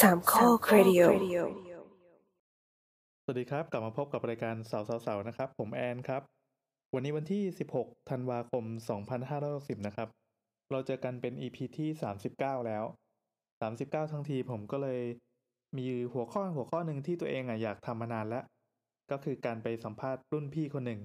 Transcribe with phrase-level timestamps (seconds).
[0.00, 1.00] สามข้อครดิโอ
[3.22, 6.22] สวัสดีครับ กลับมาพบกับรายการเสาเสาๆนะครับ ผมแอนครับ
[6.94, 7.42] วันนี้วันที่
[7.76, 8.64] 16 ธันวาคม
[9.24, 10.08] 2560 นะครับ
[10.70, 11.88] เราเจอกันเป็น EP ที่
[12.28, 12.84] 39 แล้ว
[13.48, 15.00] 39 ทั้งทีผมก็เลย
[15.78, 18.44] มีหัวข้อหัวข้อหนึ่งที่ตัวเองอะอยากทำมานานแล้ว
[19.10, 21.00] ก็คือการไปสัมภาษณ์รุ่นพี่คนหนึ่ง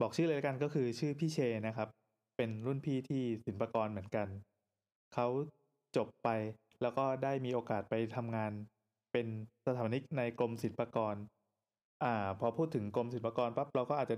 [0.00, 1.88] บอกชื่อเลยละกันก็คือชื่อพี่เชนะครับ
[2.36, 4.28] เป็นรุ่นพี่ที่ศิลปากรเหมือนกัน
[5.14, 5.26] เขา
[5.96, 6.30] จบไป
[6.82, 8.52] แล้วก็ได้มีโอกาสไปทำงาน
[9.12, 9.26] เป็น
[9.66, 11.14] สถาปนิกในกรมศิลปากร
[12.04, 14.16] อ่า พอพูดถึงกรมศิลปากรปั๊บเราก็อาจจะ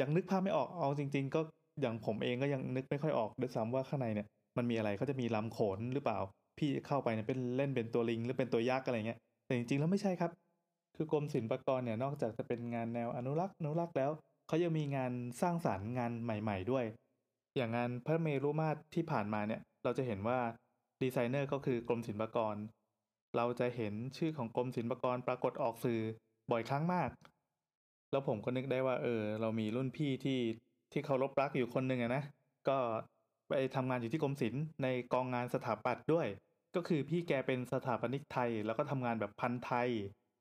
[0.00, 1.40] ยังนึกภาพไม่ออกเอาจริง ๆ ก็
[1.80, 4.26] อย่างผมเองก็ยังนึกไม่ค่อยออกด้วยซ้ำว่าข้างในเนี่ย
[4.56, 6.18] มันมีอะไรเขาจะมีลำโขนหรือเปล่า
[6.58, 10.30] พี่เข้าไปเนี่ยเป็นเล่นเป็นตัวลิง หรือเป็นตัวยักษ์อะไรเงี้ยแต่จริงๆแล้วไม่ใช่ครับ
[10.96, 14.10] คือกรมศิลปากรเนี่ยนอกจากจะเป็นงานแนวอนุรักษ์อนุรักษ์แล้ว
[14.48, 16.84] เขายังมีงานสร้างสารรค์งานใหม่ ๆด้วย
[17.56, 20.38] อย่างงานพระเมรุมาตรที่ผ่านมาเนี่ย เราจะเห็นว่า
[21.02, 22.56] ดีไซเนอร์ก็คือกรมศิลปากร
[23.36, 26.00] เราจะเห็นชื่อของกรมศิลปากรปรากฏออกสื่อ
[26.50, 27.10] บ่อยครั้งมาก
[28.10, 30.40] แล้วผมก็นึกได้ว่า เออ เรามีรุ่นพี่ที่
[30.92, 32.22] ที่เคารพรักอยู่คนหนึ่งอะนะ
[32.68, 32.78] ก็
[33.48, 36.26] ไปทำงานอยู่ที่กรมศิลป์ในกองงานสถาปัตย์ด้วย
[36.76, 39.88] ก็คือพี่แกเป็นสถาปนิกไทย แล้วก็ทำงานแบบพันไทย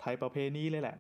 [0.01, 0.95] ไทยประเพณีเลยแหละ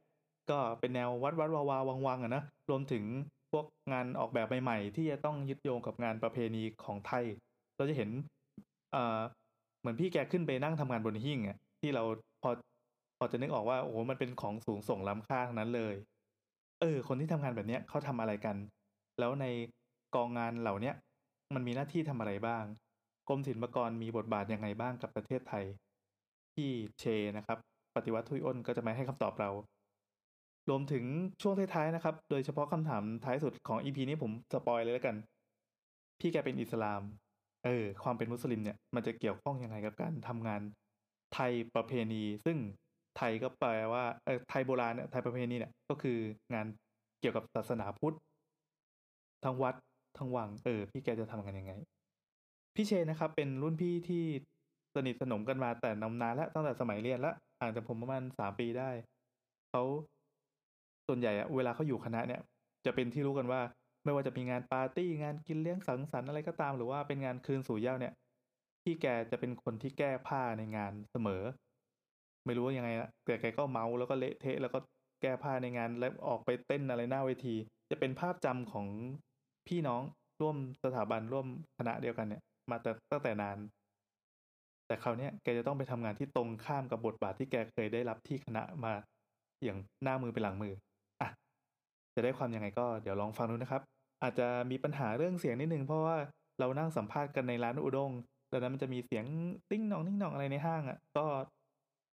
[0.49, 3.03] ก็เป็นแนววัดวัดวาวาวังวังอะนะ รวมถึง
[3.51, 7.25] พวกงานออกแบบใหม่ๆ ที่จะต้องยึดโยงกับงานประเพณีของไทย
[7.75, 8.09] เราจะเห็น
[8.95, 9.46] อ่อเห
[9.87, 12.03] มือนพี่แกขึ้นไปนั่งทำงานบนหิ้งอะที่เรา
[12.41, 12.49] พอ
[13.17, 15.95] พอจะนึกออกว่าโอ้โหมันเป็นของสูงส่งล้ำค่าทั้งนั้นเลย
[16.81, 18.55] เออ คนที่ทำงานแบบเนี้ยเขาทำอะไรกัน
[19.19, 19.45] แล้วใน
[20.15, 20.95] กองงานเหล่าเนี้ย
[21.53, 22.63] มันมีหน้าที่ทำอะไรบ้าง
[23.27, 25.65] กรมศิลปากรมีบทบาทยังไงบ้างกับประเทศไทย
[26.55, 27.03] ที่เช
[27.37, 27.57] นะครับ
[27.95, 29.49] ปฏิวัติทุยอ้นก็จะมาให้คำตอบเรา
[30.69, 31.03] รวมถึง
[31.41, 35.15] ช่วงท้ายๆนะครับ โดยเฉพาะคำถามท้ายสุดของ EP นี้ผมสปอยเลยแล้วกัน
[36.19, 37.01] พี่แกเป็นอิสลาม
[37.67, 40.61] เออความเป็นมุสลิมเนี่ยมันจะเกี่ยวข้องยังไงกับการทำงาน
[41.33, 42.57] ไทยประเพณี ซึ่ง
[43.17, 46.17] ไทยก็แปลว่าเออไทยโบราณเนี่ยไทยประเพณีเนี่ยก็คือ
[46.53, 46.65] งาน
[47.19, 48.15] เกี่ยวกับศาสนาพุทธ
[49.43, 49.75] ทั้งวัด
[50.17, 51.73] ทั้งวังเออ พี่แกจะทำกันยังไง
[52.75, 54.23] พี่เชนนะครับ เป็นรุ่นพี่ที่
[54.95, 58.89] สนิทสนมกันมาแต่นมนานแล้วตั้งแต่สมัยเรียนละห่างจากผมประมาณสามปีได้
[59.71, 59.83] เขา
[61.07, 62.41] ส่วนใหญ่อะเวลาเขาอยู่คณะเนี่ย
[62.85, 63.61] จะเป็นที่รู้กันว่า
[64.07, 68.13] ไม่ว่าจะมีงานปาร์ตี้งานกินเลี้ยงสังสรรค์อะไรก็ตาม หรือว่าเป็นงานคืนสู่เหย้าเนี่ย
[68.83, 71.41] พี่แกจะเป็นคนที่แก้ผ้าในงานเสมอ
[72.45, 74.79] ไม่รู้ว่ายังไงละแต่แกก็เมาแล้วก็เละเทะแล้วก็
[75.21, 77.55] แก้ผ้าในงานแล้วออกไปเต้นอะไรหน้าเวที
[77.89, 78.87] จะเป็นภาพจำของ
[79.67, 80.01] พี่น้อง
[80.41, 81.47] ร่วมสถาบันร่วม
[81.77, 82.41] คณะเดียวกันเนี่ย
[82.71, 83.57] มาแต่ตั้งแต่นาน
[84.87, 88.93] แต่คราวนี้แกจะต้องไปทำงานที่ตรงข้ามกับบทบาทที่แกเคยได้รับที่คณะมา
[89.63, 90.73] อย่างหน้ามือเป็นหลังมือ
[91.21, 91.29] อะ
[92.15, 93.81] จะได้ความยังไงก็เดี๋ยวลองฟังดูนะครับ
[94.23, 96.17] อาจจะมีปัญหาเรื่องเสียงนิดนึงเพราะว่า
[96.59, 98.11] เรานั่งสัมภาษณ์กันในร้านอุด้ง
[98.51, 99.25] ดังนั้นมันจะมีเสียง
[99.69, 101.25] ติ้งนองติ้งนองอะไรในห้างอะ ก็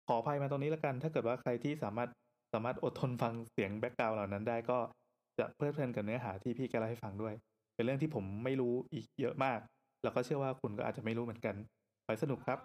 [0.07, 2.09] ขออภัยมาตรงนี้แล้วกัน ถ้าเกิดว่าใครที่สามารถ
[2.53, 4.79] สามารถอดทนฟังเสียง background เหล่านั้นได้ก็
[5.39, 7.33] จะเพลิดเพลินกับเนื้อหาที่พี่แกเล่าให้ฟังด้วย
[7.75, 9.59] เป็นเรื่องที่ผมไม่รู้อีกเยอะมาก
[10.03, 11.55] แล้วก็เชื่อว่าคุณก็อาจจะไม่รู้เหมือนกัน
[12.05, 12.59] ไปสนุกครับ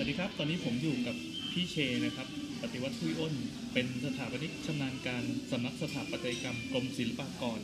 [0.00, 1.16] วัสดีครับ ตอนนี้ผมอยู่กับ
[1.52, 2.28] พี่เชนะครับ
[2.62, 3.34] ปฏิวัติทุยอ้น
[3.72, 7.60] เป็นสถาปนิกชำนาญการสำนักสถาปัตยกรรมกรมศิลปากร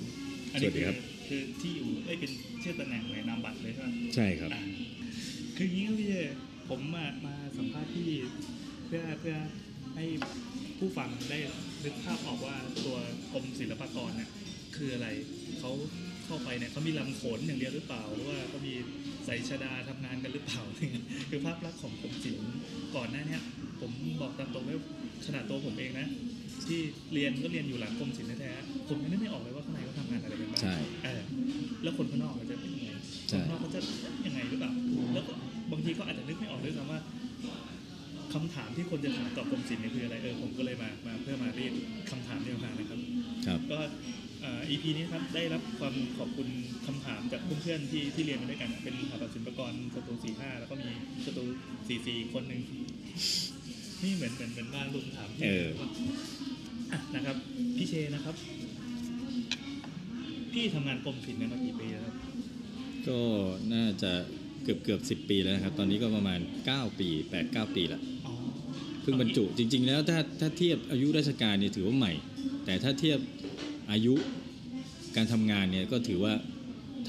[0.53, 2.33] อันี้สวัสดีครับอคือที่อยู่ได้ยเป็น
[2.63, 4.63] ชื่อตำแหน่งในนามบัตรเลยใช่ไหมใช่ครับอะ
[5.57, 6.15] คืออย่างนี้ครับพี่เช
[6.69, 8.11] ผมมามาสัมภาษณ์พี่
[8.87, 9.37] เพื่อเพื่อ
[9.95, 10.05] ให้
[10.79, 11.39] ผู้ฟังได้
[11.85, 12.97] นึกภาพออกว่าตัว
[13.33, 14.31] กรมศิลปากรเนี่ย
[14.77, 15.09] คืออะไร
[15.59, 15.71] เขา
[16.27, 18.75] เข้าไปเนี่ยเขามีลำโขนอย่างเดียวหรือเปล่า หรือว่าเขามี
[19.27, 20.61] ใส่ชดาทำงานกันหรือเปล่า
[21.31, 22.53] คือภาพลักษณ์ของกรมศิลป์
[22.97, 23.37] ก่อนหน้าเนี้
[23.81, 24.79] ผมบอกตามตรงว่า
[25.27, 26.07] ขนาดตัวผมเองนะ
[26.67, 26.81] ที่
[27.15, 31.23] เรียนก็เรียนอยู่หลังกรมศิลป์แท้ๆผมยังนึกไม่ออกเลยว่าข้างในเขาทำงานอะไรกันบ้างใช่เออ
[31.83, 32.89] แล้วคนข้างนอกมันจะเป็นยังไง
[33.29, 33.81] ใช่คนข้างนอกเขาจะ
[34.27, 34.73] ยังไงหรือเปล่า
[35.15, 35.33] แล้วก็
[35.73, 37.01] บางทีก็อาจจะนึกไม่ออกด้วยซ้ำว่า
[38.33, 40.06] คำถามที่คนจะถามต่อกรมศิลป์เนี่ยคือ
[44.77, 46.49] EP นี้ครับได้รับความขอบคุณ
[46.87, 50.91] คำถามจากเพื่อนๆที่ที่เรียนมาด้วยกันอะเป็นสถาปัตย์ศิลปากรสตูสี่ห้าแล้วก็มี
[51.25, 51.45] สตู
[51.89, 52.61] สี่สี่คนหนึ่ง
[54.03, 55.69] นี่เหมือนเหมือนเหมือนบ้านลุงถามพี่เออ
[56.93, 57.37] อะนะครับ
[57.77, 58.35] พี่เชนะครับ
[60.53, 62.15] พี่ทำงานกรมศิลป์เนี่ยมากี่ปีแล้วครับ
[63.09, 63.21] ก็
[63.75, 64.13] น่าจะ
[64.63, 66.41] เกือบเกือบสิปีแล้วนะครับ ตอนนี้ก็ประมาณ
[66.71, 68.35] 9 ปี8 9ปีแล้วอ๋อ
[69.03, 72.13] เพิ่งบรรจุจริง ๆ แล้วถ้าถ้าเทียบอายุราชการเนี่ยถือว่าใหม่
[72.65, 73.19] แต่ถ้าเทียบ
[73.93, 74.15] อายุ
[75.17, 76.33] การทำงานเนี่ยก็ถือว่า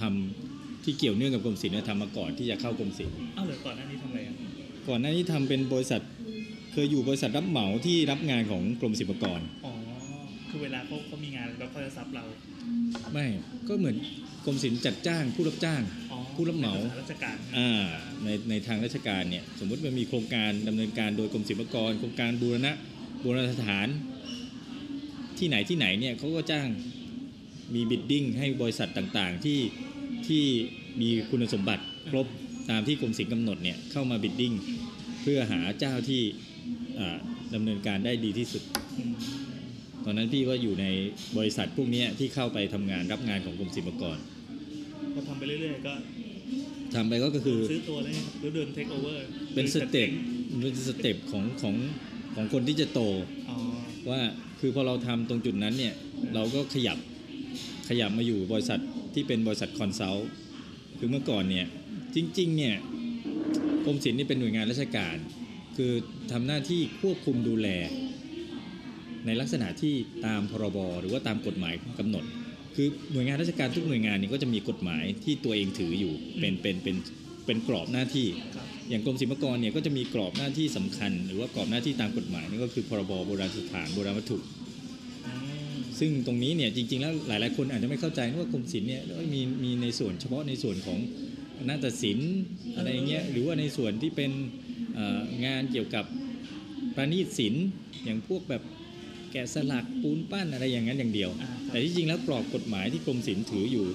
[0.02, 4.34] ทำที่เกี่ยวเนื่องกับกรมศิลป์เนี่ยทำมาก่อนที่จะเข้ากรมศิลป์เอ้าเหรอก่อนหน้านี้ทำอะไรอะ
[4.88, 6.02] ก่อนหน้านี้ทำเป็นบริษัท
[6.74, 9.74] เคยอยู่บริษัทรับเหมาที่รับงานของกรมศิลปากรอ๋อ
[10.50, 12.24] คือเวลาเขาเขามีงานแล้วเขาจะซับเรา
[13.14, 13.28] ไม่
[13.68, 13.96] ก็เหมือน
[14.46, 15.82] กรมศิลป์จัดจ้าง ผู้รับจ้าง
[16.12, 17.86] อ๋อผู้รับเหมาป็นสถนราชการอ่า
[18.24, 22.74] ในในทางราชการเนี่ยสมมุติมันมีโครงการดำเนินการโดยกรมศิลปากร โครงการบูรณะ
[23.24, 23.88] โบราณสถาน
[25.38, 26.70] ที่ไหนที่ไหนเนี่ยเขาก็จ้าง
[27.74, 29.60] มี bidding ให้บริษัทต่างๆ ที่
[30.28, 30.44] ที่
[31.02, 32.28] มีคุณสมบัติครบ
[32.70, 34.54] ตามที่กรมศิลป์กำหนดเนี่ยเข้ามา bidding
[35.22, 36.22] เพื่อหาเจ้าที่
[37.00, 37.18] อ่า
[37.54, 38.64] ดำเนินการได้ดีที่สุด
[38.98, 39.14] อืม
[40.06, 40.86] ตอนนั้นพี่ก็อยู่ใน
[41.38, 44.18] บริษัทพวกเนี้ยที่เข้าไปทำงานรับงานของกรมศิลปากร
[45.14, 45.94] พอทำไปเรื่อยๆก็
[46.96, 49.22] ทำไปก็คือซื้อตัวเลยหรือเดินเทคโอเวอร์
[49.56, 50.10] เป็น step
[50.62, 51.76] เป็น step ของของ
[52.36, 53.02] ของคนที่จะโต
[53.50, 53.58] อ๋อ
[54.10, 54.20] ว่า
[54.60, 55.94] คือพอเราทำตรงจุดนั้นเนี่ย
[56.36, 56.98] เราก็ขยับ
[57.88, 58.80] ขยับมาอยู่บริษัท
[59.14, 60.30] ที่เป็นบริษัท consult
[60.98, 61.66] คือเมื่อก่อนเนี่ย
[62.16, 62.76] จริงๆเนี่ย
[63.86, 65.18] กรมศิลป์นี่เป็นหน่วยงานราชการ
[65.78, 65.92] คือ
[66.32, 67.68] ทำหน้าที่ควบคุมดูแล
[69.26, 69.94] ในลักษณะที่
[70.26, 72.24] ตามพรบหรือว่าตามกฎหมายกำหนด
[72.76, 76.96] คือหน่วยงานราชการทุกหน่วยงานนี่ก็จะมีกฎหมายที่ตัวเองถืออยู่เป็นเป็นเป็น
[77.46, 78.28] เป็นกรอบหน้าที่
[78.90, 84.38] อย่างกรมศิลปากรเนี่ยก็จะมีกรอบหน้าที่สำคัญ หรือว่ากรอบหน้าที่ตามกฎหมายนี่ก็คือพรบโบราณสถานโบราณวัตถุ
[86.00, 91.00] ซึ่งตรงนี้เนี่ยจริง ๆ แล้วหลาย ๆ คนอาจจะไม่เข้าใจว่ากรมศิลป์เนี่ยเอ้ยมีมีในส่วนเฉพาะในส่วนของ
[91.70, 92.34] นาฏศิลป์
[92.76, 94.32] อะไรอย่างเงี้ยหรือว่าในส่วนที่เป็น
[94.96, 96.06] เอ่องานเกี่ยวกับ
[96.96, 97.66] ประณีตศิลป์
[98.06, 98.64] อย่างพวกแบบ
[99.32, 103.86] แกะสลักปูนปั้นอะไรอย่างนั้นอย่างเดียวอ่าครับแต่ที่จริงแล้วกรอบกฎหมายที่กรมศิลป์ถืออยู่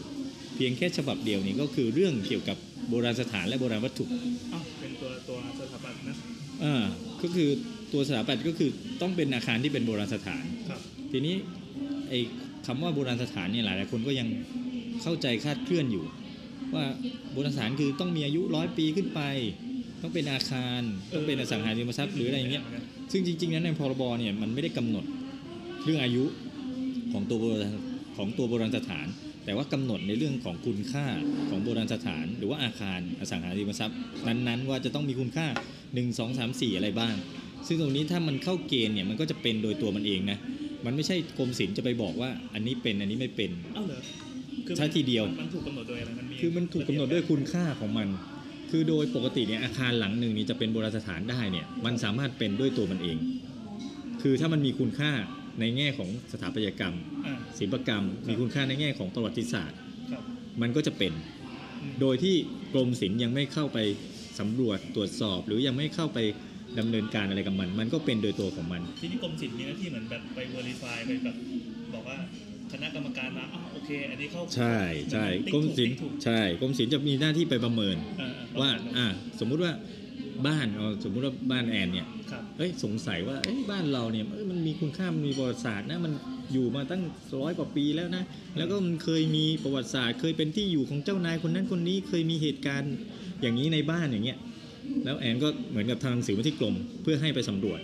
[0.54, 2.56] เพียงแค่ฉบับเดียวนี่ก็คือเรื่องเกี่ยวกับ
[2.88, 4.04] โบราณสถานและโบราณวัตถุ
[4.52, 6.14] อ้าวเป็นตัวตัวสถาปัตย์นะ
[6.64, 6.84] อ่า
[7.22, 7.48] ก็คือ
[7.92, 8.70] ตัวสถาปัตย์ก็คือ
[9.02, 10.80] ต้องเป็นอาคารที่เป็นโบราณสถานครับ
[11.12, 11.34] ทีนี้
[12.12, 12.22] ไอ้
[12.66, 14.28] คำว่าโบราณสถานเนี่ยหลายหลายคนก็ยัง
[15.02, 16.04] เข้าใจคาดเคลื่อนอยู่
[16.74, 16.84] ว่า
[17.32, 19.20] โบราณสถานคือต้องมีอายุร้อยปีขึ้นไป
[20.02, 20.80] ต้องเป็นอาคาร
[21.14, 22.64] ต้องเป็นอสังหาริมทรัพย์หรืออะไรอย่างเงี้ย
[23.12, 25.04] ซึ่งจริงๆนั้นในพรบเนี่ยมันไม่ได้กำหนด
[25.84, 26.24] เรื่องอายุ
[27.12, 27.40] ของตัว
[28.16, 29.06] ของตัวโบราณสถาน
[29.44, 31.06] แต่ว่ากำหนดในเรื่องของคุณค่า
[31.48, 35.46] ของโบราณสถาน หรือว่าอาคารอสังหาริมทรัพย์ นั้นๆ ว่าจะต้องมีคุณค่า
[35.80, 37.14] 1 2 3 4 อะไรบ้าง
[37.66, 40.38] ซึ่งตรงนี้ถ้ามันเข้าเกณฑ์เนี่ยมันก็จะเป็นโดยตัวมันเองนะ
[40.86, 44.00] มันไม่ใช่กรมศิลป์จะไปบอกว่า อันนี้เป็นอันนี้ไม่เป็นเอ้าเหรอ
[44.66, 48.08] คือใช้ทีเดียวมันมันถูกกำหนดโดยอะไรมันมีคือมันถูกกำหนดด้วยคุณค่าของมัน
[48.70, 53.16] คือโดยปกติเนี่ยอาคารหลังหนึ่งนี้จะเป็นโบราณสถานได้เนี่ยมันสามารถเป็นด้วยตัวมันเอง
[54.22, 55.10] คือถ้ามันมีคุณค่า
[55.60, 56.94] ในแง่ของสถาปัตยกรรม
[57.26, 59.78] อ่าศิลปกรรม มีคุณค่าในแง่ของประวัติศาสตร์
[60.12, 60.22] ครับ
[60.60, 61.12] มันก็จะเป็น
[61.82, 62.34] อืมโดยที่
[62.72, 63.78] กรมศิลป์ยังไม่เข้าไป
[64.38, 66.18] สำรวจตรวจสอบ หรือยังไม่เข้าไป
[66.78, 71.36] ดำเนินการอะไรกับมัน มันก็เป็นโดยตัวของมัน ทีนี้กรมศิลป์มีหน้าที่เหมือนแบบไป verify ไปแบบ
[71.94, 72.18] บอกว่า
[72.72, 74.78] คณะกรรมการมาอ้าวโอเค อันนี้เข้าใช่
[75.12, 78.26] ใช่ติ๊กรมถูศิลป์ติ๊ถูกใช่กรมศิลป์จะมีหน้าที่ไปประเมินอ่
[78.60, 79.06] ว่าประมณอ่า
[79.40, 79.72] สมมุติว่า
[80.46, 86.12] บ้านเอาสมมุติว่าบ้านแอนเนี่ยครับเอ้ยสงสัยว่าเอ้ยบ้านเราเนี่ยเอ้ยมันมีคุณค่ามันมีประวัติศาสตร์นะมัน
[86.52, 87.02] อยู่มาตั้ง
[87.40, 88.24] ร้อยกว่าปีแล้วนะ
[88.58, 92.92] แล้วก็มันเคยมีประวัติศาสตร์ เคยเป็นที่อยู่ของเจ้านายคนนั้นคนนี้เคยมีเหตุการณ์
[93.40, 94.38] อย่างนี้ในบ้านอย่างเงี้ย
[95.04, 97.80] แล้วแอนก็เหมือนกับทางหนังสือมาที่กรมเพื่อให้ไปสำรวจ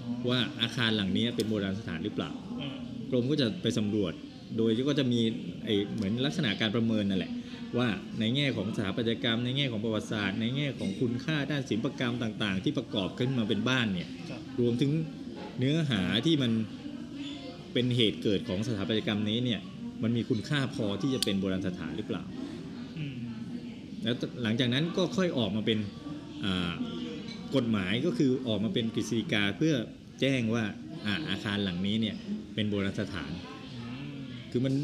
[0.00, 2.70] อ๋อว่าอาคารหลังนี้เป็นโบราณสถานหรือเปล่าอ่า
[3.10, 4.12] กรมก็จะไปสำรวจ
[4.56, 5.20] โดยก็จะมี
[5.64, 7.32] ไอเหมือนลักษณะการประเมินนั่นแหละ
[7.78, 7.88] ว่า
[8.20, 14.90] ในแง่ของสถาปัตยกรรม ในแง่ของประวัติศาสตร์ ในแง่ของคุณค่าด้านศิลปกรรมต่าง ๆ ที่ประกอบขึ้นมาเป็นบ้านเนี่ยครับรวมถึง
[15.58, 16.52] เนื้อหาที่มัน
[17.72, 19.60] เป็นเหตุเกิดของสถาปัตยกรรมนี้เนี่ย
[20.02, 22.22] มันมีคุณค่าพอที่จะเป็นโบราณสถานหรือเปล่า
[22.98, 23.16] อืม
[24.02, 26.07] แล้วหลังจากนั้นก็ค่อยออกมาเป็นอ่า
[27.56, 29.74] กฎหมายก็คือออกมาเป็นกฤษฎีกาเพื่อ
[30.20, 30.64] แจ้งว่า
[31.06, 32.16] อาอาคารหลังนี้เนี่ย
[32.54, 33.30] เป็นโบราณสถาน
[33.74, 34.18] อืม
[34.50, 34.74] คือมัน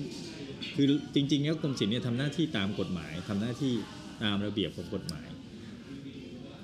[0.75, 3.73] คือจริงๆแล้วกรมศิลป์เนี่ยทำหน้าที่ตามกฎหมายทำหน้าที่
[4.23, 5.28] ตามระเบียบของกฎหมาย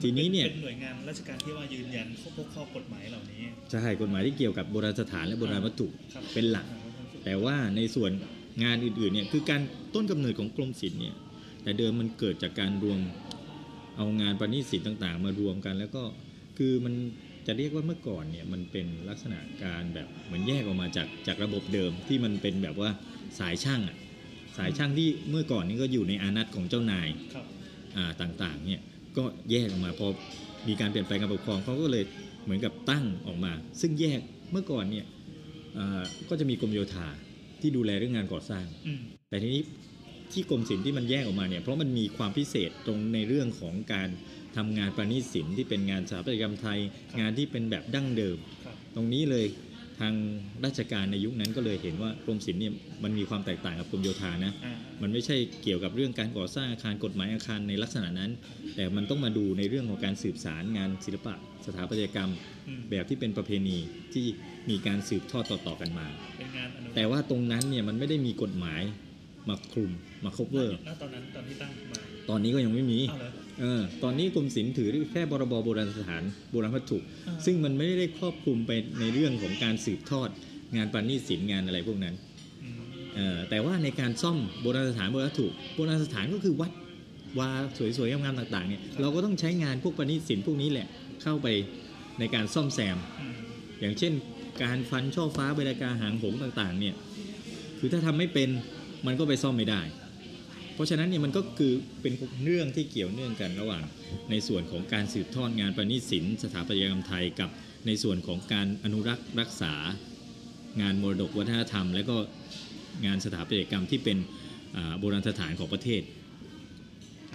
[0.02, 3.42] ทีนี้เนี่ยเป็นหน่วยงานราชการที่ว่ายืนยันข้อพวกข้อกฎหมายเหล่านี้
[3.73, 6.66] จะให้กฎหมายที่เกี่ยวกับโบราณสถานและโบราณวัตถุครับเป็นหลัก
[7.25, 8.11] แต่ว่าในส่วน
[8.64, 9.61] งานอื่นๆเนี่ยคือการ
[9.94, 11.14] ต้นกำเนิดของกรมศิลป์เนี่ย
[11.62, 12.99] แต่เดิมมันเกิดจากการรวม
[13.97, 16.02] เอางานประณีตศิลป์ต่าง ๆ มารวมกัน แล้วก็
[16.59, 16.94] คือมัน
[17.47, 22.90] จะเรียกว่าเมื่อก่อนเนี่ยมันเป็นลักษณะการแบบเหมือนแยกออกมาจากจากระบบเดิมที่มันเป็นแบบว่า
[23.38, 23.97] สายช่างอะ
[24.59, 27.44] สายช่างที่เมื่อก่อนนี้ก็อยู่ในอานัตของเจ้านายครับ
[27.97, 28.82] อ่าต่างๆเนี่ย
[29.16, 30.06] ก็แยกออกมาพอ
[30.68, 32.04] มีการเปลี่ยนแปลงการปกครองเขาก็เลย
[32.44, 34.20] เหมือนกับตั้งออกมา ซึ่งแยก
[34.52, 35.06] เมื่อก่อนเนี่ย
[35.78, 37.09] อ่าก็จะมีกรมโยธา
[37.61, 39.62] ที่ดูแลเรื่องงานก่อสร้างอืมแต่ทีนี้
[40.32, 44.08] ที่กรมศิลป์ที่มันแยกออกมาเนี่ยเพราะมันมีความพิเศษตรงในเรื่องของการ
[44.56, 46.78] ทำงานประณีตศิลป์ที่เป็นงานสถาปัตยกรรมไทย
[47.20, 49.46] งานที่เป็นแบบดั้งเดิมครับตรงนี้เลย
[50.00, 50.14] ทาง
[50.64, 52.72] ราชการในยุคนั้นก็เลยเห็นว่ากรมศิลป์เนี่ย
[53.04, 58.30] มันมีความแตกต่างกับกรมโยธานะอ่ามันไม่ใช่เกี่ยวกับเรื่องการก่อสร้างอาคารกฎหมายอาคารในลักษณะนั้น
[58.76, 61.34] แต่มันต้องมาดูในเรื่องของการสืบสารงานศิลปะ
[61.66, 62.30] สถาปัตยกรรม
[62.68, 63.78] อืมแบบที่เป็นประเพณี
[64.12, 64.26] ที่
[64.70, 66.06] มีการสืบทอดต่อๆกันมา
[66.38, 68.82] เป็นงานอนุรักษ์แต่ว่าตรงนั้นเนี่ยมันไม่ได้มีกฎหมาย
[69.49, 69.92] มาคลุม
[70.24, 71.98] มา cover ณตอนนั้นตอนที่ตั้งมา
[72.28, 76.98] ตอนนี้ก็ยังไม่มีอ้าวเหรอเออตอนนี้กรมศิลป์ถือแค่พรบโบราณสถานโบราณวัตถุ
[77.28, 80.28] อ่าซึ่งมันไม่ได้ครอบคลุมไปในเรื่องของการสืบทอด
[80.76, 82.14] งานประณีตศิลป์งานอะไรพวกนั้น
[82.64, 82.74] อืม
[83.14, 86.72] เอ่อแต่ว่าในการซ่อมโบราณสถานโบราณวัตถุโบราณสถานก็คือวัด
[87.38, 87.50] วา
[87.96, 90.86] สวยๆงามๆต่างๆเนี่ยเราก็ต้องใช้งานพวกประณีตศิลป์พวกนี้แหละ
[91.22, 91.46] เข้าไป
[92.18, 93.34] ในการซ่อมแซมอืม
[93.80, 94.12] อย่างเช่น
[94.62, 96.94] การฟันช่อฟ้าเบลากาหางหงส์ต่างๆเนี่ย
[97.78, 98.48] คือถ้าทำไม่เป็น
[99.06, 100.09] มันก็ไปซ่อมไม่ได้เพ
[100.80, 101.72] ราะฉะนั้นเนี่ยมันก็คือ
[102.02, 102.12] เป็น
[102.44, 103.82] เรื่องที่เกี่ยวเนื่องกันระหว่าง
[104.30, 107.50] ในส่วนของการสืบทอดงานประณีตศิลป์สถาปัตยกรรมไทยกับ
[107.87, 109.75] ในส่วนของการอนุรักษ์รักษา
[110.80, 112.16] งานมรดกวัฒนธรรม และก็
[113.06, 114.18] งานสถาปัตยกรรมที่เป็น
[114.99, 116.02] โบราณสถานของประเทศ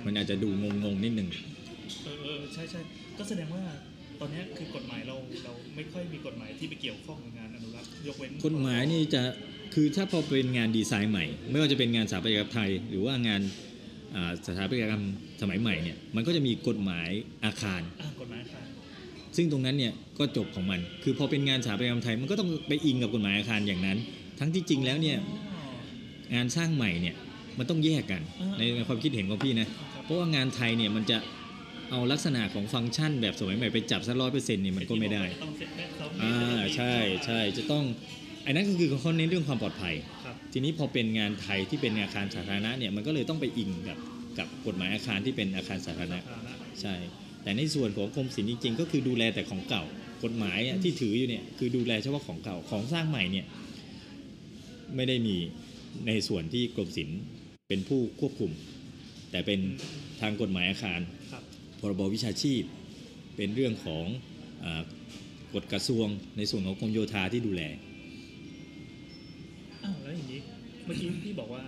[0.06, 0.50] มันอาจจะดู
[0.84, 1.30] งงๆนิดนึง
[2.04, 2.82] เออใช่ใช่
[3.18, 3.64] ก็แสดงว่า
[4.20, 9.22] ตอนเนี้ยคือกฎหมายเราเราไม่ค่อยมีกฎหมายที่ไปเกี่ยวข้องกับงานอนุรักษ์ยกเว้นกฎหมายนี่จะ
[9.74, 13.42] คือถ้าพอเป็นงานดีไซน์ใหม่ ไม่ว่าจะเป็นงานสถาปัตยกรรมไทย หรือว่างาน
[14.16, 15.04] อ่าสถาปัตยกรรม
[15.42, 17.10] สมัยใหม่เนี่ยมันก็จะมีกฎหมาย
[17.46, 18.66] อาคารอ่ากฎหมายอาคาร
[19.36, 23.98] ซึ่งตรงนั้นเนี่ยก็จบของมัน คือพอเป็นงานสถาปัตยกรรมไทยมันก็ต้องไปอิงกับกฎหมายอาคารอย่างนั้น
[24.40, 25.60] ทั้งที่จริงแล้วเนี่ยอ๋
[26.32, 27.16] องานสร้างใหม่เนี่ย
[27.58, 31.18] มันต้องแยกกันอ่าในในความคิดเห็นของพี่นะครับเพราะว่างานไทยเนี่ยมันจะ
[31.92, 37.84] เอาลักษณะของฟังก์ชันแบบสมัยใหม่ไปจับซะร้อยเปอร์เซ็นต์เนี่ยมันก็ไม่ได้ต้องเซ็ตแบ็คเซาท์อ่าใช่ใช่จะต้อง
[38.46, 43.98] อันนั้นก็คือเขาเน้นเรื่องความปลอดภัยครับทีนี้พอเป็นงานไทยที่เป็นอาคารสาธารณะเนี่ยมันก็เลยต้องไปอิงกับ
[44.38, 46.96] กับกฎหมายอาคารที่เป็นอาคารสาธารณะสาธารณะใช่
[47.44, 49.84] แต่ในส่วนของกรมศิลป์จริง ๆ ก็คือดูแลแต่ของเก่า
[50.24, 53.46] กฎหมายอะที่ถืออยู่เนี่ยคือดูแลเฉพาะของเก่าของสร้างใหม่เนี่ย
[54.96, 55.36] ไม่ได้มี
[56.08, 57.20] ในส่วนที่กรมศิลป์
[57.68, 58.52] เป็นผู้ควบคุม
[59.32, 59.60] แต่เป็น
[60.22, 61.25] ทางกฎหมายอาคารค
[61.90, 62.64] รับพรบวิชาชีพ
[63.36, 64.06] เป็นเรื่องของ
[64.66, 64.84] อา
[65.54, 67.62] กฎกระทรวงในส่วนของกรมโยธาที่ดูแล
[69.84, 70.40] อ้าวแล้วอย่างนี้
[70.86, 71.64] เมื่อกี้พี่บอกว่า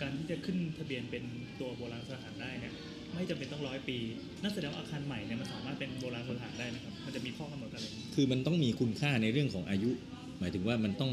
[0.00, 1.24] การที่จะขึ้นทะเบียนเป็น
[1.60, 2.72] ตัวโบราณสถานได้เนี่ย
[3.14, 3.98] ไม่จำเป็นต้องร้อยปี
[4.42, 9.90] นั่นแสดงว่าอาคารใหม่เนี่ยมันสามารถเป็นโบราณสถานได้นะครับมันจะมีข้อกำหนดอะไรคือมันต้องมีคุณค่าในเรื่องของอายุ
[10.38, 11.10] หมายถึงว่ามันต้อง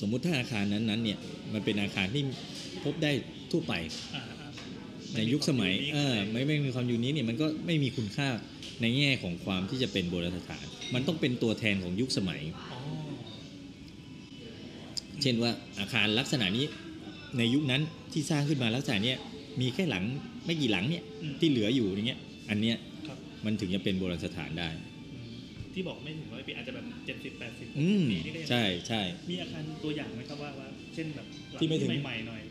[0.00, 1.18] สมมุติถ้าอาคารนั้นๆเนี่ย
[1.52, 2.22] มันเป็นอาคารที่
[2.84, 3.12] พบได้
[3.52, 3.74] ทั่วไป
[4.14, 4.29] อ่าอ่า
[5.16, 8.28] ในยุคสมัยนเออไม่ไม่มีความยูนี้เนี่ยมันก็ไม่มีคุณค่า
[8.80, 10.64] ในแง่ของความที่จะเป็นโบราณสถาน
[10.94, 12.80] มันต้องเป็นตัวแทนของยุคสมัยอ๋อ
[15.22, 16.66] เช่นว่าอาคารลักษณะนี้
[17.38, 19.18] ในยุคนั้นที่สร้างขึ้นมาลักษณะเนี้ย
[19.60, 20.04] มีแค่หลัง
[20.46, 22.76] ไม่กี่หลังเนี่ยอืมที่เหลืออยู่อย่างเงี้ย อันเนี้ย
[23.06, 24.68] ครับมันถึงจะเป็นโบราณสถานได้
[25.12, 25.32] อืม
[25.74, 32.42] ที่บอกไม่ถึงร้อยปีอาจจะแบบเจ็ดสิบแปดสิบอืมปีนี่ก็ยังใช่ใช่มีอาคารตัวอย่างไหมครับว่าว่า เช่นแบบหลังที่ไม่ถึงใหม่ๆหน่อย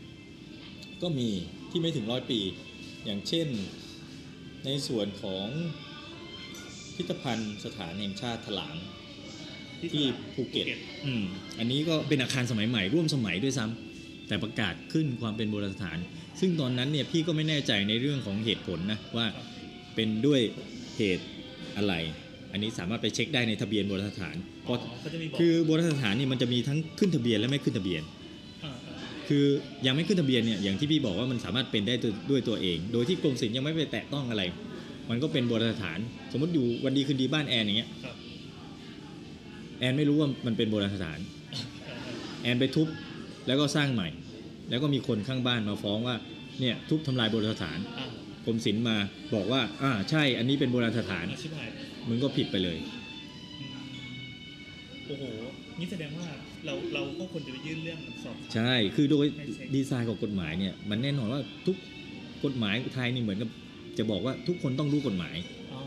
[1.02, 1.28] ก็มี
[1.70, 2.40] ที่ไม่ถึงร้อยปี
[3.04, 3.46] อย่างเช่น
[4.64, 5.46] ในส่วนของ
[6.94, 8.76] พิพิธภัณฑ์สถานแห่งชาติถลาง
[9.92, 10.66] ที่ภูเก็ต
[11.06, 11.24] อืม
[11.58, 15.98] อันนี้ก็เป็นอาคารสมัยใหม่ร่วมสมัยด้วยซ้ำแต่ประกาศขึ้นความเป็นโบราณสถาน
[16.40, 19.46] ซึ่งตอนนั้นเนี่ยพี่ก็ไม่แน่ใจในเรื่องของเหตุผลนะว่าครับ
[19.94, 20.40] เป็นด้วย
[20.96, 21.26] เหตุ
[21.76, 21.94] อะไร
[22.52, 28.19] อันนี้สามารถไปเช็คได้ในทะเบียนโบราณสถานเพอ๋อราะเขาจะมีบอกคือโบราณสถานนี่มันจะมีทั้งขึ้นทะเบียนและไม่ขึ้นทะเบียนาอ่า
[29.30, 29.46] คือ
[29.86, 34.42] ยังไม่ขึ้นทะเบียนเนี่ยอย่างที่พี่บอกว่ามันสามารถเป็นได้ด้วยด้วยตัวเอง โดยที่กรมศิลป์ยังไม่ไปแตะต้องอะไร
[35.10, 35.98] มันก็เป็นโบราณสถาน
[36.32, 38.16] สมมติอยู่วันดีคืนดีบ้านแอนอย่างเงี้ยครับ
[39.80, 41.18] แอนไม่รู้ว่ามันเป็นโบราณสถาน
[41.52, 42.88] เออเออแอนไปทุบ
[43.46, 44.08] แล้วก็สร้างใหม่
[44.70, 46.16] แล้วก็มีคนข้างบ้านมาฟ้องว่า
[46.60, 48.08] เนี่ยทุบทำลายโบราณสถานอ่า
[48.46, 48.96] กรมศิลป์มา
[49.34, 51.68] บอกว่าอ่าใช่อันนี้เป็นโบราณสถานอาชิบหาย
[52.08, 52.78] มึงก็ผิดไปเลย
[53.60, 53.74] อืม
[55.06, 55.24] โอ้โห
[55.78, 56.28] นี่แสดงว่า
[56.66, 61.76] เราเราก็ควรจะไปยื่นเรื่องสอบถามใช่ คือโดยให้เช็คดีไซน์ของกฎหมายเนี่ยมันแน่นอนว่าทุก
[62.44, 63.50] กฎหมายไทยนี่เหมือนกับ
[63.98, 65.36] จะบอกว่าทุกคนต้องรู้กฎหมาย
[65.72, 65.80] อ๋อ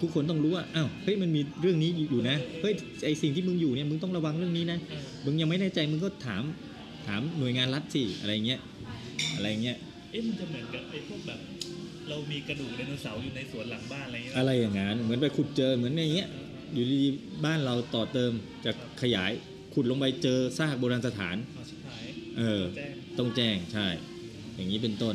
[0.00, 2.74] ทุกคนต้องรู้ว่าอ้าวเฮ้ยมันมีเรื่องนี้อยู่นะเฮ้ย
[3.04, 6.42] ไอสิ่งที่มึงอยู่เนี่ยมึงต้องระวังเรื่องนี้นะเออมึงยังไม่แน่ใจมึงก็ถาม
[7.06, 8.60] ถามหน่วยงานรัฐสิอะไรเงี้ย
[9.36, 9.76] อะไรเงี้ย
[10.10, 11.40] เอ๊ะมันจะเหมือนกับไอ้พวกแบบ
[12.08, 16.28] เรามีกระดูกไดโนเสาร์อยู่ในสวนหลังบ้านอะไรอย่างเงี้ยอะไรอย่างนั้นเหมือนไปขุดเจอเหมือนในเงี้ย
[16.74, 18.32] อยู่ดีๆบ้านเราต่อเติม
[18.64, 18.72] จะ
[19.02, 19.32] ขยาย
[19.74, 22.04] ขุดลงไปเจอซากโบราณสถานอาชิบหาย
[22.38, 23.86] เออ แจ้งต้องแจ้งใช่
[24.56, 25.14] อย่างนี้เป็นต้น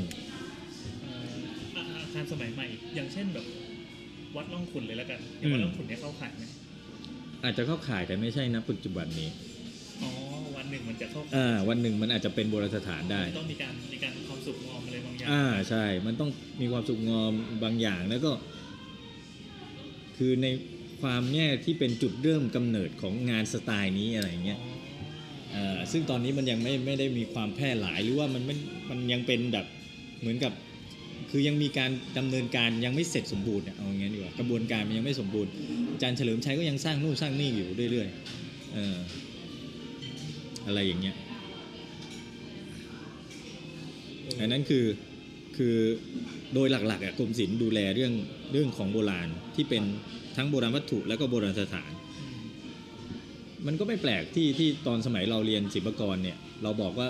[1.03, 1.35] เอ่อ
[1.75, 3.45] อะอาคารสมัยใหม่ อย่างเช่นแบบ
[4.35, 6.43] วัดล่องขุนเลยแล้วกันอย่างวัดอืมล่องขุนเนี่ยเข้าข่ายไหม
[7.43, 9.29] อาจจะเข้าข่ายแต่ไม่ใช่นะปัจจุบันนี้
[10.03, 10.11] อ๋อ
[10.55, 16.29] วัดวันหนึ่งมันจะเข้าอ่าวันหนึ่งมันอาจจะเป็นโบราณสถานได้ต้องมีการมีการความสุขงอมอะไรบางอย่างอ่าใช่ มันต้อง
[16.61, 17.33] มีความสุขงอม
[17.63, 18.31] บางอย่างแล้วก็
[20.17, 20.47] คือใน
[21.01, 24.59] ความแง่ที่เป็นจุดเริ่มกำเนิดของงานสไตล์นี้อะไรอย่างเงี้ย
[25.91, 28.55] ซึ่งตอนนี้มันยังไม่ไม่ได้มีความแพร่หลายหรือว่ามันไม่
[28.89, 29.65] มันยังเป็นแบบ
[30.19, 30.53] เหมือนกับ
[31.31, 35.51] คือยังมีการดำเนินการยังไม่เสร็จสมบูรณ์เอาอย่างงี้ดีกว่ากระบวนการมันยังไม่สมบูรณ์
[35.93, 38.97] อาจารย์เฉลิมชัยก็ยังสร้างนู่นสร้างนี่อยู่เรื่อยๆออ
[40.67, 41.15] อะไรอย่างเงี้ย
[44.39, 44.83] อันนั้นคือ
[45.57, 45.75] คือ
[46.53, 48.13] โดยหลักๆอะกรมศิลป์ดูแลเรื่อง
[48.51, 49.83] เรื่องของโบราณที่เป็น
[50.35, 51.91] ทั้งโบราณวัตถุและก็โบราณสถาน
[53.67, 57.07] มันก็ไม่แปลกที่ที่ตอนสมัยเราเรียนศิลปากรเนี่ยเราบอกว่า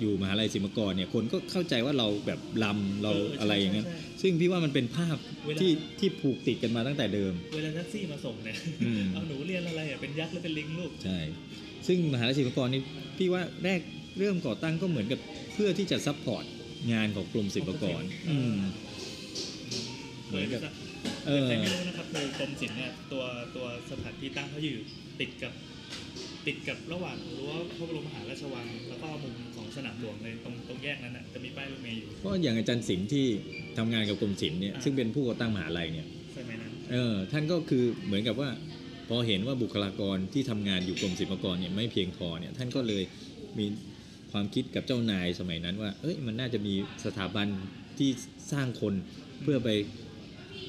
[0.00, 5.16] อยู่มหาลัยศิลปากรเนี่ยคนก็เข้าใจว่าเราแบบลำเราเออใช่อะไรอย่างนั้นใช่ซึ่งพี่ว่ามันเป็นภาพ
[5.46, 11.18] เวลาที่ที่ผูกติดกันมาตั้งแต่เดิม เวลาแท็กซี่มาส่งเนี่ยอืมเอาหนูเรียนอะไรอะเป็นยักษ์หรือเป็นลิงลูกใช่
[11.86, 12.82] ซึ่งมหาลัยศิลปากรนี่
[13.18, 13.80] พี่ว่าแรก
[14.18, 15.20] เริ่มก่อตั้งก็เหมือนกับ
[15.54, 16.44] เพื่อที่จะ support
[16.92, 18.56] งานของกรมศิลปากรอืม
[20.28, 20.60] เหมือนกับ
[21.26, 23.24] เออใครไม่รู้นะครับคือกรมศิลป์เนี่ยตัว
[23.56, 24.74] ตัวสถานที่ตั้งเขาอยู่
[25.20, 25.52] ติดกับ
[26.46, 33.26] ติดกับระหว่างรั้วพระบรมมหาราชวัง แล้วก็มุมของสนามหลวงเลยตรงตรงแยกนั้นน่ะจะมีป้ายรถเมล์อยู่เพราะอย่างอาจารย์สิงห์ที่
[33.78, 38.50] ทำงานกับกรมศิลป์เนี่ยอ่าซึ่งเป็นผู้ก่อตั้งมหาลัยเนี่ยใช่ไหมนั้นเออท่านก็คือเหมือนกับว่า
[39.08, 43.02] พอเห็นว่าบุคลากรที่ทำงานอยู่กรมศิลปากรเนี่ยไม่เพียงพอเนี่ยท่านก็เลย
[43.58, 43.66] มี
[44.34, 46.74] ความคิดกับเจ้านายสมัยนั้นว่า เอ้ยมันน่าจะมี
[47.04, 47.46] สถาบัน
[47.98, 48.10] ที่
[48.52, 48.94] สร้างคน
[49.42, 49.68] เพื่อไป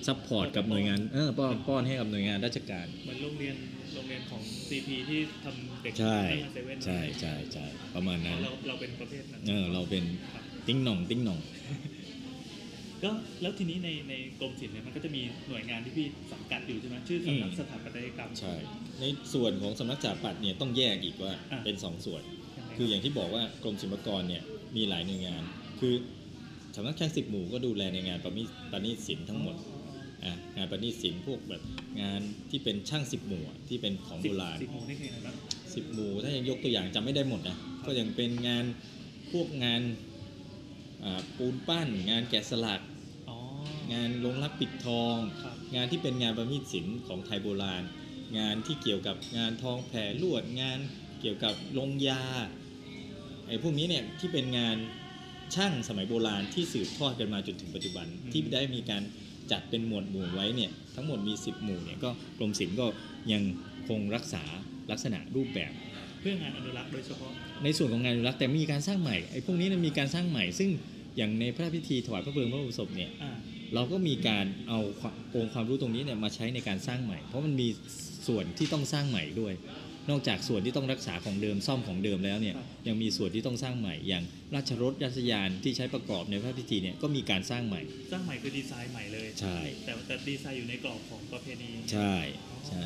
[0.07, 3.55] support กับหน่วยงานเออป้อนป้อนให้กับหน่วยงานราชการเหมือนโรงเรียน
[3.95, 10.03] โรงเรียนของ CP ที่ทำเด็กใช่ห้มาเซเว่นใช่ใช่ใช่ประมาณนั้นเราเราเป็นประเภทนั้นเออเราเป็น
[10.33, 11.39] ครับติ้งหน่องติ้งหน่อง
[13.03, 18.55] ก็แล้วทีนี้ในในกรมศิลป์เนี่ยมันก็จะมีหน่วยงานที่พี่สังกัดอยู่ใช่ไหมชื่อสำนักอืมสถาปัตยกรรมใช่
[18.99, 19.03] ใน
[19.33, 22.44] ส่วนของสำนักสถาปัตย์เนี่ยต้องแยกอีกว่าอะเป็นสองส่วนยังไง
[22.75, 24.43] คืออย่างที่บอกว่ากรมศิลปากรเนี่ย
[24.75, 25.43] มีหลายหน่วยงาน
[25.79, 25.93] คือ
[26.75, 29.55] สำนักช่างสิบหมู่ก็ดูแลในงานประมิประณีตศิลป์ทั้งหมด
[30.23, 31.61] อะงานประณีตศิลป์พวกแบบ
[32.01, 35.35] งานที่เป็นช่างสิบหมู่อะที่เป็นของโบราณสิบโมงนี่คืออะไรบ้าง
[35.75, 38.65] สิบหมู่ถ้ายังยกตัวอย่างจำไม่ได้หมดนะก็ยังเป็นงาน
[39.31, 39.81] พวกงาน
[41.03, 42.81] อ่าปูนปั้น งานแกะสลัก
[43.29, 43.37] อ๋อ
[43.93, 47.83] งานลงรักปิดทอง ครับ งานที่เป็นงานประณีตศิลป์ของไทยโบราณ
[48.37, 50.79] งานที่เกี่ยวกับงานทองแผ่ลวดงาน
[51.21, 52.23] เกี่ยวกับลงยา
[53.47, 54.77] ไอ้พวกนี้เนี่ยที่เป็นงาน
[55.55, 59.03] ช่างสมัยโบราณที่สืบทอดกันมาจนถึงปัจจุบัน ที่ได้มีการ
[59.51, 62.87] จัดเป็นหมวดหมู่ไว้เนี่ยทั้งหมดมี 10 หมู่เนี่ยก็กรมศิลป์ก็
[63.31, 63.43] ยัง
[63.87, 64.43] คงรักษา
[64.91, 65.71] ลักษณะรูปแบบ
[66.19, 67.31] เพื่องานอนุรักษ์โดยเฉพาะ
[67.63, 70.69] ในส่วนของงานอนุรักษ์แต่มีการสร้างใหม่ไอ้พวกนี้เนี่ยมีการสร้างใหม่ ซึ่ง
[71.17, 73.31] อย่างในพระราชพิธีถวายพระเพลิงพระบรมศพเนี่ยอ่า
[73.73, 77.67] เราก็มีการเอาความองค์ความรู้ตรงนี้เนี่ยมาใช้ในการสร้างใหม่ เพราะมันมี
[78.27, 79.53] ส่วนที่ต้องสร้างใหม่ด้วย
[80.09, 84.23] นอกจากส่วนที่ต้องรักษาของเดิมซ่อมของเดิมแล้วเนี่ยครับยังมีส่วนที่ต้องสร้างใหม่ อย่าง
[84.55, 92.15] ราชรถราชยานที่ใช้ประกอบในพระพิธีเนี่ยก็มีการสร้างใหม่ สร้างใหม่คือดีไซน์ใหม่เลยใช่แต่แต่ดีไซน์อยู่ในกรอบของประเพณีใช่
[92.69, 92.83] ใช่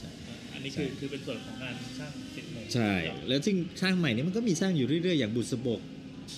[0.00, 0.10] ใช่
[0.52, 2.92] อันนี้คือใช่คือเป็นส่วนของงานช่างสิบโมงใช่
[3.28, 5.80] แล้วซึ่งสร้างใหม่เนี่ยมันก็มีสร้างอยู่เรื่อยๆอย่างบุษบก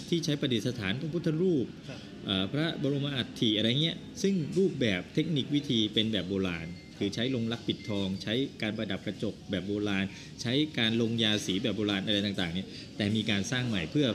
[0.09, 6.67] ที่ใช้ประดิษฐานพระพุทธรูปครับเอ่อพระบรมอัฐิอะไรเงี้ยซึ่งรูปแบบเทคนิควิธีเป็นแบบโบราณ
[7.01, 10.05] คือใช้ลงลักปิดทอง ใช้การประดับกระจกแบบโบราณ
[10.43, 14.07] ใช้การลงยาสีแบบโบราณอะไรต่างๆเนี่ยแต่มีการสร้างใหม่เพื่อ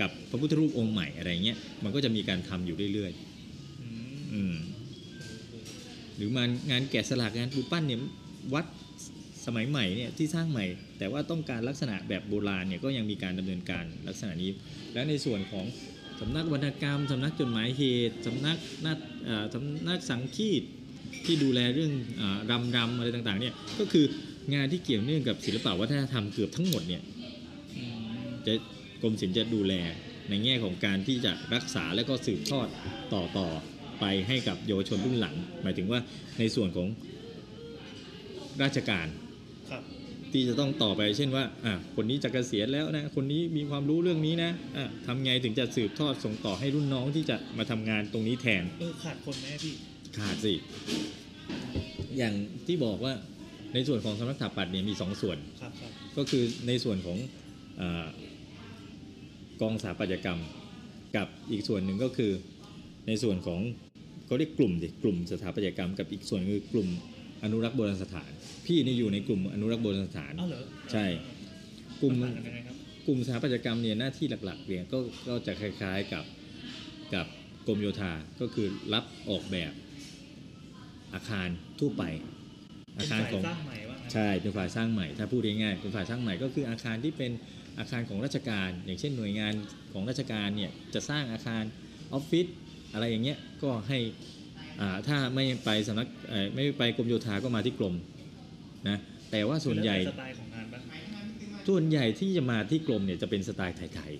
[0.00, 3.12] กับพระพุทธรูปองค์ใหม่อะไรเงี้ยมันก็จะมีการทำอยู่เรื่อย
[3.82, 4.54] อืมๆอืม
[6.16, 8.00] หรือมางานแกะสลักงานปูปั้นเนี่ย
[8.54, 8.66] วัด
[9.46, 10.66] สมัยใหม่เนี่ยที่สร้างใหม่
[10.98, 14.50] แต่ว่าต้องการลักษณะแบบโบราณเนี่ยก็ยังมีการดำเนินการลักษณะนี้
[14.92, 15.66] แล้วในส่วนของ
[16.20, 20.62] สำนักวรรณกรรมสำนักจดหมายเหตุสำนักนาฏเอ่อสำนักสังคีต
[21.24, 24.04] ที่ดูแลเรื่องอารำรำอะไรต่างๆเนี่ยก็คือ
[24.54, 27.02] งานที่เกี่ยวเนื่องกับศิลปวัฒนธรรมเกือบทั้งหมดเนี่ย
[27.76, 27.84] อื
[28.24, 28.52] มจะ
[29.02, 29.74] กรมศิลป์จะดูแล
[30.28, 32.68] ในแง่ของการที่จะรักษาและก็สืบทอด
[33.12, 33.48] ต่อต่อ
[34.00, 36.00] ไปให้กับเยาวชนรุ่นหลัง หมายถึงว่า
[36.38, 36.88] ในส่วนของ
[38.62, 39.06] ราชการ
[39.70, 39.82] ครับ
[40.32, 49.74] ที่จะต้องต่อไปเช่นว่าอะคนนี้จะเกษียณแล้วนะคนนี้มีความรู้เรื่องนี้นะอะทำไงถึงจะสืบทอดส่งต่อให้รุ่นน้องที่จะมาทำงานตรงนี้แทนเออขาดคนไหมพี่
[50.18, 50.54] ขาดสิ
[52.18, 52.34] อย่าง
[52.66, 53.12] ที่บอกว่า
[53.74, 57.18] ในส่วนของสำนักสถาปัตย์เนี่ยมีสองส่วน ครับครับก็คือในส่วนของ
[57.76, 58.06] เออ
[59.60, 60.40] กองสถาปัตยกรรม
[61.16, 62.32] กับอีกส่วนหนึ่งก็คือ
[63.06, 63.60] ในส่วนของ
[64.26, 66.88] เขาเรียกกลุ่มดิกลุ่มสถาปัตยกรรมกับอีกส่วนคือกลุ่ม
[67.44, 68.30] อนุรักษ์โบราณสถาน
[68.66, 71.06] พี่นี่อยู่ในกลุ่มอนุรักษ์โบราณสถานเอ้าเหรอใช่
[72.00, 74.98] กลุ่มนต่างกันยังไงครับกลุ่มสถาปัตยกรรมเนี่ยหน้าที่หลักๆเนี่ยก็
[75.28, 76.24] ก็จะคล้ายๆกับ
[77.14, 77.26] กับ
[77.66, 79.72] กรมโยธาก็คือรับออกแบบ
[81.14, 81.48] อาคาร
[81.80, 82.04] ทั่วไป
[82.98, 87.32] อาคารของเป็นสายสร้างใหม่ว่างั้นใช่เป็นฝ่ายสร้างใหม่ ถ้าพูดง่ายๆเป็นฝ่ายสร้างใหม่ก็คืออาคารที่เป็น
[87.78, 89.52] อาคารของราชการ อย่างเช่นหน่วยงาน
[89.92, 91.62] ของราชการเนี่ยจะสร้างอาคาร
[92.12, 92.46] ออฟฟิศ
[92.92, 93.98] อะไรอย่างเงี้ยก็ให้
[94.80, 97.94] อ่าถ้าไม่ไปสำนักเอ่อไม่ไปกรมโยธาก็มาที่กรม
[98.88, 98.98] นะ
[99.30, 100.82] แต่ว่าส่วนใหญ่แล้วแต่สไตล์ของงานบ้าง
[101.68, 104.12] ส่วนใหญ่ที่จะมาที่กรมเนี่ยจะเป็นสไตล์ไทย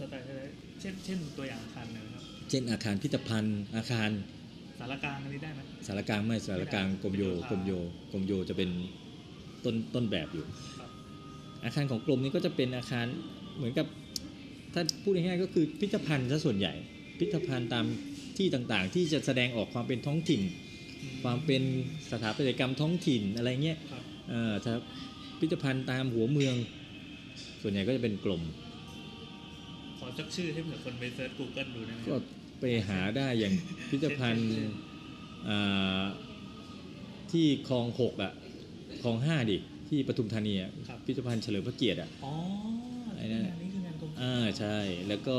[0.00, 0.42] สไตล์อะไร
[0.80, 4.10] เช่นเช่นตัวอย่างอาคารหนะครับๆเช่นอาคารพิพิธภัณฑ์อาคาร
[4.78, 7.72] สารกลางอันนี้ได้ไหม สารกลางไม่สารกลางกรมโยกรมโย
[8.12, 8.70] กรมโยจะเป็น
[9.64, 10.44] ต้นต้นแบบอยู่
[10.78, 10.90] ครับ
[11.64, 13.06] อาคารของกรมนี้ก็จะเป็นอาคาร
[13.56, 13.86] เหมือนกับ
[14.74, 16.72] ถ้าพูดง่ายๆก็คือพิพิธภัณฑ์ซะส่วนใหญ่
[17.18, 17.84] พิพิธภัณฑ์ตาม
[18.36, 20.42] ที่ต่างๆ ที่จะแสดงออกความเป็นท้องถิ่น
[21.22, 21.62] ความเป็น
[22.10, 24.72] สถาปัตยกรรมท้องถิ่นอะไรเงี้ยครับเอ่อถ้า
[25.38, 26.54] พิพิธภัณฑ์ตามหัวเมือง
[27.62, 28.42] ส่วนใหญ่ก็จะเป็นกลม
[29.98, 32.16] ขอจักชื่อให้เผื่อคนไปเซิร์ช Google ดูได้ไหมก็
[32.60, 33.54] ไปหาได้อย่าง
[33.88, 34.72] พิพิธภัณฑ์อ่า
[37.30, 38.32] ที่คลองหกอะ
[39.02, 39.56] คลองห้าดิ
[39.88, 40.70] ที่ปทุมธานีอะ
[41.04, 42.34] พิพิธภัณฑ์เฉลิมพระเกียรติอะอ๋อ
[43.16, 44.76] ไอ้นั่นงานนี้คืองานกรมอ่าใช่
[45.08, 45.36] แล้วก็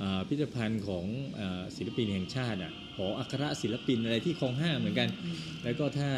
[0.00, 1.06] อ่าพิพิธภัณฑ์ของ
[1.40, 6.10] อาศิลปินแห่งชาติอะหออัครศิลปินอะไรที่คลองห้าเหมือนกันอืมแล้วก็ถ้า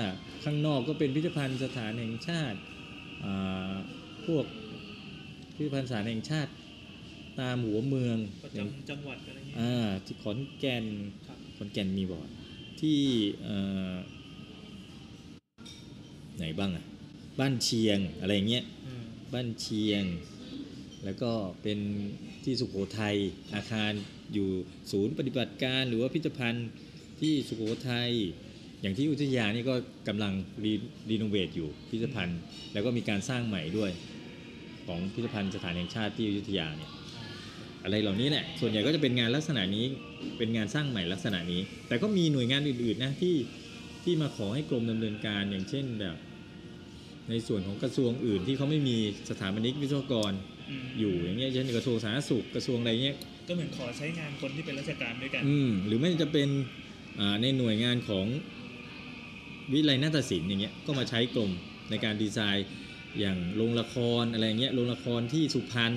[0.44, 2.58] ข้างนอกก็เป็นพิพิธภัณฑ์สถานแห่งชาติ
[3.24, 3.74] อ่า
[4.26, 4.44] พวก
[5.54, 6.50] พิพิธภัณฑ์สถานแห่งชาติ
[7.40, 10.85] ตามหัวเมืองประอย่างจำจังหวัดอะไรอย่างเงี้ยอ่าที่ขอนแก่น
[11.26, 12.28] ครับขอนแก่นมีบ่อย
[12.83, 13.01] ที่
[13.42, 13.57] เอ่
[13.92, 13.95] อ
[16.37, 16.85] ไหนบ้างอะ
[17.40, 20.05] บ้านเชียงอะไรอย่างเงี้ยอืมบ้านเชียง
[21.05, 21.79] แล้วก็เป็น
[22.45, 23.16] ที่สุโขทัย
[23.55, 23.92] อาคาร
[24.35, 24.49] อยู่
[24.90, 26.68] ศูนย์ปฏิบัติการหรือว่าพิพิธภัณฑ์
[27.21, 28.11] ที่สุโขทัย
[28.81, 29.75] อย่างที่อุทยานนี่ก็
[30.09, 30.33] กำลัง
[30.64, 30.73] รี
[31.11, 32.40] รีโนเวทอยู่พิพิธภัณฑ์
[32.73, 33.90] แล้วก็มีการสร้างใหม่ด้วย
[34.87, 36.90] ของพิพิธภัณฑ์สถานแห่งชาติที่อยุธยาเนี่ย
[37.85, 39.87] อะไรเหล่านี้แหละส่วนใหญ่ก็จะเป็นงานลักษณะนี้
[40.38, 43.37] เป็นงานสร้างใหม่ลักษณะนี้ แต่ก็มีหน่วยงานอื่นๆนะที่
[44.05, 46.16] ที่มาขอให้กรมดำเนินการอย่างเช่นแบบ
[47.31, 48.97] ในส่วนของกระทรวงอื่นที่เขาไม่มี
[49.31, 50.35] สถาปนิกวิศวกรม
[50.99, 53.16] อยู่อย่างเงี้ยเช่นกระทรวงสาธารณสุขกระทรวงอะไรเงี้ย
[53.49, 56.49] ก็เหมือนขอใช้งานคนที่เป็นราชการด้วยกันอืมหรือไม่จะเป็น
[57.21, 58.27] อ่าในหน่วยงานของ
[59.73, 61.51] วิทยาลัยนาฏศิลป์อย่างเงี้ยก็มาใช้กรม
[61.90, 62.66] ในการดีไซน์
[63.21, 65.95] อย่างโรงละครอะไรเงี้ยโรงละครที่สุพรรณ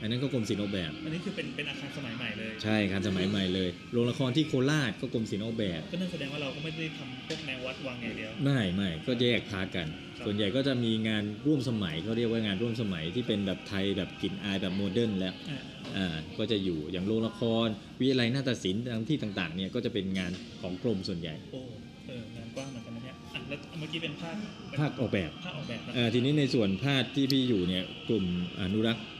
[0.00, 9.86] อันนั้นก็กรมศิลป์ออกแบบ อันนี้คือเป็นเป็นอาคารสมัยใหม่เลยใช่อาคารสมัยใหม่เลยโรงละครที่โคราชก็กรมศิลป์ออกแบบ ก็นั่นแสดงว่าเราก็ไม่ได้ทำพวกแนววัดวังอย่างเดียว ไม่ไม่ก็แยก part กัน
[10.18, 15.60] ครับส่วนใหญ่ก็จะมีงานร่วมสมัยเขาเรียกว่างานร่วมสมัยที่เป็นแบบไทยแบบกลิ่นอายแบบ modern แล้วอ่า
[15.96, 17.68] อ่าก็จะอยู่อย่างโรงละคร
[18.00, 21.60] วิทยาลัยนาฏศิลป์ตามที่ต่างๆเนี่ยก็จะเป็นงานของกรมส่วนใหญ่ โอ้
[22.08, 24.36] เอองานกว้างเหมือนกันนะเนี่ยอะแล้วเมื่อกี้เป็นภาค
[24.80, 28.24] ภาคออกแบบ ภาคออกแบบนะเอ่อทีนี้ในส่วนภาคที่พี่อยู่เนี่ยกลุ่ม
[28.62, 29.17] อนุรักษ์เอ่อ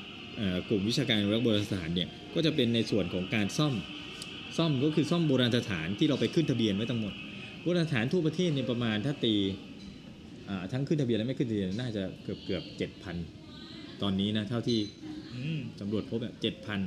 [0.68, 3.74] กลุ่มวิชาการอนุรักษ์โบราณสถานเนี่ยก็จะเป็นในส่วนของการซ่อม
[4.56, 7.12] ซ่อมก็คือซ่อมโบราณสถานที่เราไปขึ้นทะเบียนไว้ทั้งหมด
[7.62, 9.34] โบราณสถานทั่วประเทศเนี่ยประมาณถ้าตี
[10.72, 13.16] ทั้งขึ้นทะเบียนและไม่ขึ้นทะเบียนน่าจะเกือบเกือบเจ็ดพัน
[14.02, 14.78] ตอนนี้นะเท่าที่
[15.80, 16.80] ตำรวจพบเจ็ดพัน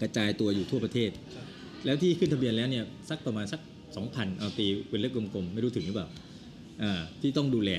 [0.00, 1.10] กระจายตัวอยู่ทั่วประเทศ
[1.84, 3.60] แล้วที่ขึ้นทะเบียนแล้วเนี่ยสักประมาณสัก
[3.96, 6.08] สองพันเอาตีเป็นเลขกลมๆไม่รู้ถึงหรือเปล่า
[7.20, 7.70] ที่ต้องดูแล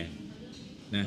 [0.96, 1.06] นะ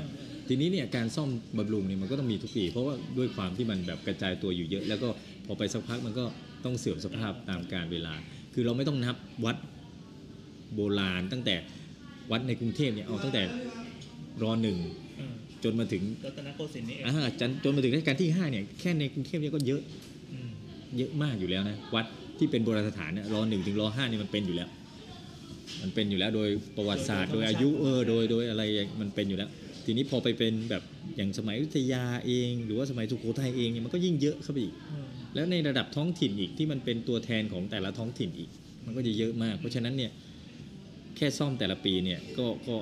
[0.48, 5.08] ทีนี้เนี่ยการซ่อมบำรุงเนี่ยมันก็ต้องมีทุกปี เพราะว่าด้วยความที่มันแบบกระจายตัวอยู่เยอะ แล้วก็
[5.46, 6.24] พอไปสักพักมันก็
[6.64, 8.14] ต้องเสื่อมสภาพตามกาลเวลา
[8.54, 9.56] คือเราไม่ต้องนับวัด
[10.74, 11.54] โบราณ ตั้งแต่
[12.30, 13.42] วัดในกรุงเทพเนี่ยเอาตั้งแต่
[14.42, 14.78] รอหนึ่ง
[15.20, 15.34] อืม
[15.64, 19.80] จนมาถึงรัตนโกสินทร์นี่เองอ่าจนจนมาถึงรัชกาลที่ห้าเนี่ยแค่ในกรุงเทพเนี่ยก็เยอะ
[20.32, 20.50] อืม
[20.98, 22.06] เยอะมากอยู่แล้วนะวัด
[22.38, 24.68] ที่เป็นโบราณสถานเนี่ยรอหนึ่งถึงรอห้านี่มันเป็นอยู่แล้ว
[25.82, 28.62] มันเป็นอยู่แล้วโดยประวัติศาสตร์โดยอายุเออโดยโดยอะไร
[29.00, 29.50] มันเป็นอยู่แล้ว
[29.90, 30.82] ทีนี้พอไปเป็นแบบ
[31.16, 38.50] อย่างสมัยอยุธยาเอง หรือว่าสมัยสุโขทัยเองเนี่ยมันก็ยิ่งเยอะเข้าไปอีกอืมแล้วในระดับท้องถิ่นอีกที่มันเป็นตัวแทนของแต่ละท้องถิ่นอีก
[38.86, 40.10] มันก็จะเยอะมาก เพราะฉะนั้นเนี่ย
[41.16, 42.76] แค่ซ่อมแต่ละปีเนี่ยก็ก็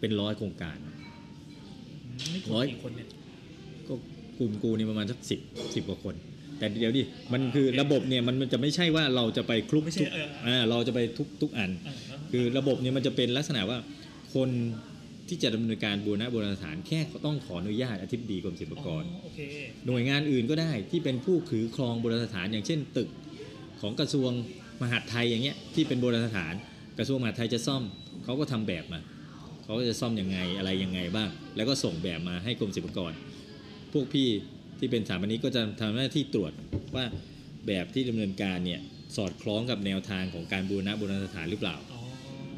[0.00, 0.76] เป็นร้อยโครงการ
[2.34, 3.08] นี่คนร้อยกี่คนเนี่ย
[3.88, 3.94] ก็
[4.38, 5.40] กลุ่มกูนี่ประมาณสักสิบ
[5.74, 6.14] สิบกว่าคน
[6.58, 7.02] แต่เดี๋ยวดิ
[7.32, 13.78] มันคือระบบเนี่ยมันมันจะไม่ใช่ว่าเราจะไปคลุกไม่ใช่ทุกเอออ่าเราจะไปทุกทุกอันอ่าแล้วคือระบบเนี่ยมันจะเป็นลักษณะว่า
[14.34, 14.48] คน
[15.28, 19.40] ที่จะดำเนินการบูรณะโบราณสถานแค่ต้องขออนุญาตอธิบดีกรมศิลปากรอ๋อโอเค
[19.86, 23.08] หน่วยงานอื่นก็ได้ที่เป็นผู้ถือครองโบราณสถานอย่างเช่น ตึก
[23.80, 24.30] ของกระทรวง
[24.82, 26.54] มหาดไทยอย่างเงี้ยที่เป็นโบราณสถาน
[26.98, 27.82] กระทรวงมหาดไทยจะซ่อม
[28.24, 29.00] เขาก็ทำแบบมา
[29.64, 33.12] เขาก็จะซ่อมยังไงอะไรยังไงบ้าง แล้วก็ส่งแบบมาให้กรมศิลปากร
[33.92, 34.28] พวกพี่
[34.78, 36.52] ที่เป็นสถาปนิกก็จะทำหน้าที่ตรวจ
[36.94, 37.04] ว่า
[37.66, 38.80] แบบที่ดำเนินการเนี่ย
[39.16, 42.00] สอดคล้องกับแนวทางของการบูรณะโบราณสถานหรือเปล่าอ๋อ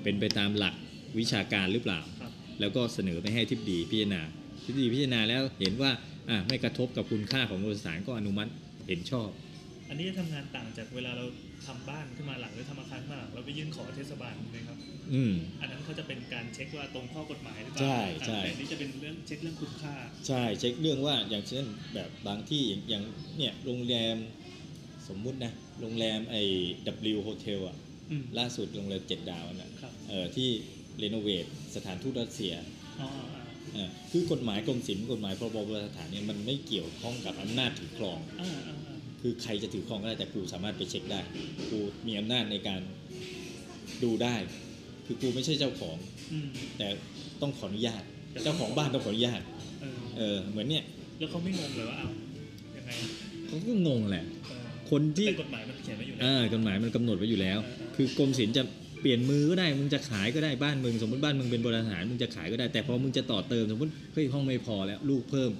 [0.02, 0.74] เป็นไปตามหลัก
[1.18, 2.17] วิชาการหรือเปล่าครับ
[2.60, 4.22] แล้วก็เสนอไปให้ทิบดีพิจารณา
[4.64, 5.90] ทิบดีพิจารณาแล้วเห็นว่า
[6.28, 8.50] อะไม่กระทบกับคุณค่าของโบราณสถานก็อนุมัติ
[8.88, 9.28] เห็นชอบ
[9.88, 11.26] อันนี้จะทำงานต่างจากเวลาเรา
[11.66, 14.78] ทำบ้านขึ้นมาหลังหรือทำอาคารขึ้นมาหลังเราไปยื่นขอเทศบาลไหมครับ
[15.14, 19.94] อืมอันนั้นเขาจะเป็นการเช็คว่าตรงข้อกฎหมายหรือเปล่าใช่ใช่แต่อันนี้จะเป็นเรื่องเช็คเรื่องคุณค่า
[20.28, 23.04] ใช่เช็คเรื่องว่าอย่างเช่นแบบบางที่อย่างอย่าง
[23.36, 24.16] เนี่ยโรงแรม
[25.08, 26.42] สมมุตินะโรงแรมไอ้
[27.16, 27.76] W Hotel อะ
[28.10, 30.50] อืมล่าสุดโรงแรมเจ็ดดาวน่ะครับเออที่
[31.02, 32.54] renovate สถานทูตรัสเซีย
[33.00, 41.20] อ๋ออ่าเออคือกฎหมายกรมศิลป์กฎหมายพรบโบราณสถานเนี่ยมันไม่เกี่ยวข้องกับอำนาจถือครองอ่าอ่าอ่าคือใครจะถือครองก็ได้แต่กูสามารถไปเช็คได้
[41.70, 42.80] กูมีอำนาจในการ
[44.04, 44.36] ดูได้
[45.06, 45.96] คือกูไม่ใช่เจ้าของ
[46.32, 46.86] อืมแต่
[47.42, 49.42] ต้องขออนุญาตแต่ต้องเจ้าของบ้านต้องขออนุญาต
[49.80, 50.84] เออเออเหมือนเนี่ย
[51.18, 52.08] แล้วเขาไม่งงเลยว่าเอา
[52.76, 52.90] ยังไง
[53.46, 57.58] เขาก็งงแหละเออคนที่แต่กฎหมายมันเขียนไว้อยู่แล้วอ่ากฎหมายมันกำหนดไว้อยู่แล้ว
[57.96, 58.62] คือกรมศิลป์จะ
[59.00, 65.52] เปลี่ยนมือก็ได้มึงจะขายก็ได้บ้านมึงสมมติบ้านมึงเป็นโบราณสถานมึงจะขายก็ได้แต่พอมึงจะต่อเติมสมมติเฮ้ยห้องไม่พอแล้วลูกเพิ่ม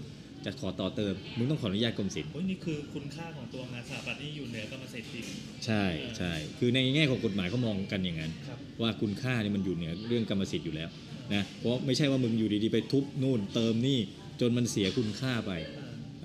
[0.44, 5.26] จะขอต่อเติมมึงต้องขออนุญาตกรมศิลป์โอ้ยนี่คือคุณค่าของตัวงานสถาปัตย์ที่อยู่เหนือกรรมสิทธิ์อีก
[5.66, 5.84] ใช่
[6.18, 10.88] ใช่คือในแง่ของกฎหมายเขามองกันอย่างนั้นครับว่าคุณค่าเนี่ยมันอยู่เหนือเรื่องกรรมสิทธิ์อยู่แล้ว
[11.34, 13.98] นะเพราะไม่ใช่ว่ามึงอยู่ดีๆไปทุบนู่นเติมนี่
[14.40, 15.52] จนมันเสียคุณค่าไป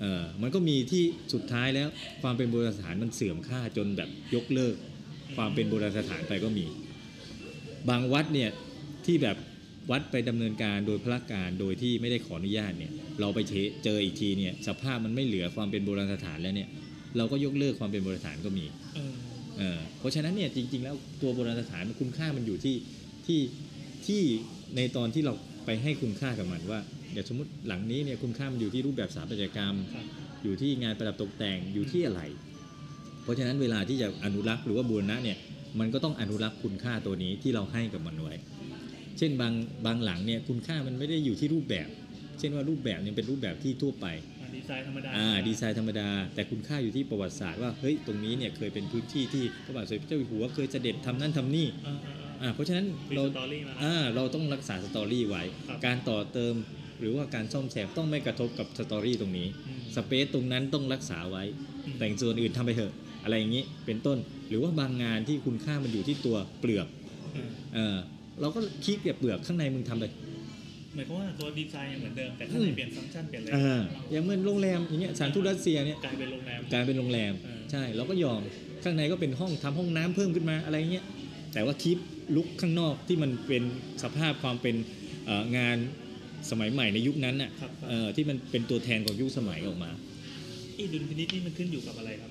[0.00, 1.88] เออมันก็มีที่สุดท้ายแล้ว
[2.22, 4.74] ความเป็นโบราณสถานมันเสื่อมค่าจนแบบยกเลิก
[5.36, 6.66] ความเป็นโบราณสถานไปก็มี
[7.88, 8.50] บางวัดเนี่ย
[9.06, 9.36] ที่แบบ
[9.90, 13.52] วัดไปดำเนินการโดยพระการโดยที่ไม่ได้ขออนุญาตเนี่ยเราไปเจ
[13.84, 16.68] เจออีกทีเนี่ยสภาพมันไม่เหลือความเป็นโบราณสถานแล้วเนี่ย
[17.16, 19.14] เราก็ยกเลิกความเป็นโบราณสถานก็มีเออ
[19.58, 22.76] เออเพราะฉะนั้นเนี่ยจริง ๆ แล้วตัวโบราณสถานคุณค่ามันอยู่ที่
[23.26, 23.40] ที่
[24.06, 24.22] ที่
[24.76, 25.34] ในตอนที่เรา
[25.66, 26.80] ไปให้คุณค่ากับมันว่า
[27.12, 30.06] เดี๋ยวสมมติหลังนี้เนี่ยคุณค่ามันอยู่ที่รูปแบบสถาปัตยกรรมครับ
[30.42, 32.22] อยู่ที่งานประดับตกแต่งอยู่ที่อะไร
[33.22, 35.38] เพราะฉะนั้นเวลาที่จะอนุรักษ์หรือว่าบูรณะเนี่ย
[35.80, 38.34] มันก็ต้องอนุรักษ์คุณค่าตัวนี้ที่เราให้กับมันไว้
[39.18, 39.52] เช่นบาง
[39.86, 41.88] บางหลังเนี่ยคุณค่ามันไม่ได้อยู่ที่รูปแบบ
[42.38, 44.06] เช่นว่ารูปแบบเนี่ยเป็นรูปแบบที่ทั่วไป
[44.40, 56.54] อ่าดีไซน์ธรรมดาอ่าดีไซน์ธรรมดา แต่คุณค่าอยู่ที่ประวัติศาสตร์ว่าเฮ้ยตรงนี้เนี่ยเคยเป็นพื้นที่ที่พระบาทสมเด็จพระเจ้าอยู่หัวเคยเสด็จทำนั่นทำนี่อ่าอ่าอ่าอ่าเพราะฉะนั้นมีเรา story มาอ่าเราต้องรักษา story ไว้ครับการต่อเติม
[56.98, 61.44] หรือว่าการซ่อมแซมต้องไม่กระทบกับ story ตรงนี้อืม space ตรงนั้นต้องรักษาไว้
[61.86, 62.92] อืมแต่งส่วนอื่นทำไปเถอะ
[63.24, 66.86] อะไรอย่างนี้เป็นต้นห รือว่าบางงานที่คุณค่ามันอยู่ที่ตัวเปลือก
[67.34, 67.96] เออเออ
[68.40, 70.04] เราก็คลิกกับเปลือกข้างในมึงทำไป
[70.94, 78.40] หมายความว่าตัวดีไซน์ยังเหมือนเดิมแต่ข้างในอืมเปลี่ยนฟังก์ชันเปลี่ยนอะไรอ่าอย่างเหมื่อนโรงแรมอย่างเงี้ยสถานทูตรัสเซียเนี่ยกลายเป็นโรงแรมกลายเป็นโรงแรมเออใช่เราก็ยอม
[78.84, 81.04] ข้างในก็เป็นห้องทำห้องน้ำเพิ่มขึ้นมาอะไรเงี้ย
[81.52, 81.98] แต่ว่าคลิป
[82.36, 83.62] ลุกข้างนอกที่มันเป็น
[84.02, 84.74] สภาพความเป็น
[85.26, 85.76] เอ่องาน
[86.50, 89.90] สมัยใหม่ในยุคนั้นน่ะครับครับเอ่อที่มันเป็นตัวแทนของยุคสมัยออกมา
[90.74, 92.30] ไอ้ดุลพินิจนี่มันขึ้นอยู่กับอะไรครับ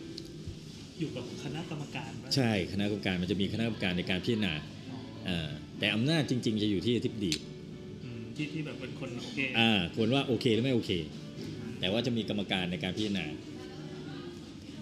[1.03, 7.33] อยู่กับคณะกรรมการปะใช่คณะกรรมการมันจะมีคณะกรรมการในการพิจารณาอ๋อเอ่อแต่อำนาจจริง ๆ จะอยู่ที่อธิบดี
[8.03, 10.91] อืมที่ที่แบบเป็นคนโอเคอ่าควรว่าโอเคหรือไม่โอเค
[11.79, 13.25] แต่ว่าจะมีกรรมการในการพิจารณา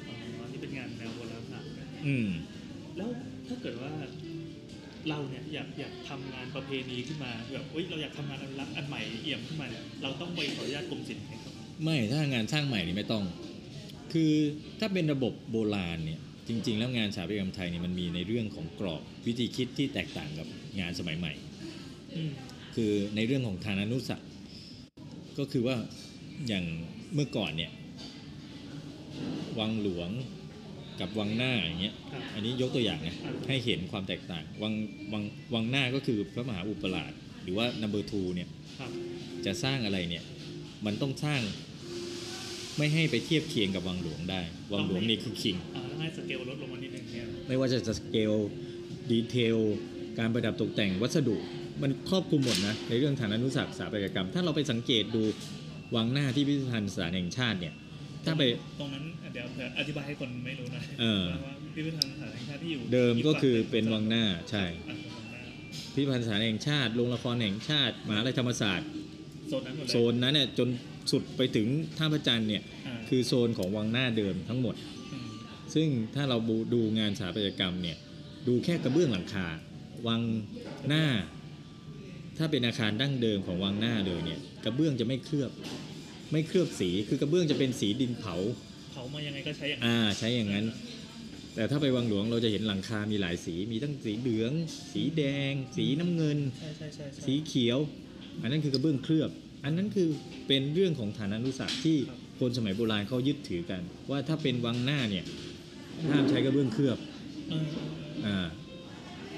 [0.08, 1.70] อ๋อนี่เป็นงานแนวโบราณศาสตร์
[2.08, 2.30] อืม
[2.98, 3.10] แล้ว
[3.48, 3.92] ถ้าเกิดว่า
[5.10, 11.54] เราเนี่ยอยากอยากทำงานประเพณีขึ้นมาแบบเฮ้ยเราอยากทำงานอนุรักษ์อันใหม่เอี่ยมขึ้นมาเนี่ยเราต้องไปขออนุญาตกรมศิลป์ไหมครับ
[11.84, 13.24] ไม่ถ้างานสร้างใหม่นี่ไม่ต้อง
[14.12, 14.34] คือ
[14.80, 20.48] ถ้าเป็นระบบโบราณเนี่ยจริง ๆ แล้วงานสถาปัตยกรรมไทยเนี่ยมันมีในเรื่องของกรอบวิธีคิดที่แตกต่างกับ
[20.80, 21.34] งานสมัยใหม่
[22.16, 22.32] อืม
[22.76, 24.30] คือในเรื่องของทานานุสักดิ์
[25.38, 25.76] ก็คือว่า
[26.48, 26.66] อย่าง
[27.14, 27.72] เมื่อก่อนเนี่ย
[29.60, 30.10] วังหลวง
[31.00, 34.74] กับวังหน้าอย่างเงี้ยครับอันนี้ยกตัวอย่างนะให้เห็นความแตกต่างวัง
[35.14, 37.12] วังวังหน้าก็คือพระมหาอุปราช
[37.44, 38.92] หรือว่า number two เนี่ยครับ
[39.46, 40.24] จะสร้างอะไรเนี่ย
[40.86, 41.42] มันต้องสร้าง
[42.82, 44.42] ไม่ให้ไปเทียบเคียงกับวังหลวงได้
[44.74, 48.32] วังหลวงนี่คือ kingอ่าแล้วให้สเกลลดลงมานิดนึงเนี่ยไม่ว่าจะ scale
[49.12, 49.58] detail
[50.20, 51.36] การประดับตกแต่งวัสดุ
[51.82, 55.24] มันครอบคลุมหมดนะในเรื่องฐานานุศักดิ์สถาปัตยกรรม ถ้าเราไปสังเกตดู
[55.96, 57.74] วังหน้าที่พิพิธภัณฑ์สถานแห่งชาติเนี่ย
[58.26, 58.44] ถ้าไป
[58.80, 65.42] ตรงนั้นเดี๋ยวเผื่ออธิบายให้คนไม่รู้หนะเออว่าพิพิธภัณฑ์สถานแห่งชาติที่อยู่เดิมก็คือฝั่เป็นวังหน้าใช่อ่าเป็นวังหน้า
[65.94, 68.90] พิพิธภัณฑ์สถานแห่งชาติโรงละครแห่งชาติมหาลัยธรรมศาสตร์
[69.50, 70.70] โซนนั้นหมดเลยโซนนั้นเนี่ยจน
[71.12, 74.76] สุดไปถึงท่าพระจันทร์เนี่ยาคือโซนของวังหน้าเดิมทั้งหมด
[75.24, 75.26] ม
[75.74, 76.38] ซึ่งถ้าเรา
[76.74, 77.98] ดูงานสถาปัตยกรรมเนี่ย
[78.48, 79.48] ดูแค่กระเบื้องหลังคา
[80.08, 80.22] วัง
[80.88, 81.06] หน้า
[82.38, 85.52] ถ้าเป็นอาคารดั้งเดิมของวังหน้าเลยเนี่ยกระเบื้องจะไม่เคลือบ
[86.32, 88.36] ไม่เคลือบสีคือกระเบื้องจะเป็นสีดินเผา
[88.94, 90.66] เขามายังไงก็ใช้อย่างนั้นอ่าใช้อย่างนั้น
[91.56, 94.52] แต่ถ้าไปวังหลวงเราจะเห็นหลังคา มีหลายสี มีทั้งสีเหลือง
[94.94, 97.80] สีแดง สีน้ำเงินใช่ใช่ใช่ใช่สีเขียว
[98.42, 99.30] อันนั้นคือกระเบื้องเคลือบ
[99.64, 100.10] อันนั้นคือ
[100.48, 101.98] เป็นเรื่องของฐานานุสักดิ์ที่
[102.40, 105.26] คนสมัยโบราณเขายึดถือกัน ว่าถ้าเป็นวังหน้าเนี่ย
[106.10, 106.98] ห้ามใช้กระเบื้องเคลือบ
[107.50, 107.66] เออ
[108.26, 108.48] อ่า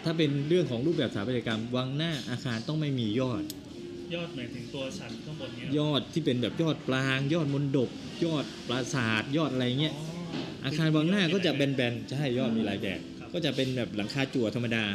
[0.04, 3.44] ถ้าเป็นเรื่องของรูปแบบสถาปัตยกรรม วังหน้าอาคารต้องไม่มียอด
[4.16, 7.90] ยอดหมายถึงตัวฉันข้างบนเนี้ยยอดที่เป็นแบบยอดปลางยอดมนดบ
[8.26, 10.06] ยอดปราสาทยอดอะไรเงี้ยอ๋อ
[10.66, 14.86] อาคารวังหน้าก็จะแบนๆใช่ยอดมีหลายแบบครับก็จะเป็นแบบหลังคาจั่วธรรมดา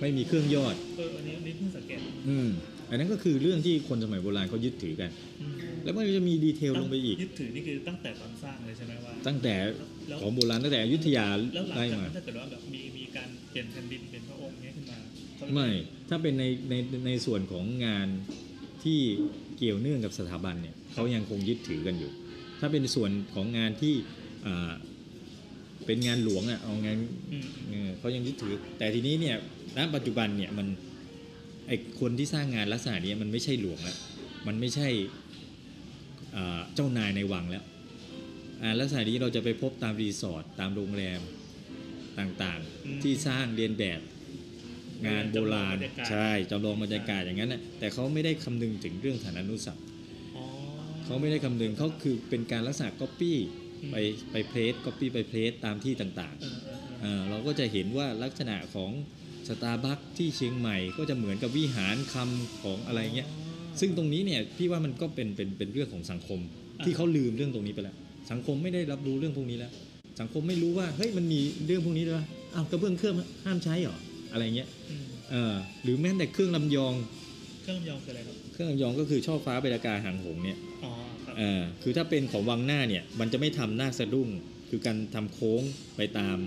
[0.00, 2.48] ไม่มีเครื่องยอดเอออันนี้อันนี้เพิ่งสังเกตอืม
[2.92, 9.54] อันนั้นก็คือเรื่องที่คนสมัยโบราณเขายึดถือกันอืมแล้วมันก็จะมีดีเทลลงไปอีก ยึดถือนี่คือตั้งแต่ตอนสร้างเลยใช่ไหมว่า ตั้งแต่
[10.08, 14.98] แล้วของโบราณตั้งแต่อยุธยาแล้วหลังไล่จากมานั้นถ้าเกิดว่าแบบมีมีการเปลี่ยนแผ่นดินเป็นพระองค์เนี้ยขึ้นมา
[15.36, 15.68] เขาจะไม่
[16.08, 16.74] ถ้าเป็นในใน
[17.06, 18.08] ในส่วนของงาน
[18.84, 19.00] ที่
[19.56, 22.10] เกี่ยวเนื่องกับสถาบันเนี่ยเขายังคงยึดถือกันอยู่
[22.60, 23.94] ถ้าเป็นส่วนของงานที่
[24.46, 24.72] อ่า
[25.86, 26.96] เป็นงานหลวงอะเอางาน
[27.32, 29.36] อืมเออเขายังยึดถือ แต่ทีนี้เนี่ย
[29.76, 30.66] ณปัจจุบันเนี่ยมัน
[31.66, 33.96] ไอคนที่สร้างงานลักษณะเนี้ยมันไม่ใช่หลวงแล้ว
[34.46, 34.88] มันไม่ใช่
[36.36, 37.64] อ่าเจ้านายในวังแล้ว
[38.62, 41.20] อ่าลักษณะนี้เราจะไปพบตามรีสอร์ทตามโรงแรม
[42.18, 44.00] ต่างๆ ที่สร้างเรียนแบบ
[45.06, 45.76] งานโบราณ
[46.10, 49.84] ใช่จำลองบรรยากาศอย่างนั้นนะแต่เขาไม่ได้คำนึงถึงเรื่องฐานานุสัพท์
[50.36, 50.44] อ๋อ
[51.04, 53.38] เขาไม่ได้คำนึงเขาคือเป็นการลักษณะก๊อปปี้
[53.82, 53.96] อืมไป
[54.32, 58.90] ไป place copy ไป place ตามที่ต่างๆเออเออเออเอ่อเราก็จะเห็นว่าลักษณะของ
[59.48, 63.28] สตาร์บัคที่เชียงใหม่ก็จะเหมือนกับวิหารคำของอะไรเงี้ย
[63.80, 66.40] ซึ่งตรงนี้เนี่ยพี่ว่ามันก็เป็นเป็นเป็นเรื่องของสังคม
[66.84, 67.96] ที่เขาลืมเรื่องตรงนี้ไปแล้ว
[68.30, 69.72] สังคมไม่ได้รับรู้เรื่องพวกนี้แล้ว
[70.20, 73.98] สังคมไม่รู้ว่าเฮ้ยมันมีเรื่องพวกนี้ด้วยวะอ้าวกระเบื้องเคลือบห้ามใช้เหรอ
[74.32, 76.94] อะไรเงี้ยอืมเออหรือแม้แต่เครื่องลำยอง
[77.62, 80.92] เครื่องลำยองคืออะไรครับเครื่องลำยองก็คือช่อฟ้าเบญากาหางหงเนี่ยอ๋อ
[81.24, 84.28] ครับเออคือถ้าเป็นของวังหน้าเนี่ยมันจะไม่ทำหน้าสะดุ้ง
[84.70, 85.62] คือการทำโค้ง
[85.96, 86.38] ไปตาม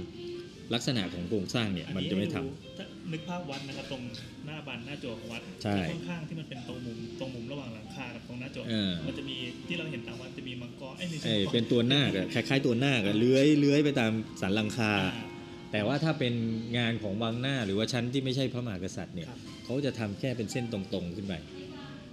[0.73, 2.64] ลักษณะของโครงสร้างเนี่ยอัมันจะไม่ทำรู้ถ้า
[3.11, 4.03] นึกภาพวัดนะครับตรง
[4.45, 9.37] หน้าบันหน้าจั่วของวัดใช่ที่ข้างๆที่มันเป็นตรงมุมตรงมุมระหว่างหลังคากับตรงหน้าจั่วเออ มันจะมี
[9.67, 15.25] ที่เราเห็นตามวัดจะมีมังกรไอ้ยไม่ใช่เอ้ยมังกรเป็นตัวหน้าคอะคล้ายๆตัวหน้าคอะเลื้อยเลื้อยไปตามสันหลังคา อ่า
[15.71, 16.33] แต่ว่าถ้าเป็น
[16.77, 21.33] งานของวังหน้าหรือว่าชั้นที่ไม่ใช่พระมหากษัตริย์เนี่ยครับ เขาจะทำแค่เป็นเส้นตรงๆขึ้นไป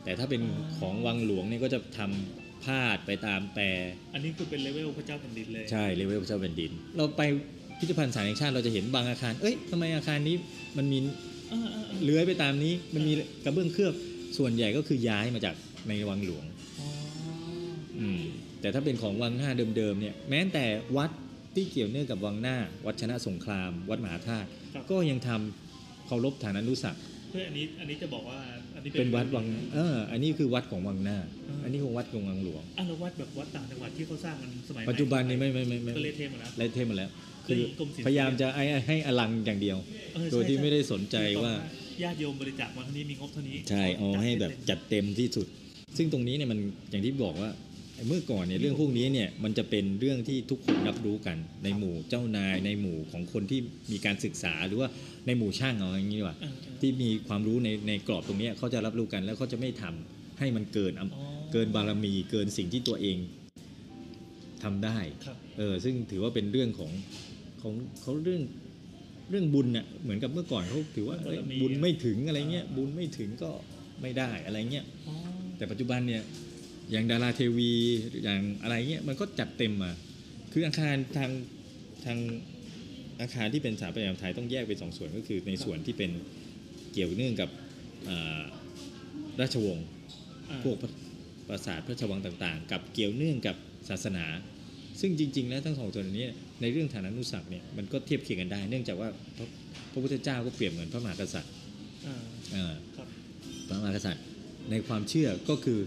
[0.04, 0.42] แต่ถ้าเป็น
[0.78, 3.64] ของวังหลวงเนี่ยก็จะทำพาดไปตามแปร
[4.14, 7.22] อันนี้คือเป็นเลเวลพระเจ้าแผ่นดินเลย ใช่เลเวลพระเจ้าแผ่นดิน เราไป
[7.82, 10.36] พิพิธภัณฑ์สารแห่งชาติเราจะเห็นบางอาคาร เอ้ยทำไมอาคารนี้
[10.76, 10.98] มันมี
[11.52, 13.12] อ่าอ่าอ่าเลื้อยไปตามนี้ มันมี
[13.44, 13.94] กระเบื้องเคลือบ
[14.38, 15.54] ส่วนใหญ่ก็คือย้ายมาจาก
[15.88, 16.44] ในวังหลวง
[16.80, 16.88] อ๋อ
[18.00, 18.22] อืม
[18.60, 20.64] แต่ถ้าเป็นของวังหน้าเดิมๆเนี่ยแม้แต่
[20.96, 21.10] วัด
[21.54, 28.38] ที่เกี่ยวเนื่องกับวังหน้า วัดชนะสงคราม วัดมหาธาตุครับก็ยังทำเคารพฐานานุสักดิ์เพื่ออันนี้อันนี้จะบอกว่า
[28.74, 31.18] อันนี้เป็นวัดวังเอออันนี้คือวัดของวังหน้า
[31.48, 37.10] อืมอันนี้ของวัดของวังหลวงอะแล้ววัดแบบวัดต่างจังหวัดที่เขาสร้างมันสมัยใหม่ปัจจุบันนี้ไม่ไม่ไม่ไม่ก็เละเทะหมดแล้วไล่เทมมาแล้ว
[37.46, 39.78] คือเลยกรมศิลป์พยายามจะให้ให้อลังอย่างเดียว
[40.14, 41.54] เออใช่โดยที่ใช่ไม่ได้สนใจคือว่า
[42.02, 45.46] ญาติโยมบริจาคมาเท่านี้มีงบเท่านี้ ใช่เอาให้แบบจัดเต็มที่สุด
[45.96, 46.58] ซึ่งตรงนี้เนี่ยมัน
[46.90, 47.50] อย่างที่บอกว่า
[47.96, 53.60] ไอ้เมื่อก่อนเนี่ยเรื่องพวกนี้เนี่ยมันจะเป็นเรื่องที่ทุกคนรับรู้กันในหมู่เจ้านายในหมู่ของคนที่
[53.92, 54.88] มีการศึกษาหรือว่า
[55.26, 63.16] ในหมู่ช่างเอาอย่างนี้ดีกว่าเออเออที่มีความรู้ในในกรอบตรงเนี้ยเขาจะรับรู้กันแล้วเขาจะไม่ทำให้มันเกินอำอ๋อเกินบารมีเกินสิ่งที่ตัวเอง
[64.62, 66.90] ทำได้ครับเออซึ่งถือว่าเป็นเรื่องของ
[67.62, 68.42] ของเขาเรื่อง
[69.30, 73.50] เรื่องบุญน่ะเหมือนกับเมื่อก่อนเขาถือว่าเอ้ยบุญไม่ถึงอะไรเงี้ยบุญไม่ถึงก็
[74.02, 75.16] ไม่ได้อะไรเงี้ยอ๋อ
[75.56, 76.22] แต่ปัจจุบันเนี่ย
[76.90, 77.72] อย่างดาราเทวี
[78.24, 79.92] อย่างอะไรเงี้ยมันก็จัดเต็มมา
[80.52, 81.30] คืออาคารทาง
[82.04, 82.18] ทาง
[83.20, 86.10] อาคารที่เป็นสถาปัตยกรรมไทยต้องแยกเป็นสองส่วนก็คือในส่วนที่เป็น
[86.92, 87.50] เกี่ยวเนื่องกับ
[88.08, 88.42] อ่า
[89.40, 89.86] ราชวงศ์
[90.50, 90.90] อ่าพวกพระ
[91.48, 93.56] ปราสาทพระราชวังต่างๆ กับเกี่ยวเนื่องกับ
[93.88, 94.26] ศาสนา
[95.00, 96.26] ซึ่งจริง ๆ แล้วทั้งสองส่วนนี้
[96.60, 99.46] ในเรื่องฐานานุสักดิ์เนี่ยมันก็เทียบเคียงกันได้ เนื่องจากว่าพระ
[99.92, 101.52] พระพุทธเจ้าก็เปรียบเหมือนพระมหากษัตริย์
[102.06, 102.16] อ่า
[102.52, 103.08] เออครับ
[103.68, 104.24] พระมหากษัตริย์
[104.70, 105.80] ในความเชื่อก็คือ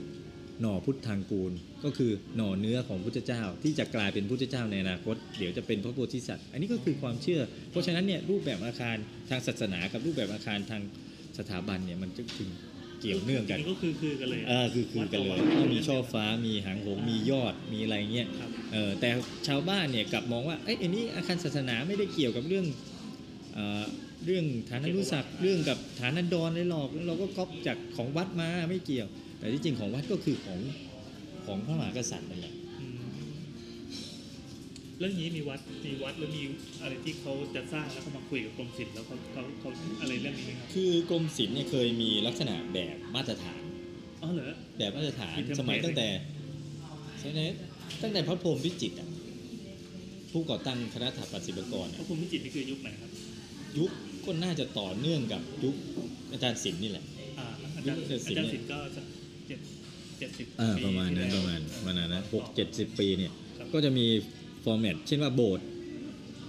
[0.61, 1.51] หน่อพุทธทางกูล
[1.83, 7.41] ก็คือหน่อเนื้อของพุทธเจ้า ที่จะกลายเป็นพุทธเจ้าในอนาคต เดี๋ยวจะเป็นพระโพธิสัตว์ อันนี้ก็คือความเชื่อ
[7.71, 8.97] เพราะฉะนั้นเนี่ยรูปแบบอาคาร
[9.29, 10.81] ทางศาสนากับรูปแบบอาคารทาง
[11.37, 12.49] สถาบันเนี่ยมันจะถึง
[13.01, 19.09] เกี่ยวเนื่องกันก็คือคือกันเลยเออคือคือกันเลยวัดต่อวัดก็มีช่อฟ้ามีหางหงส์มียอดมีอะไรเงี้ยครับเออแต่
[19.47, 22.65] ชาวบ้านเนี่ยกลับมองว่าเอ้ยอันนี้อาคารศาสนาไม่ได้เกี่ยวกับเรื่อง
[23.53, 23.83] เอ่อ
[24.25, 29.07] เรื่องฐานานุสักดิ์เรื่องกับฐานันดรเลยหรอกแล้วเราก็ก๊อปจากของวัดมาไม่เกี่ยว
[29.39, 30.59] แต่ที่จริงของวัดก็คือของ
[31.45, 32.64] ของพระมหากษัตริย์นั่นแหละอืม
[34.99, 36.43] เรื่องนี้มีวัดมีวัดหรือมี
[36.81, 39.69] อะไรที่เขาจะสร้างแล้วเขามาคุยกับกรมศิลป์แล้วเขาเขาเขา
[40.01, 43.61] อะไรเรื่องนี้ไหมครับคือกรมศิลป์เนี่ยเคยมีลักษณะแบบมาตรฐาน
[44.21, 46.07] อ๋อเหรอแบบมาตรฐานมีเทมเพลตสมัยตั้งแต่
[47.21, 47.49] สมัย
[48.01, 49.09] ตั้งแต่พระพรหมวิจิตรอะ
[50.31, 53.11] ผู้ก่อตั้งคณะสถาปัตย์ศิลปากรพอะระภูมิวิจิตรนี่คือยุคไหนครับ
[53.77, 53.91] ยุค
[54.25, 55.75] ก็น่าจะต่อเนื่องกับยุค
[56.31, 57.03] อาจารย์ศิลป์นี่แหละ
[57.39, 59.05] อ่าอาจารย์ยุคเศรษฐศิอาลป์จารย์ศิลป์ก็สัก
[59.47, 59.59] เจ็ด
[60.19, 64.07] เจ็ดสิบอ่าปีประมาณนั้นที่ปแล้วระมาณประมาณนั้นหกเจ็ดสิบปีเนี่ยครับก็จะมี
[64.65, 65.65] ฟอร์แมตเช่นว่าโบสถ์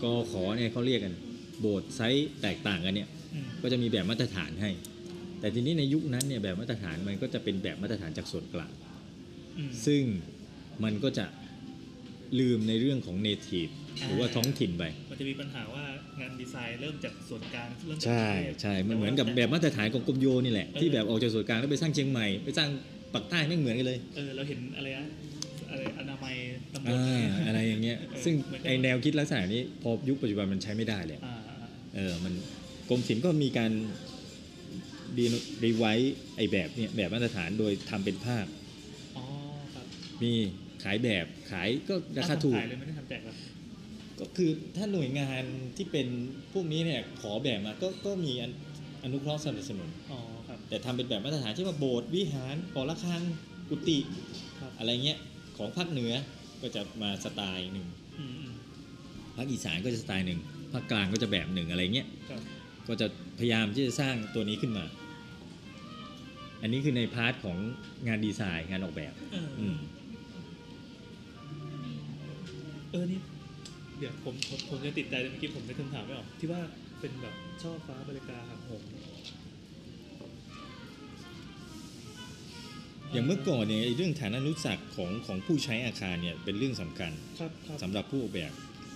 [0.02, 1.14] กอขอเนี่ยเขาเรียกกัน
[1.60, 4.70] โบสถ์ไซส์แตกต่างกันเนี่ยอืมก็จะมีแบบมาตรฐานให้
[5.40, 8.72] แต่ทีนี้ในยุคนั้นเนี่ยแบบมาตรฐานมันก็จะเป็นแบบมาตรฐานจากส่วนกลาง
[9.58, 10.02] อืมซึ่ง
[10.84, 11.26] มันก็จะ
[12.40, 13.68] ลืมในเรื่องของเนทีฟ
[14.06, 15.84] หรือว่าท้องถิ่นไป มันจะมีปัญหาว่า
[16.20, 22.68] งานดีไซน์เริ่มจากส่วนกลางเริ่มจากใช่กรุงเทพใช่มันเหมือนกับแบบมาตรฐานของกรมโยนี่แหละเออที่แบบออกจากส่วนกลางแล้วไปสร้างเชียงใหม่ ไปสร้าง
[23.14, 25.06] ปักใต้ไม่งเหมือนกันเลย เออเราเห็นอะไรนะ
[25.70, 26.34] อะไรอนามัย
[26.76, 31.56] ตำบลอ่าอะไรอะไรอย่างเงี้ยเออซึ่งเหมือนกันไอแนวคิดลักษณะนี้พอยุคปัจจุบันมันใช้ไม่ได้เลยอ่าอ่า
[31.94, 32.34] เออมัน
[32.88, 33.72] กรมศิลป์ก็มีการ
[35.18, 35.26] ดี
[35.64, 38.46] รีไวซ์ไอแบบเนี่ยแบบมาตรฐานโดยทำเป็นภาพ
[39.16, 39.24] อ๋อ
[39.74, 39.86] ครับ
[40.22, 40.32] มี
[40.84, 43.34] ขายแบบขายก็ราคาถูกขายเลยไม่ได้ทำแจกหรอ
[44.20, 45.42] ก็คือถ้าหน่วยงาน
[45.76, 46.06] ที่เป็น
[46.52, 48.52] พวกนี้เนี่ยขอแบบมาก็ก็มีอน
[49.04, 53.22] อนุเคราะห์สนับสนุนอ๋อครับแต่ทำเป็นแบบมาตรฐานเช่นว่าโบสถ์วิหารหอระฆัง
[53.68, 53.98] กุฏิ
[54.60, 55.18] ครับอะไรเงี้ย
[55.58, 56.12] ของภาคเหนือ
[56.62, 57.86] ก็จะมาสไตล์หนึ่ง
[58.18, 58.52] อืมอืม
[59.36, 60.40] ภาคอีสานก็จะสไตล์หนึ่ง
[60.72, 62.40] ภาคกลางก็จะแบบหนึ่งอะไรเงี้ยครับ
[62.88, 63.06] ก็จะ
[63.38, 64.84] พยายามที่จะสร้างตัวนี้ขึ้นมา
[66.62, 67.56] อันนี้คือใน part ของ
[68.08, 69.76] งานดีไซน์งานออกแบบเออออืม
[72.90, 73.20] เออนี่
[73.98, 76.60] เดี๋ยวผมผมผมจะติดใจเลยเมื่อกี้ผมนึกคำถามไม่ออกที่ว่า
[77.00, 78.55] เป็นแบบช่อฟ้าใบระกา
[83.16, 88.52] อย่างเมื่อก่อนเนี่ยไอ้เรื่องฐานานุศักดิ์ของของผู้ใช้อาคารเนี่ยเป็นเรื่องสำคัญครับครับสำหรับผู้ออกแบบ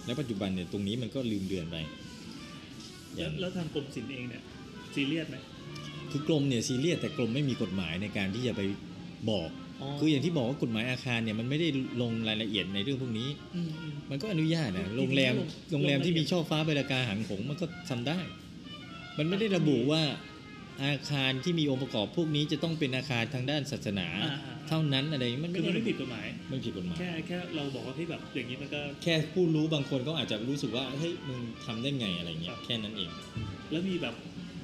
[0.06, 1.76] และปัจจุบันเนี่ยตรงนี้มันก็ลืมเดือนไป
[3.18, 4.42] อแล้ย่าวงแล้วทางกรมศิลป์เองเนี่ย
[4.94, 5.36] ซีเรียสไหม
[6.10, 8.62] คือกรมเนี่ยซีเรียสแต่กรมไม่มีกฎหมายในการที่จะไป
[9.30, 9.50] บอก
[10.00, 11.68] คืออย่างที่บอกว่ากฎหมายอาคารเนี่ยมันไม่ได้
[12.02, 18.20] ลงรายละเอียดในเรื่องพวกนี้อืมอืมมันก็อนุญาตนะจริงๆโรงแรมลงโรงแรมลงรายละเอียดที่มีช่อฟ้าใบราคาหางหงมันก็ทำได้
[19.18, 20.02] มันไม่ได้ระบุว่า
[20.84, 33.10] อาคารที่มีองค์ประกอบพวกนี้จะต้องเป็นอาคารทางด้านศาสนาอ่าอ่าเท่านั้นอะไรมันคือมันไม่ระบุผิดกฎหมายไม่ผิดกฎหมายแค่แค่เราบอกว่าที่แบบอย่างนี้มันก็แค่ผู้รู้บางคนก็อาจจะรู้สึกว่าเฮ้ยมึงทำได้ไงอะไรเงี้ครัยบแค่นั้นเอง
[33.70, 34.14] แล้วมีแบบ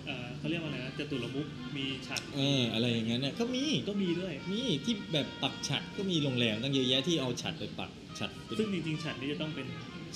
[0.06, 1.46] เอ่อเขาเรียกว่าอะไรนะจตุรมุข
[1.76, 9.66] มีฉากเอออะไรอย่างนั้นน่ะก็มีก็มีด้วยมีที่แบบปักฉัดก็มีโรงแรมตั้งเยอะแยะที่เอาฉัดไปปักฉัดเป็นซึ่งจริงๆฉากนี้จะต้องเป็น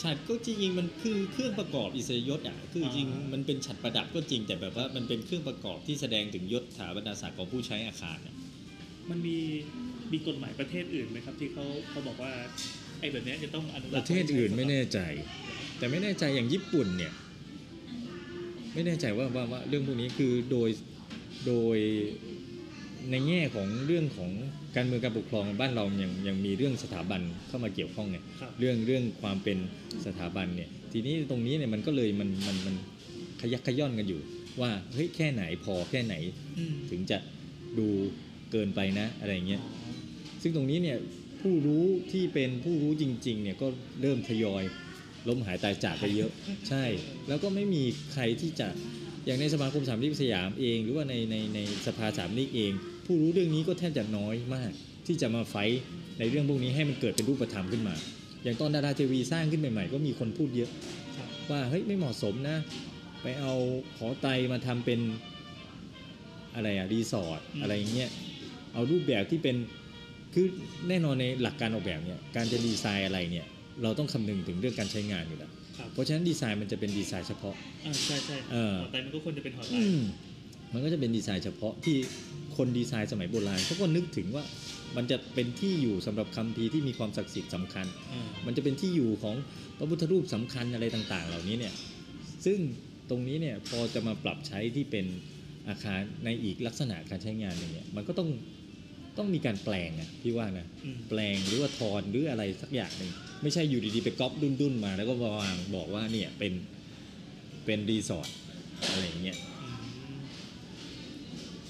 [0.03, 8.35] ฉัดก็จริงๆมันคือเครื่องประกอบอิสริยศอะคือจริงๆอ่ามัมันเป็นฉัดประดับก็จริง แต่แบบว่ามันเป็นเครื่องประกอบที่แสดงถึงยศถาบรรดาศักดิ์ของผู้ใช้อาคารน่ะ
[9.11, 9.39] มันมี
[10.13, 12.33] มีกฎหมายประเทศอื่นไหมครับ ที่เขาเขาบอกว่า
[13.01, 14.99] ไอ้แบบเนี้ยจะต้องอนุปรักษ์ระเทศอื่นไม่แน่ใจ
[15.79, 17.13] แต่ไม่แน่ใจอย่างญี่ปุ่นเนี่ย
[18.75, 20.71] ไม่แน่ใจว่าว่าว่าเรื่องพวกนี้คือโดย
[21.47, 21.79] โดย
[23.11, 24.31] ในแง่ของเรื่องของ
[24.77, 29.59] การเมืองการปกครองบ้านเรายังยังมีเรื่องสถาบันเข้ามาเกี่ยวข้องเนี่ยครับเรื่องเรื่องความเป็น
[30.07, 32.75] สถาบันเนี่ยทีนี้ตรงนี้เนี่ยมันก็เลยมันมันมัน
[33.41, 34.21] ขยักขย่อนกันอยู่
[34.61, 36.15] ว่าเฮ้ยแค่ไหนพอแค่ไหน
[36.59, 37.19] อืมถึงจะ
[37.79, 37.89] ดู
[38.53, 39.93] เกินไปนะอะไรเงี้ยอ๋อ
[40.43, 40.99] ซึ่งตรงนี้เนี่ย
[41.41, 43.67] ผู้รู้ที่เป็นผู้รู้จริงๆเนี่ยก็
[44.01, 44.63] เริ่มทยอย
[45.29, 46.31] ล้มหายตายจากไปเยอะ
[46.69, 46.85] ใช่
[47.29, 47.83] แล้วก็ไม่มี
[48.13, 48.69] ใครที่จะ
[49.27, 52.73] อย่างในสมาคมสามนิกสยามเอง หรือว่าในในในสภาสามนิกเอง
[53.13, 54.71] ผู้รู้เรื่องนี้ก็แทบจะน้อยมาก
[55.07, 55.81] ที่จะมาไฟท์
[56.19, 57.95] ในเรื่องพวกนี้ให้มันเกิดเป็นรูปธรรมขึ้นมา
[58.43, 60.71] อย่างตอนดาราทีวีสร้างขึ้นใหม่ๆ ก็มีคนพูดเยอะ
[61.17, 62.57] ครับว่าเฮ้ยไม่เหมาะสมนะ
[63.23, 63.53] ไปเอา
[63.97, 65.01] หอไตรมาทำเป็น
[66.55, 68.11] อะไรอะรีสอร์ทอืมอะไรอย่างเงี้ย
[68.73, 69.57] เอารูปแบบที่เป็น
[70.35, 70.47] คือ
[70.89, 73.47] แน่นอนในหลักการออกแบบเนี่ยการจะดีไซน์อะไรเนี่ย
[73.83, 77.55] เราต้องคำนึงถึงเรื่องการใช้งานอยู่แล้วครับเพราะฉะนั้นดีไซน์มันจะเป็นดีไซน์เฉพาะ
[77.85, 80.01] อ่าใช่ใช่เออหอไตรมันก็ควรจะเป็นหอไตรอืม
[80.73, 81.97] มันก็จะเป็นดีไซน์เฉพาะที่
[82.61, 84.45] คนดีไซน์สมัยโบราณเขาก็นึกถึงว่า
[84.97, 89.37] มันจะเป็นที่อยู่สำหรับคัมภีร์ที่มีความศักดิ์สิทธิ์สำคัญอ่ามันจะเป็นที่อยู่ของ
[89.79, 91.75] พระพุทธรูปสำคัญอะไรต่างๆ เหล่านี้เนี่ย
[92.45, 92.59] ซึ่ง
[93.11, 95.07] ตรงนี้เนี่ยพอจะมาปรับใช้ที่เป็น
[95.69, 98.29] อาคารในอีกลักษณะการใช้งานหนึ่งเนี่ยมันก็ต้อง
[99.19, 103.11] ต้องมีการแปลงอะพี่ว่านะอืมแปลงหรือว่าทอนหรืออะไรสักอย่างหนึ่ง
[103.43, 106.53] ไม่ใช่อยู่ดีๆไปก๊อปดุนๆมา แล้วก็มาวางบอกว่าเนี่ยเป็น
[107.65, 108.29] เป็นรีสอร์ท
[108.91, 109.50] อะไรอย่างเงี้ยอืม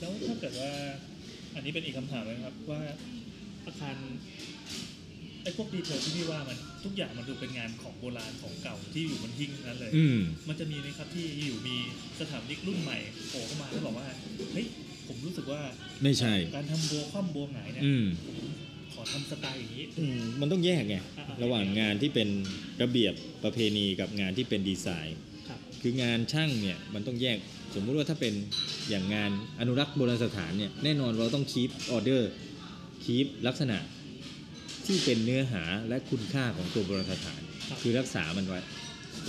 [0.01, 0.70] แล้วถ้าเกิดว่า
[1.55, 2.80] อันนี้เป็นอีกคำถามเลยนะครับว่า
[3.66, 3.96] อาคาร
[5.42, 11.76] ไอ้พวก detail ที่พี่ว่ามันทุกอย่างมันดูเป็นงานของโบราณของเก่าที่อยู่บนหิ้งทั้งนั้นเลยอืมมันจะมีไหมครับที่อยู่มี
[12.20, 12.98] สถาปนิกรุ่นใหม่
[13.28, 14.09] โผล่เข้ามาแล้วบอกว่า
[14.53, 14.66] เฮ้ย
[15.09, 15.61] ผมรู้สึกว่า
[16.03, 18.36] ไม่ใช่ การทำบัวคว่ำบัวหงายเนี่ยอืมผม
[18.92, 22.28] ขอทำสไตล์อย่างนี้อืมมันต้องแยกไงอ่าๆระหว่างงานที่เป็น
[22.82, 27.38] ระเบียบประเพณีกับงานที่เป็นดีไซน์ครับคืองานช่างเนี่ยมันต้องแยก
[27.74, 28.34] สมมุติว่าถ้าเป็น
[28.90, 32.30] อย่างงานอนุรักษ์โบราณสถานเนี่ยแน่นอนเราต้องคีปออเดอร์
[33.04, 33.78] keep ลักษณะ
[34.86, 38.58] ที่เป็นเนื้อหาและคุณค่าของตัวโบราณสถานครับคือรักษามันไว้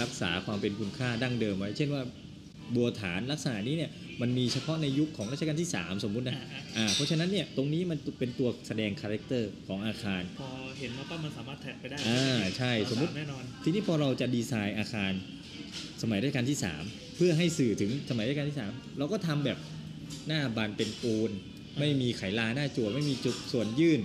[0.02, 2.04] รักษาความเป็นคุณค่าดั้งเดิมไว้ เช่นว่า
[2.76, 15.12] บัวฐานลักษณะนี้เนี่ยมันมีเฉพาะในยุคของรัชกาลที่ 3 สมมุตินะอ่าอ่าอ่าเพราะฉะนั้นเนี่ยตรงนี้มันเป็นตัวแสดง character ของอาคาร พอเห็นแล้วก็มันสามารถ track ไปได้อ่าใช่สมมุติแน่นอนทีนี้พอเราจะดีไซน์อาคาร
[16.02, 19.58] สมัยรัชกาลที่ 3 เพื่อให้สื่อถึงสมัยรัชกาลที่ 3 เราก็ทำแบบ
[20.28, 21.30] หน้าบานเป็นปูน
[21.80, 24.02] ไม่มีไขลาหน้าจั่วไม่มีจุดส่วนยื่น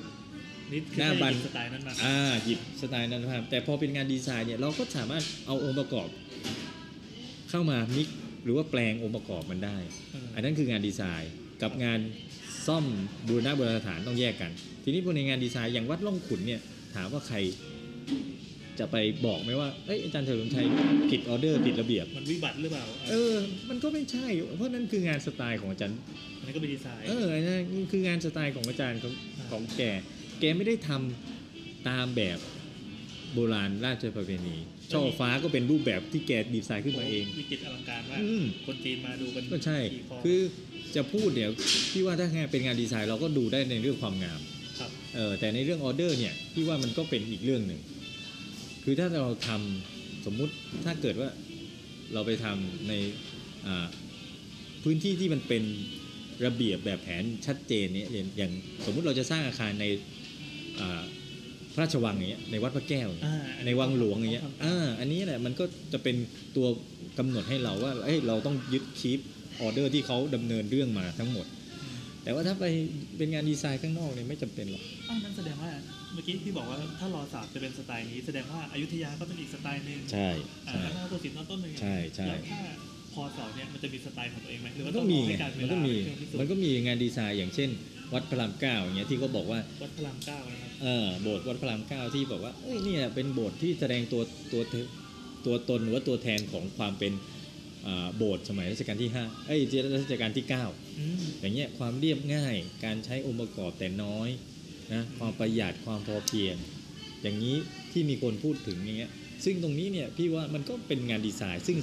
[0.72, 6.08] นี่คือหน้าแค่บันหยิบสไตล์นั้นมาอ่าหยิบสไตล์นั้นมาแต่พอเป็นงานดีไซน์เนี่ยเราก็สามารถเอาองค์ประกอบ
[7.50, 8.08] เข้ามามิก
[8.44, 9.76] หรือว่าแปลงองค์ประกอบมันได้
[10.12, 11.30] เอออันนั้นคืองานดีไซน์
[11.62, 12.00] กับงาน
[12.66, 12.84] ซ่อม
[13.26, 14.50] บูรณะโบราณสถานต้องแยกกัน
[14.84, 16.60] ทีนี้พอในงานดีไซน์อย่างวัดล่องขุนเนี่ย
[16.94, 17.36] ถามว่าใคร
[18.80, 18.96] จะไป
[19.26, 20.66] บอกไหมว่าเอ้ยอาจารย์เฉลิมชัย
[21.10, 23.34] ผิดออเดอร์ผิดระเบียบ มันวิบัติหรือเปล่า เออ
[23.68, 25.98] มันก็ไม่ใช่ เพราะนั่นคืองานสไตล์ของอาจารย์
[26.38, 29.82] อันนี้ก็เป็นดีไซน์เอออันนั้นคืองานสไตล์ของอาจารย์ของอ่าของแก
[30.40, 32.38] แกไม่ได้ทำตามแบบ
[33.34, 34.56] โบราณราชประเพณี
[34.92, 40.40] ช่อฟ้าก็เป็นรูปแบบที่แกดีไซน์ขึ้นมาเองวิจิตรอลังการมากอืมคนจีนมาดูกันก็ใช่ขี่คอคือ
[40.96, 41.50] จะพูดเนี่ย
[41.92, 44.40] พี่ว่าถ้างานเป็นงานดีไซน์เราก็ดูได้ในเรื่องความงาม
[44.78, 47.80] ครับเออแต่ในเรื่องออเดอร์เนี่ยพี่ว่ามันก็เป็นอีกเรื่องหนึ่ง
[48.88, 51.30] คือถ้าเราทำสมมุติถ้าเกิดว่า
[52.12, 52.92] เราไปทำใน
[53.66, 53.86] อ่า
[54.84, 55.62] พื้นที่ที่มันเป็น
[56.46, 58.52] ระเบียบแบบแผนชัดเจนเนี่ยอย่างอย่าง
[58.84, 59.86] สมมุติเราจะสร้างอาคารใน
[60.80, 61.02] อ่า
[61.74, 66.16] พระราชวังอย่างเงี้ยในวัดพระแก้วอย่างเงี้ยอ่าในวังหลวงอย่างเงี้ยต้ทำตามอ่าอันนี้แหละมันก็จะเป็น
[66.56, 66.66] ตัว
[67.18, 69.20] กำหนดให้เราว่าเอ้ยเราต้องยึดคีป
[69.60, 71.46] ออเดอร์ที่เขาดำเนินเรื่องมาทั้งหมด
[72.26, 72.66] แต่ว่าถ้าไป
[73.18, 75.70] เป็นงานดีไซน์ข้างนอกเนี่ยไม่จำเป็นหรอกอ้าวนั่นแสดงว่า
[76.12, 80.28] เมื่อกี้พี่บอกว่าถ้ารอสามจะเป็นสไตล์นี้ แสดงว่าอยุธยาก็เป็นอีกสไตล์หนึ่งใช่
[80.68, 82.60] อ่าใช่แล้วนาฏศิลป์ตอนต้นเป็นไงใช่ใช่แล้วถ้า
[83.12, 87.70] พอสอเนี่ยมันจะมีสไตล์ของตัวเองไหมหรือมัว่านต้ก็องรมีอไงให้การเวมันลาก็มีเป็นเครื่องพิสูจมันน์ก็มีงานดีไซน์อย่างเช่น
[88.12, 94.22] วัดพระรามเก้าอย่างเงี้ยที่เขาบอกว่าวัดพระรามเก้านะครับเออโบสถ์วัดพระรามเก้าที่บอกว่าเอ้ยเนี่ยเป็นโบสถ์ที่แสดงตัว
[94.52, 94.62] ตัว
[95.46, 97.35] ตัวตนหรือว่าตัวแทนของความเป็นอ่า
[98.16, 99.60] โบสถ์สมัยรัชกาลที่ห้าเอ้ย
[100.02, 100.64] รัชกาลที่เก้า
[100.98, 104.28] อืมอย่างเงี้ยความเรียบง่ายการใช้องค์ประกอบแต่น้อย
[104.94, 106.56] นะความประหยัดความพอเพียง
[107.22, 107.56] อย่างนี้
[107.92, 109.10] ที่มีคนพูดถึงอย่างเงี้ย
[109.44, 111.78] ซึ่งตรงนี้เนี่ยพี่ว่ามันก็เป็นงานดีไซน์ ซึ่ง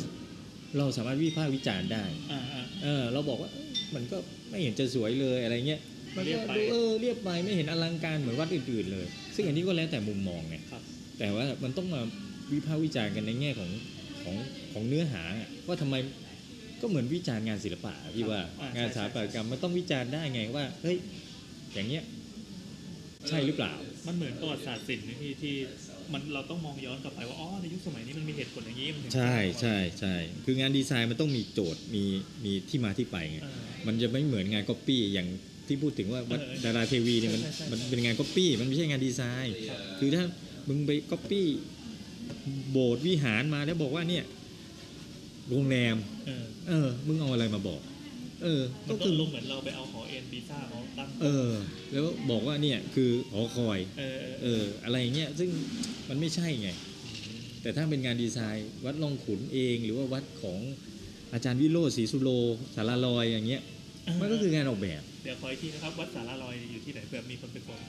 [0.77, 4.17] เราสามารถวิพากษ์วิจารณ์ได้อ่าอ่าเออเราบอกว่าเอ้ยมันก็
[4.49, 5.81] ไม่เห็นจะสวยเลยอะไรเงี้ย
[6.15, 10.81] มันเรีก็ยบไปดูเออเรียบไปไม่เห็นอลังการเหมือนวัดอื่น ๆ เลย ซึ่งอันนี้ก็แล้วแต่มุมมองไงครับ
[11.19, 12.01] แต่ว่ามันต้องมา
[12.53, 13.69] วิพากษ์วิจารณ์กันในแง่ของ
[14.23, 14.35] ของ
[14.73, 15.95] ของเนื้อหาอะว่าทำไม
[16.81, 20.97] ก็เหมือนวิจารณ์งานศิลปะอะพี่ว่าอ่างงานใช่สถาปัตยกรรมมันต้องวิจารณ์ได้ไงว่าเฮ้ย
[21.73, 22.03] อย่างเงี้ย
[23.29, 23.73] ใช่หรือเปล่า
[24.07, 25.55] มันเหมือนประวัติศาสตร์ศิลป์นะพี่ที่
[26.13, 30.15] มันเราต้องมองย้อนกลับไปว่าอ๋อในยุคสมัยนี้มันมีเหตุผลอย่างนี้มันถึงใช่ใช่ใช่
[30.45, 32.03] คืองานดีไซน์มันต้องมีโจทย์มี
[32.45, 35.27] มีที่มาที่ไปไงเออมันจะไม่เหมือนงานก๊อปปี้อย่าง
[35.67, 39.53] ที่พูดถึงว่าวัดเออดาราเทวีเนี่ยมันใช่ใช่ใช่มันเป็นงานก๊อปปี้มันไม่ใช่งานดีไซน์
[39.99, 40.23] คือถ้า
[40.67, 41.47] มึงไปก๊อปปี้
[42.71, 44.23] โบสถ์วิหารมาแล้วบอกว่าเนี่ย
[45.49, 45.95] โรงแรม
[46.27, 47.81] เออเออ มึงเอาอะไรมาบอก
[48.43, 51.51] เออ มัก็นก็คือ ลงเหมือนเราไปเอาหอเอ็นปีซ่าเขาตั้งเออ
[51.91, 55.49] แล้วบอกว่าเนี่ยคือหอคอย เออเอออะไรอย่างเงี้ย ซึ่ง
[56.09, 56.69] มันไม่ใช่ไง
[57.61, 60.59] แต่ถ้าเป็นงานดีไซน์ วัดลองขุนเอง หรือว่าวัดของ
[61.33, 62.29] อาจารย์วิโรจน์ศรีสุโล
[62.75, 63.61] สาราลอยอย่างเงี้ย
[64.21, 67.79] มันก็คืองานออกแบบ เดี๋ยวคอยที่นะครับ วัดสาราลอยอยู่ที่ไหนเผื่อมีคนไปบอก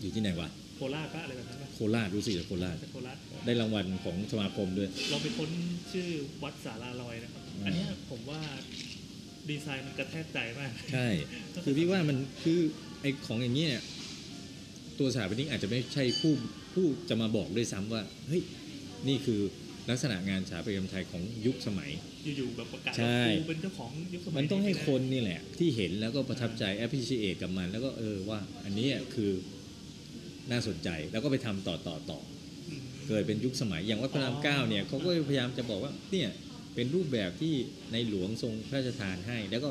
[0.00, 5.50] อยู่ที่ไหนวะโคราชปะอะไรแบบนั้นปะโคราชรู้สึกจะโคราชเป็นโคราชได้รางวัลของสมาคมด้วยเราไปค้น
[5.92, 6.08] ชื่อ
[6.42, 8.40] วัดสาราลอยนะครับ อืม อันเนี้ยผมว่า
[9.50, 11.08] ดีไซน์มันกระแทกใจมากใช่
[11.64, 12.58] คือพี่ว่ามันคือ
[13.00, 13.82] ไอของอย่างนี้เนี่ย
[14.98, 16.32] ตัวสถาปนิกอาจจะไม่ใช่ผู้
[16.74, 18.42] ผู้จะมาบอกด้วยซ้ำว่าเฮ้ย
[19.08, 19.40] นี่คือ
[19.90, 21.90] ลักษณะงานสถาปัตยกรรมไทยของยุคสมัย
[22.36, 29.30] อยู่ๆแบบประกาศใช่ ว่ากูเป็นเจ้าของยุคสมัยมันต้องให้ไได้คนนี่แหละ ที่เห็นแล้วก็ประทับใจ appreciate กับมัน แล้วก็เออว่า อันนี้คือ
[30.50, 32.20] น่าสนใจ แล้วก็ไปทำต่อต่อต่อ
[32.70, 36.28] อืมเกิดเป็นยุคสมัยอย่างวัดพระรามเก้าเนี่ยเขาก็พยายามจะบอกว่าเนี่ย
[36.74, 37.54] เป็นรูปแบบที่
[37.92, 39.70] ในหลวงทรงพระราชทานให้ แล้วก็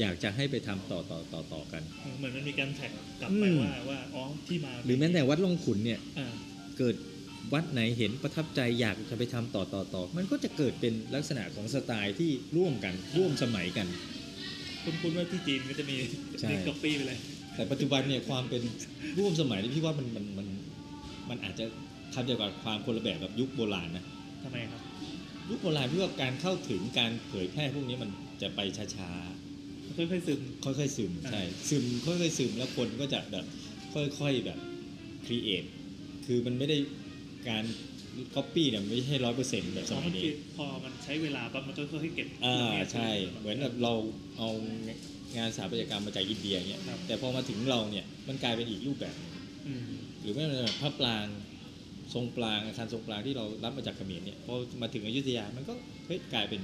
[0.00, 1.82] อยากจะให้ไปทำต่อต่อต่อต่อกัน
[2.18, 2.90] เหมือนมันมีการแท็ก
[3.20, 6.28] กลับไปอืมว่าว่าอ๋อที่มา หรือแม้แต่วัดล่องขุนเนี่ยอ่า
[6.78, 6.96] เกิด
[7.52, 13.86] วัดไหนเห็นประทับใจอยากจะไปทำต่อต่อต่อมันก็จะเกิดเป็นลักษณะของสไตล์ที่ร่วมกันร่วมสมัยกัน
[14.84, 15.96] คุณคุณว่าที่จีนก็จะมี
[16.40, 17.18] ใช่นี่ก๊อปปี้ไปเลย
[17.54, 18.62] แต่ปัจจุบันเนี่ยความเป็น
[19.18, 20.46] ร่วมสมัยนี่พี่ว่ามันมันมัน
[21.30, 21.64] มันอาจจะ
[22.14, 24.04] ทำเกี่ยวกับความคนละแบบแบบยุคโบราณนะ
[24.44, 24.80] ทำไมครับ
[25.50, 28.10] ยุคโบราณพี่ว่าการเข้าถึงการเผยแพร่พวกนี้มัน
[28.42, 29.12] จะไปช้า
[29.96, 33.44] ค่อยๆซึมๆค่อยๆซึมอ่าใช่ซึมค่อยๆซึมแล้วคนก็จะแบบ
[33.94, 34.58] ค่อยๆแบบ
[35.24, 35.64] ครีเอท
[36.26, 36.78] คือมันไม่ได้
[37.48, 37.64] การ
[38.34, 43.92] ก๊อปปี้เนี่ยไม่ใช่ร้อยเปอร์เซ็นต์แบบสพอมัมัยนนี้เก็บพอมันใช้เวลาปั๊บมันก็ค่อยๆเก็บอ่าละเอียดใช่ เหมือนแบบเรา
[44.38, 44.48] เอา
[45.36, 49.32] งานสถาปัตยกรรมมาจากอินเดียเงี้ยครับ แต่พอมาถึงเราเนี่ยมันกลายเป็นอีกรูปแบบหนึ่ง
[49.66, 49.84] อืม
[50.20, 51.26] หรือไม่ว่าแบบพระปราง
[52.14, 55.74] ทรงปรางอาคารทรงปรางที่เรารับมาจากเขมรเนี่ยพอมาถึงอยุธยามันก็
[56.06, 56.60] เฮ้ยกลายเป็น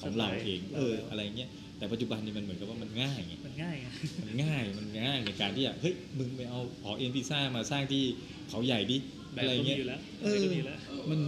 [0.00, 3.86] ของเราเองเอออะไรเงี้ยแต่ปัจจุบันนี่มันเหมือนกับว่ามันง่ายไง มันง่ายไง
[4.26, 8.02] มันง่ายมันง่ายในการที่จะเฮ้ยมึงไปเอาหอเอ็นพิซซ่ามาสร้างที่
[8.48, 8.98] เขาใหญ่ดิ
[9.32, 10.78] แบบอะไรก็มีเงี้ย อยู่แล้วเอออะไรก็มีแล้ว
[11.10, 11.18] มัน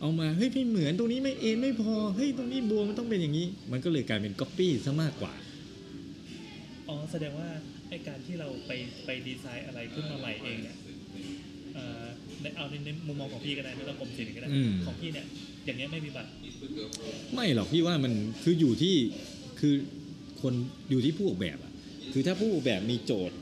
[0.00, 5.32] เอามาเฮ้ยไม่เหมือนตรงนี้ไม่เอ็นไม่พอเฮ้ยตรงนี้บัวมันต้องเป็นอย่างนี้ มันก็เลยกลายเป็นก๊อปปี้ซะมากกว่า
[6.88, 7.48] อ๋อแสดงว่า
[7.88, 8.72] ไอการที่เราไป
[9.06, 10.76] ไปดีไซน์อะไรขึ้นมาใหม่เองเนี่ย
[11.74, 12.04] เอ่อ
[12.42, 15.26] ในเอาในในมุมมองของพี่ก็ได้ไม่ต้องกรมศิลป์ก็ได้อืม ของพี่เนี่ย
[15.64, 16.30] อย่างเงี้ยไม่มีบัตร
[17.34, 18.12] ไม่หรอกพี่ว่ามัน
[18.42, 18.94] คืออยู่ที่
[19.60, 19.74] คือ
[20.42, 20.54] คน
[20.90, 21.72] อยู่ที่ผู้ออกแบบอะ
[22.12, 23.36] คือถ้าผู้ออกแบบมีโจทย์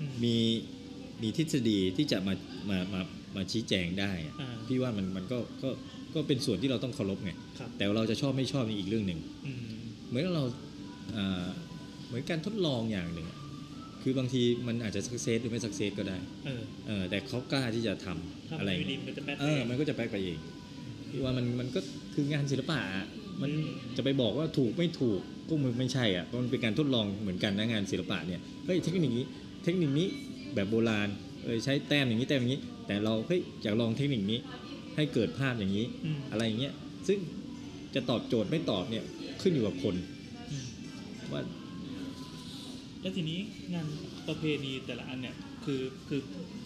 [0.00, 0.36] อืม มี
[1.22, 2.34] มีทฤษฎีที่จะมา
[2.70, 3.00] มามา
[3.36, 5.70] มาชี้แจงได้อะอ่า พี่ว่ามันมันก็ก็
[6.14, 9.58] ก็เป็นส่วนที่เราต้องเคารพไงครับแต่เราจะชอบไม่ชอบนี่อีกเรื่องหนึ่ง อืม
[10.08, 10.44] เหมือนเรา
[11.16, 11.46] อ่า
[12.08, 13.38] เหมือนการทดลองอย่างหนึ่งอะ
[14.02, 20.38] คือบางทีมันอาจจะสักเซสหรือไม่สักเซสก็ได้เออเออแต่เขากล้าที่จะทำถ้าอะมันไรอยู่ดีมันจะแป๊ดเออมันก็จะแปลกไปเอง
[21.10, 21.80] พี่ว่ามันมันก็
[22.14, 23.06] คืองานศิลปะอะ
[23.42, 23.50] มัน
[23.96, 29.26] จะไปบอกว่าถูกไม่ถูกก็มันไม่ใช่อะเพราะมันเป็นการทดลองเหมือนกันนะงานศิลปะเนี่ยเฮ้ยเทคนิคนี้
[29.64, 30.08] เทคนิคนี้
[30.54, 31.08] แบบโบราณ
[31.44, 34.38] เออใช้แต้มอย่างนี้แต้มอย่างนี้ แต่เราเฮ้ยอยากลองเทคนิคนี้
[34.96, 36.74] ให้เกิดภาพอย่างนี้อืมอะไรอย่างเงี้ย
[37.08, 37.18] ซึ่ง
[37.94, 39.04] จะตอบโจทย์ไม่ตอบเนี่ย
[39.42, 39.94] ขึ้นอยู่กับคน
[40.50, 40.66] อืม
[41.32, 41.40] ว่า
[43.08, 43.40] แล้วทีนี้
[43.74, 43.86] งาน
[44.28, 46.20] ประเพณีแต่ละอันเนี่ย คือคือ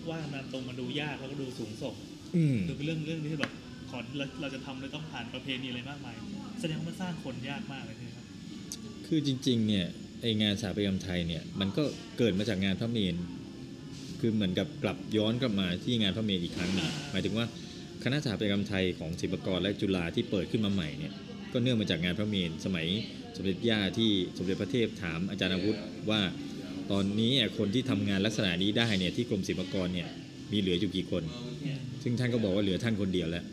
[0.08, 1.94] ว่านานตรงมาดูยากแล้วก็ดูสูงส่ง
[2.36, 3.52] อืมคือเป็นเรื่องเรื่องที่แบบ
[3.92, 6.16] ก่อนเราเราจะทำเลยต้องผ่านประเพณีอะไรมากมาย
[6.60, 8.26] แสดงว่ามันสร้างคนยากมากเลยใช่ไหมครับ
[9.06, 9.86] คือจริง ๆ เนี่ย
[10.20, 11.82] ไองานสถาปัตยกรรมไทยเนี่ยมันก็
[12.18, 13.18] เกิดมาจากงานพระเมรุ
[14.20, 17.46] คือเหมือนกับกลับย้อนกลับมาที่งานพระเมรุอีกครั้งหนึ่งอ่าหมายถึงว่า
[18.04, 21.14] คณะสถาปัตยกรรมไทยของศิลปากรและจุฬาที่เปิดขึ้นมาใหม่เนี่ย
[21.52, 22.88] ก็เนื่องมาจากงานพระเมรุสมัย
[23.36, 25.76] สมเด็จย่าที่สมเด็จพระเทพถามอาจารย์อาวุธ
[26.10, 26.20] ว่า
[26.90, 30.08] ตอนนี้อะคนที่ทำงานลักษณะนี้ได้เนี่ยที่กรมศิลปากรเนี่ย
[30.52, 31.22] มีเหลืออยู่กี่คน
[31.62, 33.44] เนี่ยซึ่งท่านก็บอกว่าเหลือท่านคนเดียวแล้ว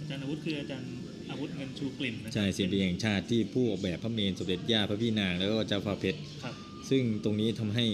[0.00, 0.88] อาจารย์อาวุธคืออาจารย์
[1.30, 6.54] อาวุธเงินชูกลิ่นนะใช่ศิลปินแห่งชาติที่ผู้ออกแบบพระเมรุสมเด็จย่าพระพี่นางแล้วก็เจ้าฟ้าเพชรครับ
[6.90, 7.84] ซึ่งตรงนี้ทำให้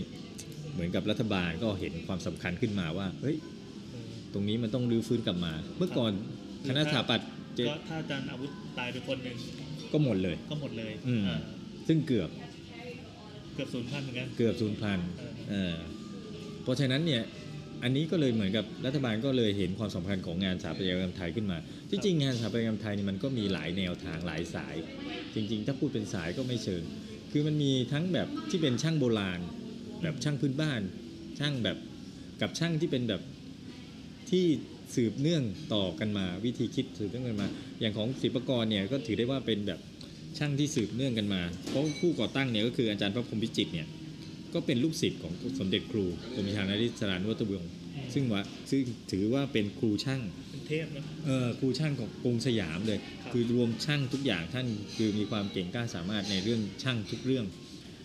[0.72, 3.36] เหมือนกับรัฐบาลก็เห็นความสำคัญขึ้นมาว่าเฮ้ย
[3.90, 6.12] เออตรงนี้มันต้องรื้อฟื้นกลับมา เมื่อก่อน
[6.68, 7.28] คณะสถาปัตย์
[7.58, 9.36] จะก็ถ้าอาจารย์อาวุธ ตายไปคนหนึ่ง
[9.92, 11.40] ก็หมดเลย ก็หมดเลยอืม เออ
[11.88, 12.30] ซึ่งเกือบ
[13.54, 15.74] เกือบศูนย์พันเหมือนกัน เกือบศูนย์พันเออเออ
[16.62, 17.22] เพราะฉะนั้นเนี่ย
[17.82, 21.58] อันนี้ก็เลยเหมือนกับรัฐบาลก็เลยเห็นความสำคัญของงานสถาปัตยกรรมไทยขึ้นมา
[21.90, 24.76] ที่จริงงานสถาปัตยกรรมไทยนี่มันก็มีหลายแนวทางหลายสาย
[25.34, 26.82] จริง ๆ ถ้าพูดเป็นสายก็ไม่เชิง
[27.32, 29.40] คือมันมีทั้งแบบที่เป็นช่างโบราณ
[30.02, 30.80] แบบช่างพื้นบ้าน
[31.38, 31.76] ช่างแบบ
[32.40, 33.22] กับช่างที่เป็นแบบ
[34.30, 34.44] ที่
[34.94, 35.42] สืบเนื่อง
[35.74, 37.46] ต่อกันมา วิธีคิดสืบเนื่องกันมา
[37.80, 39.80] อย่างของศิลปากรเนี่ยก็ถือได้ว่าเป็นแบบ
[40.38, 43.86] ช่างที่สืบเนื่องกันมา เพราะผู้ก่อตั้งเนี่ยก็คืออาจารย์พระพรหมวิจิตรเนี่ย
[44.54, 47.72] ก็เป็นลูกศิษย์ของสมเด็จครูกรมวิชานาริศรานุวัตวงศ์
[48.14, 48.80] ซึ่งว่าซึ่ง
[49.12, 50.20] ถือว่าเป็นครูช่าง
[50.50, 54.66] เป็นเทพนะเออครูช่างของกรุงสยามเลยครับคือรวมช่างทุกอย่างท่าน
[54.96, 57.44] คือมีความเก่งกล้าสามารถในเรื่องช่างทุกเรื่อง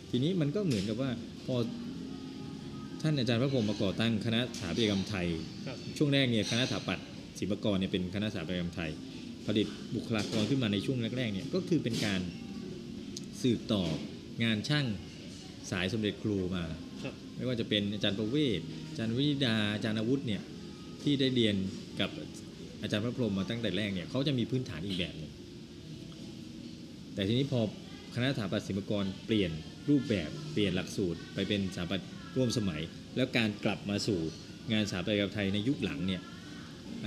[0.10, 1.12] ทีนี้มันก็เหมือนกับว่า
[1.46, 1.56] พอ
[3.02, 5.28] ท่านอาจารย์พระพรหมมาก่อตั้งคณะสถาปัตยกรรมไทย
[5.68, 7.08] ครับ ช่วงแรกเนี่ยคณะสถาปัตย์
[7.40, 8.92] ศิลปากรเนี่ยเป็นคณะสถาปัตยกรรมไทย
[9.48, 12.22] ผลิตบุคลากรขึ้นมาในช่วงแรกๆเนี่ยก็คือเป็นการ
[13.42, 13.84] สืบต่อ
[14.44, 14.86] งานช่าง
[15.72, 16.64] สายสมเด็จครูมา
[17.04, 20.42] ครับไม่ว่าจะเป็นอาจารย์ประเวศอาจารย์วิริดาอาจารย์อาวุธเนี่ย
[21.04, 21.56] ที่ได้เรียน
[22.00, 22.10] กับ
[22.82, 25.32] อาจารย์พระพรหมมาตั้งแต่แรกเนี่ยเขาจะมีพื้นฐานอีกแบบหนึ่ง
[27.14, 27.60] แต่ทีนี้พอ
[28.16, 29.52] คณะสถาปัตย์ศิลปากรเปลี่ยน
[29.90, 32.82] รูปแบบเปลี่ยนหลักสูตรไปเป็นสถาปัตย์ร่วมสมัย
[33.16, 34.20] แล้วการกลับมาสู่
[34.72, 36.22] งานสถาปัตยกรรมไทยในยุคหลังเนี่ย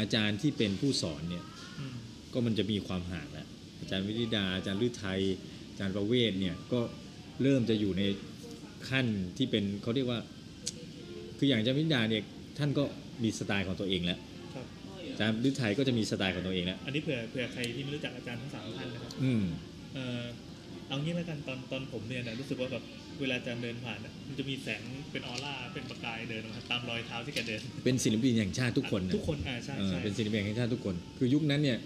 [0.01, 1.45] อาจารย์ที่เป็นผู้สอนเนี่ย
[1.81, 1.95] อืม
[2.33, 3.47] ก็มันจะมีความห่างแล้ว
[3.81, 5.21] อาจารย์วิริดาอาจารย์ฤทัย
[5.71, 6.81] อาจารย์ประเวศเนี่ยก็
[7.43, 8.03] เริ่มจะอยู่ใน
[8.89, 9.07] ขั้น
[9.37, 10.21] ที่เป็นเขาเรียกว่า
[11.39, 12.23] คืออย่างอาจารย์วิริดาเนี่ย
[12.59, 12.85] ท่านก็
[13.23, 14.19] มีสไตล์ของตัวเองแล้ว
[14.55, 14.67] ครับ
[15.13, 19.45] อาจารย์ฤทัยก็จะมีสไตล์ของตัวเองแล้วอันนี้เผื่อเผื่อใครที่ไม่รู้จักอาจารย์ทั้งสามท่านนะครับอืม
[19.95, 20.23] เออ
[20.89, 22.85] เอางี้แล้วกันตอนตอนผมเรียนนะรู้สึกว่าแบบ
[23.21, 24.83] เวลาอาจารย์เดินผ่านอะมันจะมีแสง
[25.13, 31.79] เป็นออร่าเป็นประกายเดินออกมาตามรอยเท้าที่แกเดิน เป็นศิลปินแห่งชาติทุกคนนะทุกคนอ่าใช่เออใช่เป็นศิลปินแห่งชาติทุกคน คือยุคนั้นเนี่ย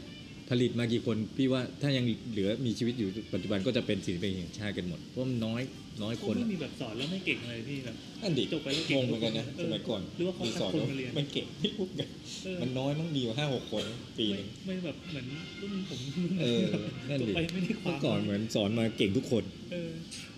[0.50, 5.62] ผลิตมากี่คนพี่ว่าถ้ายังเหลือมีชีวิตอยู่ปัจจุบันก็จะเป็นศิลปินแห่งชาติกันหมดเพราะมันน้อย
[6.02, 12.08] น้อยคคนนไม่มีแบบสอนแล้วไม่เก่งเลยพี่แบบอันดิจบไปแล้วเก่งงงเหมือนกันนะเอสอมัยก่อนหรือว่าเขามีคัดสอนคนมาเรียนมันเก่งไม่พูดกัน
[12.44, 13.84] เออมันน้อยมั้งมีอยู่ห้าหกคน
[14.18, 15.26] ปีหไม่นึงไม่แบบเหมือน
[15.60, 16.00] รุ่นผม
[16.40, 16.64] เออ
[17.08, 19.90] นั่นจบดิไปไม่ได้ควาเมื่มอก่อนเหมือนสอนมาเก่งทุกคนเออ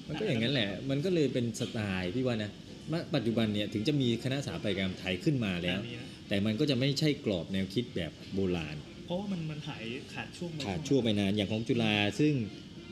[0.09, 2.65] มันก็อย่างนั้นแหละ มันก็เลยเป็นสไตล์พี่ว่านะมา
[3.14, 8.76] ปัจจุบันเนี่ยถึงจะมีคณะสถาปัตยกรรมไทยขึ้นมาแล้วอันนี้นะแต่มันก็จะไม่ใช่กรอบแนวคิดแบบโบราณ
[9.07, 9.84] เพราะว่ามันมันหาย
[10.14, 12.34] ขาดช่วงไปขาดช่วงไปนานอย่างของจุฬาซึ่ง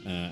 [0.09, 0.31] อ่า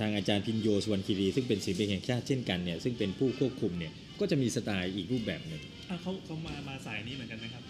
[0.00, 7.62] ทางอาจารย์พินโยสุวรรณคีรีซึ่งเป็นศิลปินแห่งชาติเช่นกันเนี่ยซึ่งเป็นผู้ควบคุมเนี่ยก็จะมีสไตล์อีกรูปแบบหนึ่งอะเขาเขามามาสายนี้เหมือนกันไหมครับ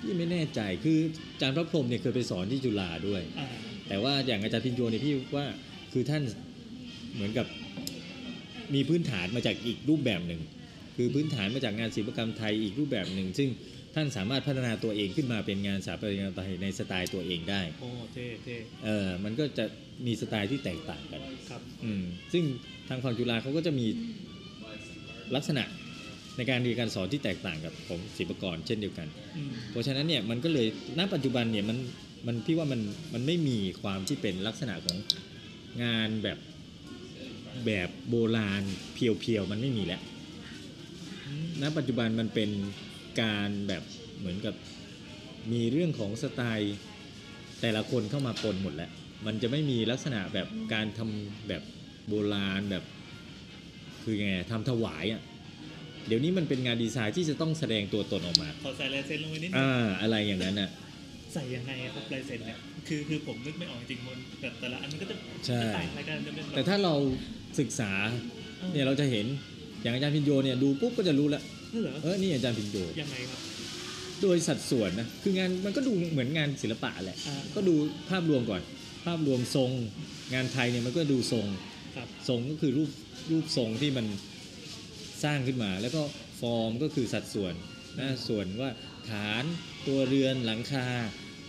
[0.00, 0.98] พี่ไม่แน่ใจคือ
[1.32, 3.48] อาจารย์พระพรหมเนี่ยเคยไปสอนที่จุฬาด้วยอ่า
[3.88, 5.46] แต่ว่าอย่างอาจารย์พินโยเนี่ยพี่ว่า
[5.92, 6.22] คือท่าน
[7.14, 7.46] เหมือนกับ
[8.74, 10.40] มีพื้นฐานมาจากอีกรูปแบบหนึ่ง
[10.96, 13.48] คือพื้นฐานมาจากงานศิลปกรรมไทยอีกรูปแบบหนึ่ง ซึ่ง
[13.94, 19.64] ท่านสามารถพัฒนาตัวเองขึ้นมาเป็นงานสถาปัตยกรรมไทยในสไตล์ตัวเองได้โอ้เท่เท่เออมันก็จะ
[20.06, 22.44] มีสไตล์ที่แตกต่างกันครับอืมซึ่ง
[22.88, 23.86] ทางฝั่งจุฬาเขาก็จะมี
[25.34, 25.64] ลักษณะ
[26.36, 30.66] ในการเรียนการสอนที่แตกต่างกับของศิลปากรเช่นเดียวกันอืมเพราะฉะนั้นเนี่ยมันก็เลย
[30.98, 31.78] ณปัจจุบันเนี่ยมัน
[32.26, 32.80] มันพี่ว่ามัน
[33.14, 34.96] มันไม่มีความที่เป็นลักษณะของ
[35.82, 36.38] งานแบบ
[37.66, 38.62] แบบโบราณ
[38.94, 40.02] เพียวๆมันไม่มีแล้ว
[41.26, 42.50] อืมณปัจจุบันมันเป็น
[43.22, 43.82] การแบบ
[44.18, 44.54] เหมือนกับ
[45.52, 46.76] มีเรื่องของสไตล์
[47.60, 48.90] แต่ละคนเข้ามาปนหมดแล้ว
[49.26, 51.62] มันจะไม่มีลักษณะแบบการทำแบบ
[52.08, 52.84] โบราณแบบ
[54.02, 55.22] คือไงทำถวายอะ่ะ
[56.06, 60.70] เดี๋ยวนี้มันเป็นงานดีไซน์ที่จะต้องแสดงตัวตนออกมาขอใส่ลายเซ็นลงไปนิดนึงอ่าอะไรอย่างนั้นอะ
[61.34, 66.94] ใส่ยังไงอะครับลายเซ็นเนี่ยคือคือผมนึกไม่ออกจริงๆมันแบบแต่ละอันมันก็จะใช่จะต่างอะไรกันจะเป็นบบแต่ถ้าเรา
[67.58, 67.92] ศึกษา
[68.72, 69.26] เนี่ยเราจะเห็น
[69.82, 73.40] อย่างอาจารย์พินโยเนี่ยดูปุ๊บก็จะรู้แล้วเออเหรอเออนี่อาจารย์พินโยยังไงครับ
[74.22, 77.74] โดยสัดส่วนนะคืองานมันก็ดูเหมือนงานศิลปะแหละอ่าก็ดู
[78.10, 78.62] ภาพรวมก่อน
[79.04, 79.70] ภาพรวมทรง
[80.34, 81.46] งานไทยเนี่ยมันก็ดูทรง
[81.96, 82.90] ครับทรงก็คือรูป
[83.30, 84.06] รูปทรงที่มัน
[85.24, 86.02] สร้างขึ้นมา แล้วก็
[86.40, 87.54] ฟอร์มก็คือสัดส่วน
[88.00, 88.70] นะส่วนว่า
[89.10, 89.44] ฐาน
[89.86, 90.86] ตัวเรือนหลังคา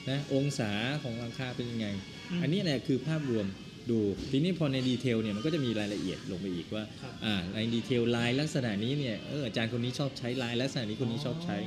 [0.10, 0.72] นะองศา
[1.04, 1.88] ของหลังคาเป็นยังไง
[2.32, 3.46] อืมอันนี้แหละคือภาพรวม
[3.90, 4.00] ดู
[4.32, 11.58] ทีนี้พอในดีเทลเนี่ยมันก็จะมีรายละเอียดลงไปอีกว่าครับอ่าในดีเทลลายลักษณะนี้เนี่ยเอออาจารย์คนนี้ชอบใช้ลายลักษณะนี้คนนี้ชอบใช้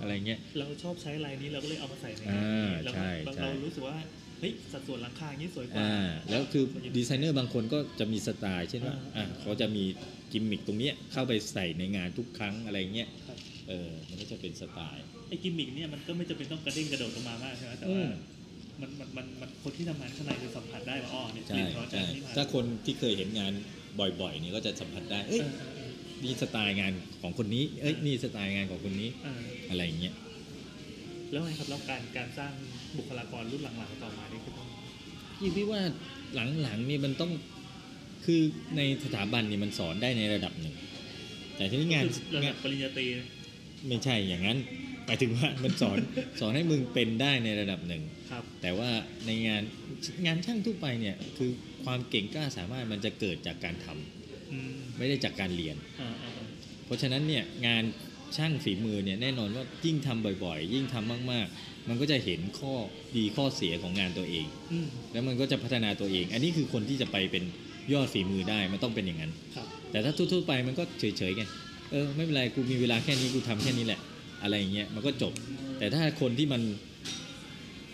[0.00, 3.96] อะไรเงี้ยเราชอบใช้ลายนี้เราก็เลยเอามาใส่ในอ่าแล้วใช่เราใช่เรารู้สึกว่า
[4.40, 6.64] เฮ้ยสัดส่วนหลังคาอย่างนี้สวยกว่าอ่าแล้วคือ
[6.96, 9.84] ดีไซเนอร์บางคนก็จะมีสไตล์เช่นว่าอ่าอ่าเขาจะมี
[10.32, 13.38] กิมมิคตรงเนี้ยเข้าไปใส่ในงานทุกครั้งอะไรเงี้ยครับ
[13.68, 18.10] เออมันก็จะเป็นสไตล์ไอ้กิมมิกเนี่ยมันก็ไม่จำเป็นต้องกระเด้งกระโดดออกมามากใช่ไหมแต่อืว่า
[18.80, 23.52] มมันมันมันมันคนที่ทำงานข้างในจะสัมผัสได้ว่าอ๋อเนี่ยใช่กลิ่นของอาจารใช่ย์ที่มาถ้าคนที่เคยเห็นงาน
[24.20, 25.90] บ่อยๆเนี่ยก็จะสัมผัสได้เอเอ้ยอเออเออ
[26.24, 30.14] นี่สไตล์งานของคนนี้เอ้ยนี่สไตล์งานของคนนี้เอออะไรอย่างเงี้ย
[31.30, 32.52] แล้วไงครับแล้วการการสร้าง
[32.96, 34.68] บุคลากรรุ่นหลังๆต่อมานี่คือต้อง
[35.38, 35.80] พี่พี่ว่า
[36.34, 37.30] หลังๆนี่มันต้อง
[38.24, 38.40] คือ
[38.76, 40.74] ในสถาบันนี่มันสอนได้ในระดับหนึ่ง
[41.56, 43.06] แต่ทีนี้งานคือระงาดันบปริญญาตรี
[43.88, 45.98] ไม่ใช่อย่างนั้นห มายถึงว่ามันสอน
[46.40, 48.90] สอนให้มึงเป็นได้ในระดับหนึ่งครับ แต่ว่า
[49.26, 49.62] ในงาน
[50.26, 51.50] งานช่างทั่วไปเนี่ยคือ
[51.84, 56.46] ความเก่งกล้าสามารถมันจะเกิดจากการทำอืมไม่ได้จากการเรียนอ่าอ่าอ่า
[56.84, 57.82] เพราะฉะนั้นเนี่ยงาน
[58.36, 62.74] ช่างฝีมือเนี่ยแน่นอนว่ายิ่งทำบ่อยๆ ยิ่งทำมากๆ มันก็จะเห็นข้อ
[63.16, 67.44] ดีข้อเสียของงานตัวเองอืมแล้วมันก็จะพัฒนาตัวเอง อันนี้คือคนที่จะไปเป็น
[67.92, 71.42] ยอดฝีมือได้มันต้องเป็นอย่างนั้นครับแต่ถ้าทั่วๆไปมันก็เฉยๆไง
[71.90, 74.00] เออไม่เป็นไรกูมีเวลาแค่นี้กูทำแค่นี้แหละ
[74.42, 75.32] อะไรอย่างเงี้ยมันก็จบ
[75.78, 76.62] แต่ถ้าคนที่มัน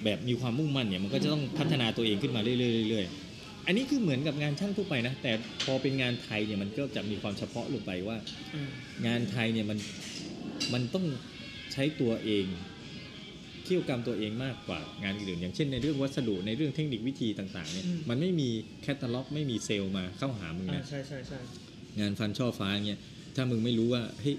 [0.05, 5.33] แบบมีความมุ่งมั่นเนี่ยมันก็จะต้องพัฒนาตัวเองขึ้นมาเรื่อยๆเรื่อยๆอันนี้คือเหมือนกับงานช่างทั่วไปนะ แต่
[5.65, 8.17] พอเป็นงานไทยเนี่ยมันก็จะมีความเฉพาะลงไปว่า
[8.55, 8.71] อืม
[9.07, 9.79] งานไทยเนี่ยมัน
[10.73, 11.07] มันต้อง
[11.73, 12.47] ใช้ตัวเอง
[13.65, 18.49] เขี่ยวกรรมตัวเองมากกว่างานอื่นอย่างเช่นในเรื่องวัสดุในเรื่องเทคนิควิธีต่างๆเนี่ยมันไม่มี
[18.83, 21.39] แคตตาล็อกไม่มีเซลล์มาเข้าหามึงอ่านะใช่ใช่ใช่
[22.01, 23.01] งานฟันช่อฟ้าเนี่ย
[23.35, 24.37] ถ้ามึงไม่รู้ว่าเฮ้ย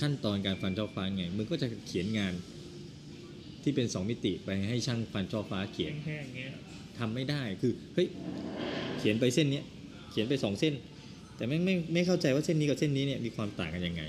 [0.00, 2.34] ขั้นตอนการฟันช่อฟ้าไงมึงก็จะเขียนงาน
[3.62, 6.50] ที่เป็นสองมิติไปให้ช่างฟันช่อฟ้าเขียนแห้งๆอย่างเงี้ย
[6.98, 8.08] ทำไม่ได้คือเฮ้ย
[8.98, 9.64] เขียนไปเส้นเนี้ย
[10.10, 10.74] เขียนไปสองเส้น
[11.36, 14.02] แต่ไม่ไม่ไม่เข้าใจว่าเส้นนี้กับเส้นนี้เนี่ยมีความต่างกันยังไง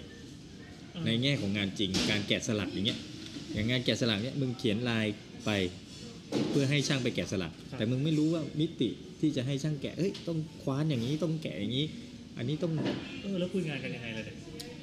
[0.96, 3.00] อ่าในแง่ของงานจริงการแกะสลักอย่างเงี้ย
[3.54, 5.06] อย่างงานแกะสลักเนี่ยมึงเขียนลาย
[5.46, 5.52] ไป
[6.50, 11.86] เพื่อให้ช่างไปแกะสลัก แต่มึงไม่รู้ว่ามิติที่จะให้ช่างแกะเอ้ยต้องคว้านอย่างนี้ต้องแกะอย่างนี้
[12.38, 12.72] อันนี้ต้อง
[13.22, 14.36] เออแล้วคุยงานกันยังไงล่ะเนี่ย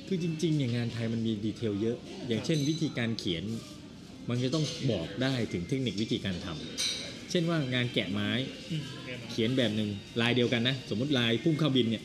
[0.07, 1.97] คือจริงๆอย่างงานไทยมันมีดีเทลเยอะ
[2.29, 3.45] อย่างเช่นวิธีการเขียน
[4.29, 8.31] มันจะต้องบอกได้ถึงเทคนิควิธีการทำเช่นว่างานแกะไม้
[8.71, 9.91] อืมแกมาเขียนแบบหนึ่ง
[10.21, 12.05] ลายเดียวกันนะ สมมติลายพุ่งเข้าบินเนี่ย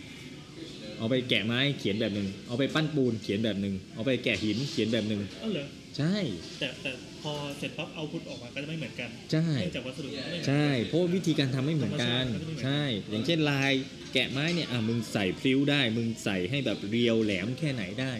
[0.97, 5.65] เอาไปแกะไม้เขียนแบบหนึ่งเอาไปปั้นปูนเขียนแบบหนึ่งเอาไปแกะหินเขียนแบบหนึ่งเออเหรอ
[5.97, 6.15] ใช่
[6.59, 6.91] แต่แต่
[7.23, 13.71] พอเสร็จปั๊บเอาพุทออกมาก็จะไม่เหมือนกันใช่เนื่องจากวัสดุมันไม่เหมือนกันใช่เพราะว่าวิธีการทำไม่เหมือนกันธรรมชาติมันก็ไม่เหมือนกัน ใช่ อย่างเช่นลาย
[14.13, 18.13] แกะไม้เนี่ยอะมึงใส่พลิ้วได้ มึงใส่ให้แบบเรียวแหลมแค่ไหนได้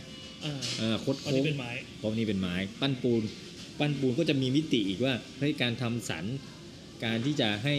[0.45, 3.21] อ่าเออคดอันโค้นี้งเป็นไม้เพราะนี่เป็นไม้ ปั้นปูน
[3.79, 6.25] ปั้นปูนก็จะมีมิติอีกว่าเฮ้ยการทำสัน
[7.05, 7.75] การที่จะให้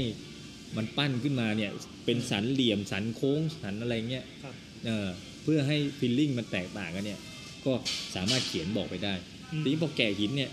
[0.76, 1.70] มันปั้นขึ้นมาเนี่ย
[2.04, 4.54] เป็นสันเหลี่ยมสันโค้งสันอะไรเงี้ยครับ
[4.86, 5.08] เออ
[5.42, 7.20] เพื่อให้ฟิลลิ่งมันแตกต่างกันเนี่ย
[7.66, 7.72] ก็
[8.14, 9.14] สามารถเขียนบอกไปได้
[9.52, 10.50] อืมทีนี้พอแกะหินเนี่ย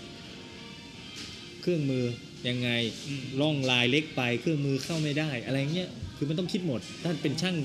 [1.62, 2.04] เครื่องมือ
[2.48, 2.70] ยังไง
[3.06, 7.56] อืมร่องลายเล็กไปเครื่องมือเข้าไม่ได้อะไรเงี้ยคือมันต้องคิดหมด ถ้าเป็นช่าง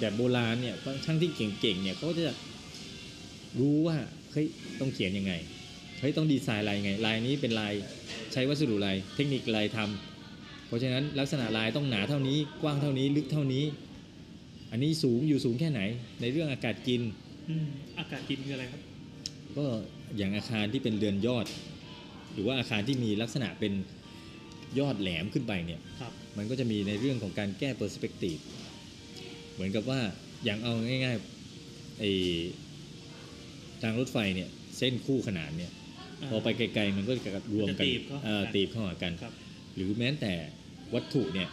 [0.00, 2.34] แบบโบราณเนี่ยช่างที่เก่งๆเนี่ยเขาก็จะ
[3.58, 3.96] รู้ว่า
[4.32, 4.46] เฮ้ย
[4.80, 5.32] ต้องเขียนยังไง
[6.00, 7.72] เฮ้ยต้องดีไซน์ลายยังไงลายนี้เป็นลาย
[8.32, 13.64] ใช้วัสดุอะไรเทคนิคอะไรทำเพราะฉะนั้นลักษณะลายต้องหนาเท่านี้ กว้างเท่านี้ลึกเท่านี้
[14.70, 15.80] อันนี้สูงอยู่สูงแค่ไหน
[16.20, 17.02] ในเรื่องอากาศกิน
[17.48, 17.66] อืม
[17.98, 18.80] อากาศกินคืออะไรครับ
[19.56, 19.64] ก็
[20.16, 21.46] อย่างอาคารที่เป็นเรือนยอด
[22.34, 23.72] หรือว่าอาคารที่มีลักษณะเป็น
[24.78, 28.36] ยอดแหลมขึ้นไปเนี่ยครับมันก็จะมีในเรื่องของการแก้เปอร์สเปกทีฟ
[29.54, 30.00] เหมือนกับว่า
[30.44, 31.16] อย่างเอาง่าย
[32.00, 32.04] ไอ
[33.82, 39.32] ทางรถไฟเนี่ยเส้นคู่ขนานเนี่ยาพอไปไกลๆมันก็จะรวมกันจะตีบเข้าหาเอ่อกันตีบเข้าหากันครับ
[39.76, 40.32] หรือแม้แต่
[40.94, 41.48] วัตถุเนี่ย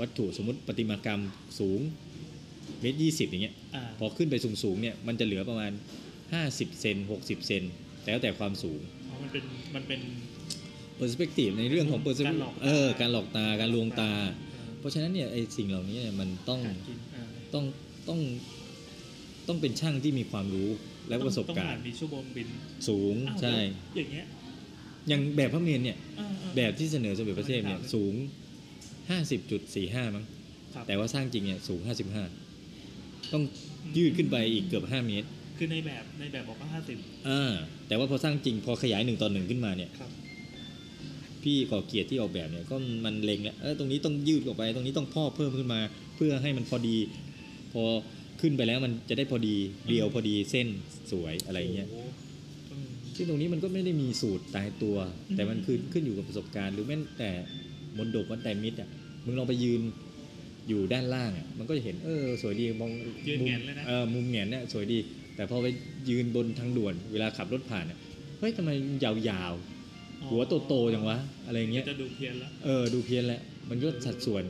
[0.00, 1.20] วัตถุสมมติประติมากรรม
[1.60, 1.80] สูง
[2.80, 5.72] เมตรยี่สิบอย่างเงี้ยอ่าพอขึ้นไปสูงๆเนี่ยมันจะเหลือประมาณ
[6.24, 7.62] 50 เซน60 เซน
[8.06, 8.80] แล้วแต่ความสูง
[9.14, 9.44] อ๋อมันเป็น
[9.74, 10.00] มันเป็น
[10.96, 14.12] เปอร์สเปกทีฟในเรื่องของเปอร์สการหลอกตาเออการหลอกตาการลวงตา
[14.54, 17.64] อ่เพราะฉะนั้นเนี่ยไอสิ่งเหล่านี้เนี่ยมันต้องการกินอ่าต้อง
[18.08, 18.20] ต้อง
[19.48, 20.70] ต้องเป็นช่างที่มีความรู้
[21.08, 22.48] และประสบต้องการผ่านณ์มีชั่วโมงบิน
[22.88, 23.62] สูงอ้าวใช่แล้
[23.92, 24.24] วอย่างเงี้ย
[25.08, 28.14] อย่างแบบพระเมรุเนี่ยอ่าอ่าแบบที่เสนอสมเด็จพระเทพเนี่ยไม่ได้ถามเลยสูง
[29.14, 30.24] 50.45 มั้ง
[30.74, 31.80] ครับแต่ว่าสร้างจริงเนี่ยสูง
[32.76, 33.42] 55 ต้อง
[33.96, 36.98] ยืดขึ้นไปอีกเกือบ 5 เมตร คือในแบบในแบบบอกว่าห้าสิบ
[37.28, 37.52] อ่า
[37.88, 40.10] แต่ว่าพอสร้างจริงพอขยายหนึ่งต่อหนึ่งขึ้นมาเนี่ยครับ
[41.42, 45.80] พี่ก่อเกียรติที่ออกแบบเนี่ยก็มันเล็งแล้วเออตรงนี้ต้องยืดออกไป ตรงนี้ต้องพอกเพิ่มขึ้นมา
[46.16, 46.96] เพื่อให้มันพอดี
[47.72, 47.82] พอ
[48.40, 50.68] ขึ้นไปแล้วมันจะได้พอดีเรียวพอดีเส้น
[51.10, 51.96] สวยอะไรอย่างเงี้ยโโห
[52.72, 54.96] อืมซึ่งตรงนี้มันก็ไม่ได้มีสูตรตายตัว
[55.28, 57.30] อืมแต่มันคือขึ้นอยู่กับประสบการณ์ หรือแม้แต่
[57.98, 58.88] มนดบวัดไตรมิตรอะ
[59.24, 59.80] มึงลองไปยืน
[60.68, 62.90] อยู่ด้านล่างอะมันก็จะเห็นเออสวยดีมอง
[63.28, 64.98] ยืนมุมแงนเลยนะเออมุมแหงนเนี่ยสวยดี
[65.36, 65.66] แต่พอไป
[66.08, 67.98] ยืนบนทางด่วนเวลาขับรถผ่านอะ
[68.38, 68.70] เฮ้ยทำไม
[69.04, 74.42] ยาวๆ หัวโตๆจังวะ อะไรเงี้ยจะดูเพี้ยนแล้วเออดูเพี้ยนแล้ว มันก็สัดส่วน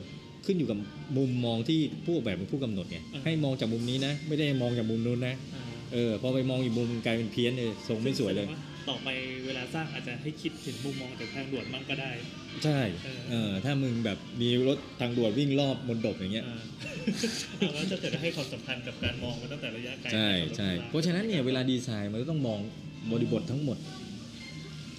[0.45, 0.79] ขึ้นอยู่กับ
[1.17, 5.63] มุมมองที่ผู้ออกแบบเป็นผู้กำหนดไงอ่าให้มองจากมุมนี้นะ ไม่ได้มองจากมุมนู้นนะอ่า
[5.93, 8.59] เออพอไปมองอีกมุมกลายเป็นเพี้ยนเลยทรงไม่สวยเลยแดงา
[8.89, 9.09] ต่อไป
[9.45, 12.11] เวลาสร้างอาจจะให้คิดถึงมุมมองจากทางด่วนมั่งก็ได้
[12.63, 16.61] ใช่เออเออถ้ามึงแบบมีรถทางด่วนวิ่งรอบมนดบอย่างเงี้ยอ่า
[17.57, 22.59] เอาแล้วจะเกิดให้ความสำคัญกับการมองมาตั้งแต่ระยะไกลใช่นะครับใช่เพราะฉะนั้นเนี่ยเวลาดีไซน์มันก็ต้องมอง
[23.11, 23.77] บริบททั้งหมด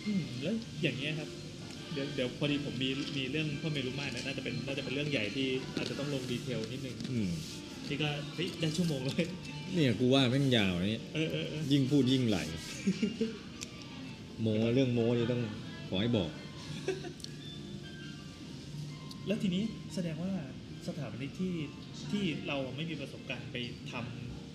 [0.06, 1.28] อืมแล้วอย่างเงี้ยครับ
[1.92, 7.30] เดี๋ยวเดี๋ยวพอดีผมมีมีเรื่องพ่อเมรุมาตรนะน่าจะเป็นน่าจะเป็นเรื่องใหญ่ที่อาจจะต้องลงดีเทลนิดนึงอืม
[7.88, 9.24] นี่ก็เฮ้ยได้ชั่วโมงเลย
[9.74, 12.38] เนี่ยกูว่าแม่งยาวนะเนี่ยเออเออเออยิ่งพูดยิ่งไหล
[14.42, 15.42] โมเรื่องโมนี่ต้อง
[15.88, 16.30] ขอให้บอก
[19.26, 19.62] แล้วทีนี้
[19.94, 20.32] แสดงว่า
[20.86, 21.54] สถาปนิกที่
[22.10, 23.56] ที่เราไม่มีประสบการณ์ไป
[23.90, 23.94] ท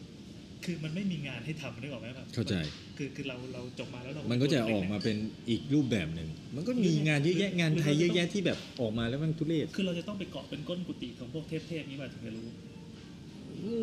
[0.02, 2.56] ำคือมันไม่มีงานให้ทำนึกออกไหมครับเข้าใจ
[2.98, 5.18] คือคือเราเราจบมาแล้วเรา มันก็จะออกมาเป็น
[5.50, 12.48] อีกรูปแบบหนึ่ง มันก็มีงานเยอะแยะงานไทยเยอะแยะที่แบบออกมาแล้วมันทุเรศ คือเราจะต้องไปเกาะเป็นก้นกุฏิของพวกเทพๆนี้มาถึงจะรู้
[13.64, 13.74] อื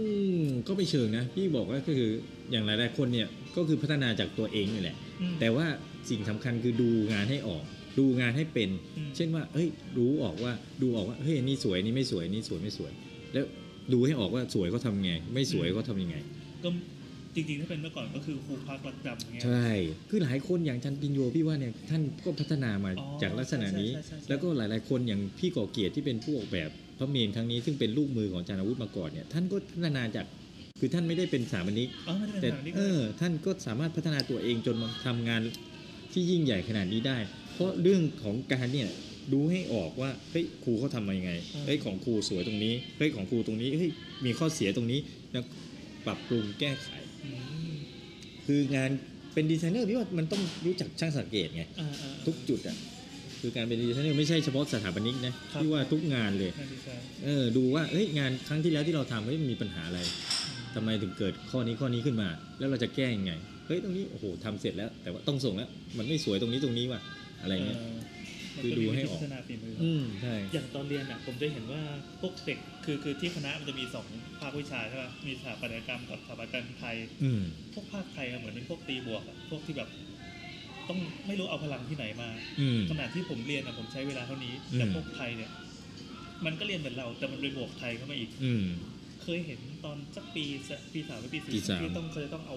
[0.40, 2.02] มก็ไม่เชิงนะ พี่บอกว่าก็คือ
[2.50, 5.07] อย่างหลายๆคนเนี่ยก็คือพัฒนาจากตัวเองนี่แหละอืม
[5.40, 5.66] แต่ว่า
[6.10, 7.64] สิ่งสำคัญคือดูงานให้ออก
[7.98, 10.52] ดูงานให้เป็นอืมเช่นว่า เฮ้ย รู้ออกว่า
[10.82, 12.92] ดูออกว่าเฮ้ยอันนี่สวยอันนี่ไม่สวยอันนี่สวยไม่สวย
[13.32, 13.44] แล้ว
[13.92, 16.16] ดูให้ออกว่าสวยเขาทำไง ไม่สวยเขาทำยังไง
[16.64, 16.68] ก็
[17.34, 19.68] จริงๆ ถ้าเป็นเมื่อก่อนก็คือครูพักรักจำอย่างเงี้ยใช่
[20.10, 30.26] คือหลายคนอย่างจันปินโยพี่ว่าเนี่ยท่านก็พัฒนามาอ๋อจากลักษณะนี้ใช่ใช่ใช่ใช่แล้วก็หลายๆคนอย่างพี่ก่อเกียรติที่เป็นผู้ออกแบบพระเมรุครั้งนี้ซึ่งเป็นลูกมือของอาจารย์อาวุธมาก่อนเนี่ยท่านก็พัฒนาจาก
[30.78, 35.40] คือท่านไม่ได้เป็นสถาปนิกอ๋อไม่ได้แต่เป็นแบบนี้เออท่านก็สามารถพัฒนาตัวเองจนมาทำงาน
[36.12, 37.18] ที่ยิ่งใหญ่ขนาดนี้ได้
[37.54, 38.88] เพราะเรื่องของการเนี่ย
[39.32, 41.32] ดูให้ออกว่าเฮ้ยครูเขาทำมายังไง
[41.66, 43.90] เฮ้ยของครูสวยตรงนี้เฮ้ยของครูตรงนี้เฮ้ย
[44.24, 45.00] มีข้อเสียตรงนี้
[45.32, 45.44] แล้ว
[46.06, 46.88] ปรับปรุงแก้ไข
[47.24, 47.30] อื
[47.70, 47.72] ม
[48.46, 48.90] คืองาน
[49.34, 52.76] เป็นดีไซเนอร์พี่ว่ามันต้องรู้จักช่างสังเกตไง อ่าอ่า ทุกจุดอะ
[53.40, 60.00] คือการเป็นดีไซเนอร์ไม่ใช่เฉพาะสถาปนิกนะครับพี่ว่าทุกงานเลย งานดีไซน์เออดูว่าเฮ้ยงานครั้งที่แล้วที่เราทำเฮ้ยมันมีปัญหาอะไร
[60.74, 63.32] ทำไมถึงเกิดข้อนี้ข้อนี้ขึ้นมา แล้วเราจะแก้ยังไง
[63.66, 67.00] เฮ้ยตรงนี้โอ้โหทำเสร็จแล้ว แต่ว่าต้องส่งแล้ว มันไม่สวยตรงนี้ตรงนี้ว่ะ
[67.42, 67.78] อะไรเงี้ย
[68.56, 71.82] มันคือก็ดูมีให้วิธีออกพัฒนาฝีมือออืมใช่อย่างตอนเรียนอะผมจะเห็นว่า
[72.20, 74.06] พวกเด็กคือคือที่คณะมันจะมีสอง
[74.40, 77.42] ภาควิชาใช่ป่ะมีสถาปัตยกรรมกับสถาปัตยกรรมไทยอืม
[77.74, 79.88] พวกภาคไทยอะเหมือนเป็นพวกตีบวกอะพวกที่แบบ
[80.88, 82.28] ต้องไม่รู้เอาพลังที่ไหนมา
[82.60, 85.50] อืมขนาดที่ผมเรียนอะผมใช้เวลาเท่านี้อืมแต่พวกไทยเนี่ย
[86.46, 88.64] มันก็เรียนเหมือนเราแต่มันไปบวกไทยเข้ามาอีกอืม
[89.30, 92.56] เคยเห็นตอนสักปีสปีสามหรือปีปีสี่สามที่ต้องเคยต้องเอา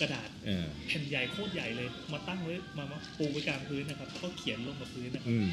[0.00, 5.50] กระดาษเออแผ่นใหญ่โคตรใหญ่เลย มาตั้งไว้มามาปูไว้กลางพื้นนะครับแล้วก็เขียนลงกับพื้นนะครับอืม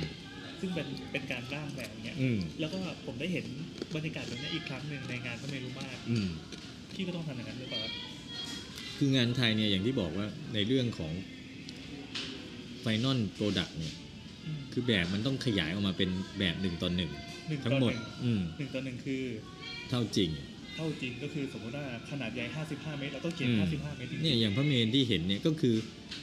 [0.60, 3.46] ซึ่งเป็นเป็นการร่างแบบเนี้ยอืมแล้วก็ผมได้เห็น
[3.96, 6.30] บรรยากาศแบบนี้อีกครั้งหนึ่งในงานพระเมรุมาตรอืม
[6.94, 7.94] พี่ก็ต้องทำอย่างนั้นหรือเปล่าครับ
[8.98, 11.14] คืองานไทยเนี่ยอย่างที่บอกว่าในเรื่องของ
[12.82, 13.96] final product เนี่ย
[14.46, 16.10] อืมคือแบบมันต้องขยายออกมาเป็น
[16.40, 17.12] แบบหนึ่งต่อหนึ่งทั้งหมด
[17.50, 19.24] หนึ่งต่อหนึ่งอืมหนึ่งต่อหนึ่งคือ
[19.90, 20.30] เท่าจริง
[20.76, 25.76] เท่าจริงก็คือสมมติว่าขนาดใหญ่ 55 เมตรเราต้องเขียนอืม55 เมตรจริงๆเนี่ยอย่างพระเมรุที่เห็นเนี่ยก็คือ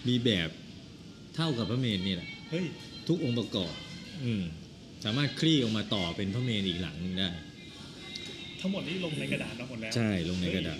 [0.08, 0.48] มีแบบ
[1.36, 2.66] เท่ากับพระเมรุนี่แหละเฮ้ย
[3.08, 3.74] ทุกองค์ประกอบ
[4.24, 4.42] อืม
[5.04, 7.28] สามารถคลี่ออกมาต่อเป็นพระเมรุอีกหลังหนึ่งได้
[8.60, 10.78] ทั้งหมดนี่ลงในกระดาษมาหมดแล้วใช่ลงในกระดาษ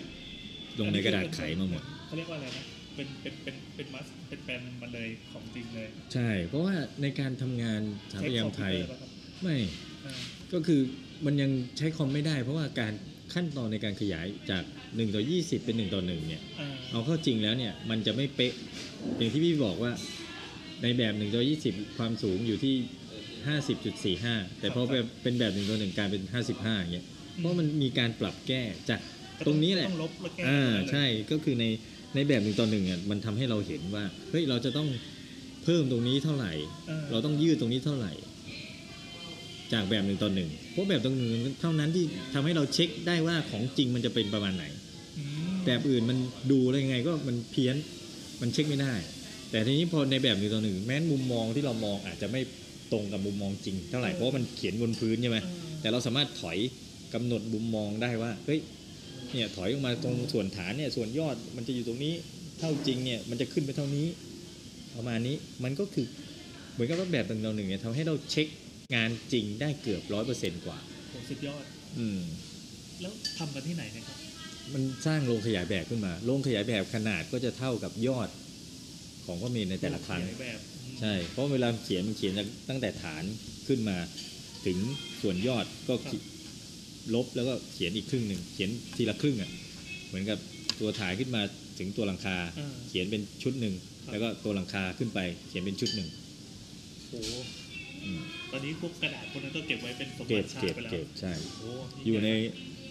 [0.80, 2.64] ลงในกระดาษไขมาหมด เขาเรียกว่าอะไรนะ
[2.94, 7.80] เป็นเป็นเป็นเป็นมัสเป็นแปลนมาเลยของจริงเลยใช่ เพราะว่าในการทำงาน
[8.12, 9.10] สถาปัตยกรรมไทย ใช้คอมพิวเตอร์ป่ะครับ
[9.42, 9.56] ไม่
[10.04, 10.14] อ่า
[10.52, 10.80] ก็คือ
[11.26, 12.92] มันยังใช้คอมไม่ได้ เพราะว่าการ
[13.34, 18.52] ขั้นตอนในการขยายจาก 1 ต่อ 20 เป็น 1 ต่อ1เนี่ยอ่าเอาเข้าจริงแล้วเนี่ยมันจะไม่เป๊ะ
[19.18, 19.92] อย่างที่พี่บอกว่า
[20.82, 22.74] ในแบบ 1 ต่อ 20 ความสูงอยู่ที่
[24.16, 26.22] 50.45 แต่พอแบบเป็นแบบ1ต่อ1กลายเป็น
[26.52, 27.06] 55อย่างเงี้ย
[27.36, 29.00] เพราะมันมีการปรับแก้จาก
[29.38, 31.64] ก็ตรงนี้แหละต้องลบแล้วแก้อ่าตรงนั้นเลยใช่ก็คือใน
[32.14, 34.88] ในแบบหนึ่งต่อหนึ่งอะมันทำให้เราเห็นว่าเฮ้ยเราจะต้อง
[35.64, 36.52] เพิ่มตรงนี้เท่าไหร่
[36.90, 38.12] ออเราต้องยืดตรงนี้เท่าไหร่
[39.72, 42.04] จากแบบหนึ่งต่อหนึ่งเพราะแบบตรงหนึ่งเท่านั้นที่
[42.34, 44.64] ทำให้เราเช็คได้ว่าของจริงมันจะเป็นประมาณไหน
[45.18, 46.18] อืมแบบอื่นมัน
[46.50, 47.76] ดูอะไรยังไงก็มันเพี้ยน
[48.40, 48.92] มันเช็คไม่ได้
[49.50, 52.40] แต่ทีนี้พอในแบบหนึ่งต่อหนึ่งแม้นมุมมองที่เรามองอาจจะไม่
[52.92, 56.58] ตรงกับมุมมองจริงเท่าไหร่เพราะว่ามันเขียนบนพื้นใช่ไหมเออแต่เราสามารถถอย
[57.14, 58.60] กำหนดมุมมองได้ว่าเฮ้ย
[59.32, 62.14] เนี่ยถอยออกมาตรงส่วนฐานเนี่ยส่วนยอดมันจะอยู่ตรงนี้
[62.58, 64.06] เท่าจริงเนี่ยมันจะขึ้นไปเท่านี้
[64.96, 66.06] ประมาณนี้มันก็คือ
[66.72, 68.46] เหมือนกับว่าแบบหนึ่งต่อหนึ่งเนี่ยทำให้เราเช็ค
[68.94, 70.78] งานจริงได้เกือบร้อยเปอร์เซนต์กว่า
[71.10, 71.64] โหสุดยอด
[71.98, 72.20] อืม
[73.00, 74.18] แล้วทำกันที่ไหนเนะครับ
[74.74, 78.28] มันสร้างโรงขยายแบบขึ้นมา โรงขยายแบบขนาดก็จะเท่ากับยอด
[79.26, 83.24] ของข้อมูลในแต่ละครั้ง ขยายแบบอืมใช่ เพราะเวลาเขียนมันเขียนจากตั้งแต่ฐาน
[83.68, 83.96] ขึ้นมา
[84.66, 84.78] ถึง
[85.22, 86.18] ส่วนยอดก็ขี
[87.14, 89.50] ลบแล้วก็เขียนอีกครึ่งหนึ่งเขียนทีละครึ่งอะ
[90.08, 90.38] เหมือนกับ
[90.80, 91.42] ตัวถ่ายขึ้นมา
[91.78, 93.74] ถึงตัวหลังคาเออเขียนเป็นชุดหนึ่ง
[94.04, 96.08] ครับ แล้วก็ตัวหลังคาขึ้นไป เขียนเป็นชุดหนึ่ง
[97.10, 97.20] โอ้
[98.04, 101.70] อืมต อนนี้พวกกระดาษพวกนั้นก็เก็บไว้เป็นสมเก็บับติชาเก็ติบไปแล้วเก็บใช่ โอ้
[102.06, 102.28] อยู่ใน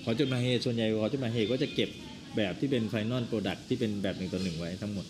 [0.03, 1.89] หอจดหมายเหตุส่วนใหญ่หอจดหมายเหตุก็จะเก็บ
[2.37, 5.05] แบบที่เป็น final product ที่เป็นแบบหนึ่งต่อหนึ่งไว้ทั้งหมด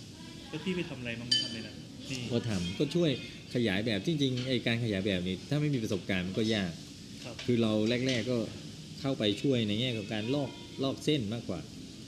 [0.50, 1.74] แล้วพี่ไปทำอะไรบ้างทำอะไรนะ
[2.10, 3.10] นี่ก็ทำก็ช่วย
[3.54, 6.72] ขยายแบบจริงๆไอการขยายแบบนี้ ถ้าไม่มีประสบการณ์มันก็ยาก
[7.24, 7.74] ครับคือเรา
[8.08, 8.38] แรก ๆก็
[9.02, 10.50] เข้าไปช่วยในแง่ของการลอก
[10.84, 11.60] ลอกเส้นมากกว่า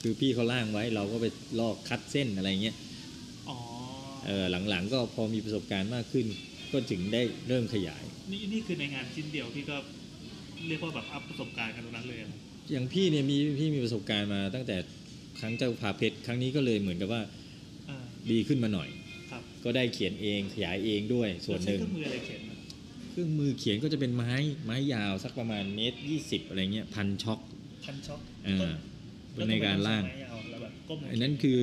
[0.01, 1.25] คือพี่เขาร่างไว้เราก็ไป
[1.59, 2.75] ลอกคัดเส้นอะไรเงี้ย
[3.49, 3.57] อ๋อ
[4.25, 6.25] เออหลังๆก็พอมีประสบการณ์มากขึ้น
[6.71, 9.77] ก็ถึงได้เริ่มขยาย นี่นี่คือในงานชิ้นเดียวพี่ก็
[10.67, 12.29] เรียกว่าแบบอัพประสบการณ์กันตรงนั้นเลยอะ
[12.71, 14.75] อย่างพี่เนี่ยมีพี่มีประสบการณ์มาตั้งแต่
[15.39, 17.21] ครั้งเจ้าพาเพชรครั้งนี้ก็เลยเหมือนกับว่า
[17.89, 17.97] อ่า
[18.31, 18.89] ดีขึ้นมาหน่อย
[19.31, 22.57] ครับก็ได้เขียนเองขยายเองด้วยส่วนหนึ่ง แล้วใช้เครื่องมืออะไรเขียนอะ
[23.11, 24.33] เครื่องมือเขียนก็จะเป็นไม้
[24.65, 27.39] ไม้ยาวสักประมาณเมตรยี่สิบอะไรเงี้ยพันช็อค
[27.85, 28.73] พันช็อคอ่า
[29.33, 31.61] แล้วในการล่างทำไมต้องใช้ไม้ยาวแล้วแบบก้มลงอันนั้นคือ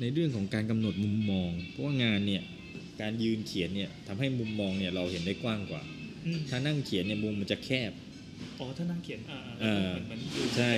[0.00, 2.42] ในเรื่องของการกำหนดมุมมอง เพราะว่างานเนี่ย
[3.00, 5.93] การยืนเขียนเนี่ยทำให้มุมมองเนี่ยเราเห็นได้กว้างกว่าอืม
[6.50, 7.92] ถ้านั่งเขียนเนี่ยมุมมันจะแคบ
[8.60, 10.72] อ๋อถ้านั่งเขียนอ่าเออเหมือนเหมือนดูใช่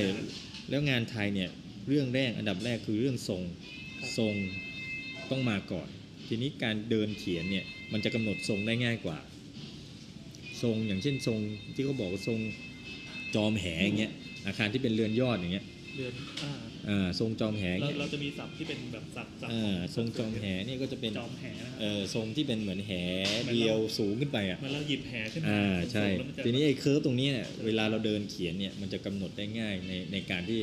[0.68, 1.50] แล้วงานไทยเนี่ย
[1.88, 3.42] เรื่องแรกอันดับแรกคือเรื่องทรง
[4.18, 4.34] ทรง
[5.30, 5.88] ต้องมาก่อน
[6.26, 9.18] ทีนี้การเดินเขียนเนี่ยมันจะกำหนดทรงได้ง่ายกว่า
[10.62, 11.38] ทรงอย่างเช่นทรง
[11.74, 12.38] ที่เขาบอกว่าทรง
[13.34, 14.12] จอมแหอย่างเงี้ย
[14.46, 15.64] อาคารที่เป็นเรือนยอดอย่างเงี้ย
[15.96, 16.65] เดือนอ่าอ่า
[17.20, 22.92] ทรงจอมแหอย่างเราเงี้ยเราจะมีศัพท์ที่เป็นแบบศัพท์ศัพท์อ่าทรงจอมแหเนี่ยก็จะเป็นจอมแหนะครับเออทรงที่เป็นเหมือนแห
[23.42, 30.60] เหมือนเราเดียวสูงขึ้นไปอะเหมันเราหยิบแหขึ้นมาอ่าใช่สูงๆแล้วมัจะทีนี้ไอ้เคิร์ฟตรงนี้เนี่ยเวลาเราเดินเขียนเนี่ยมันจะกำหนดได้ง่ายในในการที่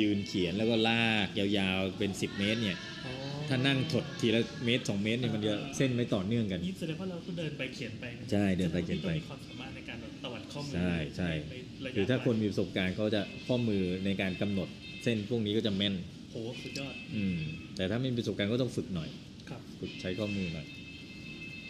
[0.00, 3.12] ยืนเขียนแล้วก็ลากยาวๆเป็น 10 เมตรเนี่ยอ๋อ
[3.48, 11.54] ถ้านั่งถดทีละเมตร 2 เมตรเนี่ยมันจะเส้นไม่ต่อเนื่องกันนี่แสดงว่าเราก็เดินไปเขียนไปนะใช่เดินไปเขียนไปต้องมีความสามารถในการแบบตวัดข้อมือใช่ใช่ใน
[11.84, 14.68] ระยะคือถ้าคนไกลมีประสบการณ์เขาจะข้อมือในการกำหนด
[15.04, 15.94] เส้นพวกนี้ก็จะแม่น
[16.30, 17.38] โหสุดยอด อืม
[17.76, 19.08] แต่ถ้าไม่มีประสบการณ์ก็ต้องฝึกหน่อย
[19.48, 20.66] ครับ ฝึกใช้ข้อมือหน่อย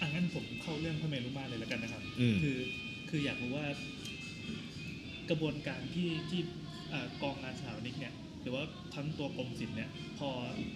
[0.00, 2.58] อะงั้นผมเข้าเรื่องพระเมรุมาตรเลยแล้วกันนะครับ อืม คือ
[3.10, 3.66] คืออยากรู้ว่า
[5.30, 6.40] กระบวนการที่ที่
[6.92, 8.64] อ่ากองงานสถาปนิกเนี่ย หรือว่า
[8.94, 10.28] ทั้งตัวกรมศิลป์เนี่ย พอ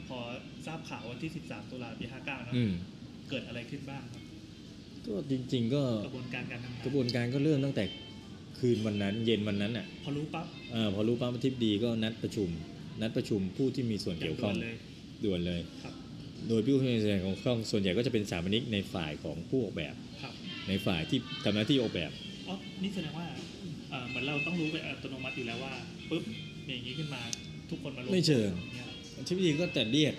[0.09, 0.19] พอ
[0.67, 2.73] ทราบข่าววันที่ 13 ตุลาปี 59นะอืม
[3.31, 4.23] เกิดอะไรขึ้นบ้างครับ
[5.07, 7.85] ก็จริง ๆ ก็กระบวนการการทำงานกระบวนการก็เริ่มตั้งแต่
[8.59, 12.49] คืนวันนั้นเย็นวันนั้นอะพอรู้ปั๊บเออพอรู้ปั๊บอาทิตย์ดีก็นัดประชุม
[13.01, 14.77] นัดประชุมผู้ที่มีส่วนอย่างเกี่ยวด่ข้วองนเลย
[15.25, 15.95] ด่วนเลยครับ
[16.49, 20.33] โดยผู้ที่มีส่วนเกี่ยวข้องส่วนใหญ่ก็จะเป็นสถาปนิกในฝ่ายของผู้ออกแบบครับ
[20.69, 22.11] ในฝ่ายที่ทำหน้าที่ออกแบบ
[22.49, 23.27] อ๋อนี่แสดงว่า
[23.91, 25.75] เอ่อเหมือนเราต้องรู้ไปอัตโนมัติอยู่แล้วว่า
[26.11, 26.23] ปุ๊บ
[26.67, 27.23] มีอย่างนี้ขึ้นมา
[27.71, 30.15] ทุกคนมารวมไม่เชิงตัวกันนี่ยครับอธิบดีก็แต่เรียก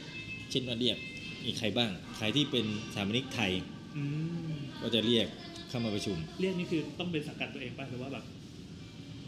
[0.51, 0.97] เช่นว่าเรียก
[1.45, 3.51] มีใครบ้าง ใครที่เป็นสถาปนิกไทย
[3.97, 4.03] อื
[4.49, 5.27] มก็จะเรียก
[5.69, 8.23] เข้ามาประชุม เรียกนี่คือต้องเป็นสังกัดตัวเองป่ะหรือว่าแบบ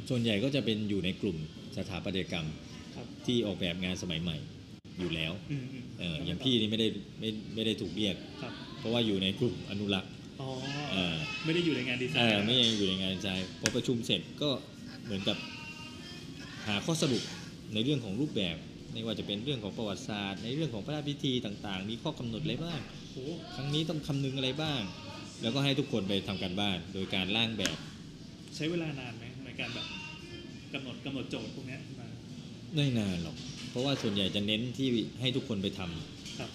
[0.10, 1.38] ส่วนใหญ่ก็จะเป็นอยู่ในกลุ่ม
[1.78, 2.48] สถาปัตยกรรม
[2.96, 4.38] ครับที่ออกแบบงานสมัยใหม่
[5.00, 6.88] อยู่แล้วอืมอืมเอออย่างพี่นี่ไม่ได้
[7.20, 10.12] ไม่ไม่ได้ถูกเรียกครับเพราะว่าอยู่ในกลุ่มอนุรักษ์
[10.42, 10.50] อ๋อ
[10.92, 11.16] เออ
[11.46, 13.30] ไม่ได้อยู่ในงานดีไซเอน์อไม่ยังอยู่ในงานใจ
[13.62, 14.50] พอประชุมเสร็จก็
[15.04, 15.38] เหมือนกับ
[16.68, 17.24] หาข้อสรุป
[17.74, 18.58] ในเรื่องของรูปแบบ
[18.94, 22.80] ไม่ว่าจะเป็นเรื่องของประวัติศาสตร์ ในเรื่องของพระราชพิธีต่าง ๆ มีข้อกำหนดอะไรบ้าง
[23.14, 23.26] โอ้
[23.56, 24.82] ครั้งนี้ต้องคำนึงอะไรบ้าง
[25.42, 27.76] แล้วก็ให้ทุกคนไปทำการบ้านโดยการร่างแบบ
[28.56, 29.86] ใช้เวลานานไหมในการแบบ
[30.74, 32.08] กำหนดกำหนดโจทย์พวกเนี้ยมา
[32.76, 33.36] ไม่นานหรอก
[33.72, 34.88] เพราะว่าส่วนใหญ่จะเน้นที่
[35.22, 36.50] ให้ทุกคนไปทำครับ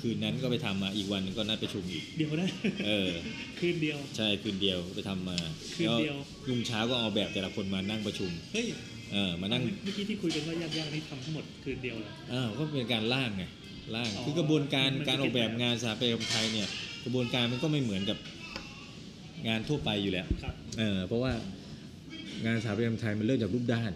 [0.00, 2.48] คืนนั้นก็ไปทำมาอีกวันหนึงก็นัดประชุมอีกเดียวนะ
[2.86, 3.10] เออ
[3.58, 5.38] คืนเดียว ใช่คืนเดียวไปทำมา
[5.76, 6.16] คืนเดียว
[6.46, 8.66] แล้รุ่งเช้าก็เอาแบบแต่ละคนมานั่งประชุมเฮ้ย
[9.12, 13.44] เออมานั่งเมื่อกี้ที่คุยกันว่ายากๆนี่ทำทั้งหมดคืนเดียวเหรออ้าวก็เป็นการล่างไง
[13.96, 18.18] ล่างอ๋อคือกระบวนการมันการออกแบบมันเป็นแบบงานสถาปัตยกรรมไทยเนี่ยก ระบวนการมันก็ไม่เหมือนกับ
[19.48, 21.32] งานทั่วไปอยู่แล้วครับ เออเพราะว่า
[22.46, 23.92] งานสถาปัตยกรรมไทยมันเริ่มจากรูปด้าน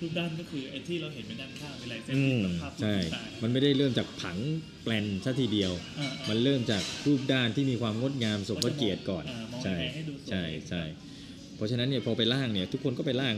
[0.00, 4.36] รูปด้านก็คือไอ้ที่เราเห็นเป็นด้านข้างเป็นลายเส้นอืมกับภาพใช่ ต่างๆ มันไม่ได้เริ่มจากผัง
[4.82, 10.82] แปลนซะทีเดียว อ่าๆมันเริ่มจากรูปด้านที่มีความงดงามสมพระเกียรติก่อน อ่ามองใช่ยังไงให้ดูสวย ใช่ใช่
[11.56, 13.34] เพราะฉะนั้นเนี่ยพอไปล่างเนี่ยทุกคนก็ไปล่าง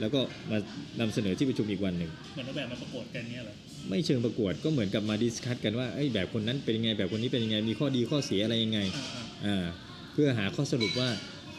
[0.00, 0.58] แล้วก็มา
[1.00, 3.54] นำเสนอที่ประชุมอีกวันหนึ่ง เหมือนเอาแบบมาประกวดกันเนี่ยเหรอ
[3.88, 9.04] ไม่เชิงประกวดก็เหมือนกับมาดิสคัตกันว่าเอ้ยแบบคนนั้นเป็นยังไง แบบคนนี้เป็นยังไงมีข้อดีข้อเสียอะไรยังไงอ่า
[9.44, 9.64] อ่า
[10.12, 11.08] เพื่อหาข้อสรุปว่า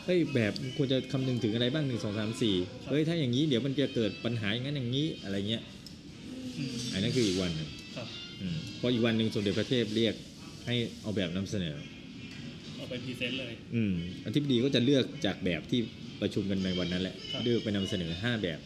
[0.05, 2.55] เฮ้ยแบบควรจะคำนึงถึงอะไรบ้างหนึ่งสองสามสี่
[2.89, 8.07] เฮ้ยถ้าอย่างนี้เดี๋ยวมันจะเกิดปัญหาอย่างนั้นอย่างนี้อะไรเงี้ยๆอืมอันนั้นคืออีกวันหนึ่งครับ
[8.41, 10.15] อืมพออีกวันหนึ่งสมเด็จพระเทพเรียก
[10.65, 11.75] ให้เอาแบบนำเสนอ
[12.75, 13.93] เอาไป present เลยอืม
[14.25, 15.79] อธิบดีก็จะเลือกจากแบบที่
[16.21, 18.59] ประชุมกันในวันนั้นแหละครับเลือกไปนำเสนอห้าแบบ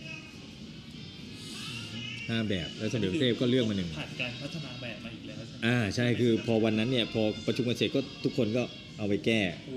[2.29, 8.63] ห้าแบบแล้วสมเด็จพระเทพก็เลือกมาหนึ่งผ่านการพัฒนาแบบมาอีกแล้วใช่ไหมอ่าใช่คือพอวันนั้นเนี่ยพอประชุมกันเสร็จก็ทุกคนก็
[8.97, 9.75] เอาไปแก้โอ้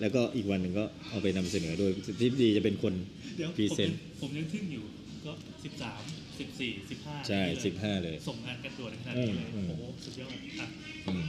[0.00, 2.94] แล้วก็อีกวันหนึ่งก็เอาไปนำเสนอโดยอธิบดีจะเป็นคน
[3.36, 4.84] เดี๋ยว presentผมยังผมยังทึ่งอยู่
[5.26, 5.32] ก็
[5.64, 6.00] สิบสาม
[6.38, 10.30] สิบสี่สิบห้าใช่สิบห้าเลย ส่งงานกันด่วนขนาดนี้เลยอืมโอ้โหสุดยอด
[10.60, 10.66] อะ
[11.08, 11.24] อืม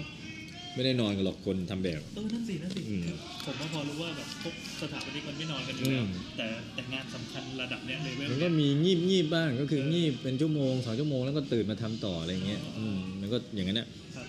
[0.76, 3.16] ไม่ได้นอนกันหรอกคนทำแบบเออนั่นสินั่นสิอืมคือ
[3.46, 6.08] ผมว่าพอรู้ว่าแบบพวกสถาปนิกมันไม่นอนกันอยู่แล้วอืม
[6.38, 14.28] แต่แต่งานสำคัญระดับเนี้ยเลเวลมันก็มีงีบงีบบ้างก็คืองีบเป็นชั่วโมงสองชั่วโมงแล้วก็ตื่นมาทำต่ออะไรเงี้ยอืมมันก็อย่างนั้นนะครับ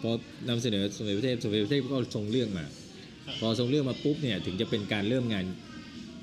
[0.00, 0.10] พอ
[0.48, 2.66] นำเสนอสมเด็จพระเทพสมเด็จพระเทพก็ทรงเรื่องมา
[3.26, 5.44] ครับพอทรงเรื่องมาปุ๊บเนี่ยถึงจะเป็นการเริ่มงาน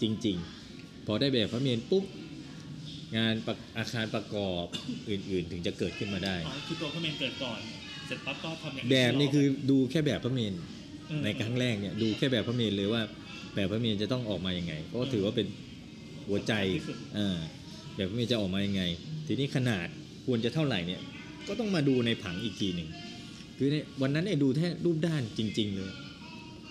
[0.02, 0.38] จริง
[0.72, 2.04] ๆ พอได้แบบพระเมรุปุ๊บ
[3.18, 4.66] งานประอาคารประกอบ
[5.10, 7.60] อื่น ๆ ถึงจะเกิดขึ้นมาได้อ๋อคือตัวพระเมนเกิดก่อน
[8.08, 10.56] เสร็จปั๊บก็ทำอย่างแบบนี่คือดูแค่แบบพระเมรุ
[11.08, 13.02] เออในครั้งแรกเนี่ยดูแค่แบบพระเมรุเลยว่า
[13.56, 15.48] แบบพระเมรุจะต้องออกมายังไงเพราะว่าถือว่าเป็น
[16.28, 16.54] หัวใจ
[17.16, 17.38] เออ
[17.96, 18.84] แบบพระเมรุจะออกมายังไง
[19.28, 19.88] ทีนี้ขนาด
[20.26, 21.02] ควรจะเท่าไหร่เนี่ย
[21.48, 22.90] ก็ต้องมาดูในผังอีกทีหนึ่ง
[23.58, 25.92] คือในวันนั้นเนี่ยดูแค่รูปด้านจริง ๆ เลย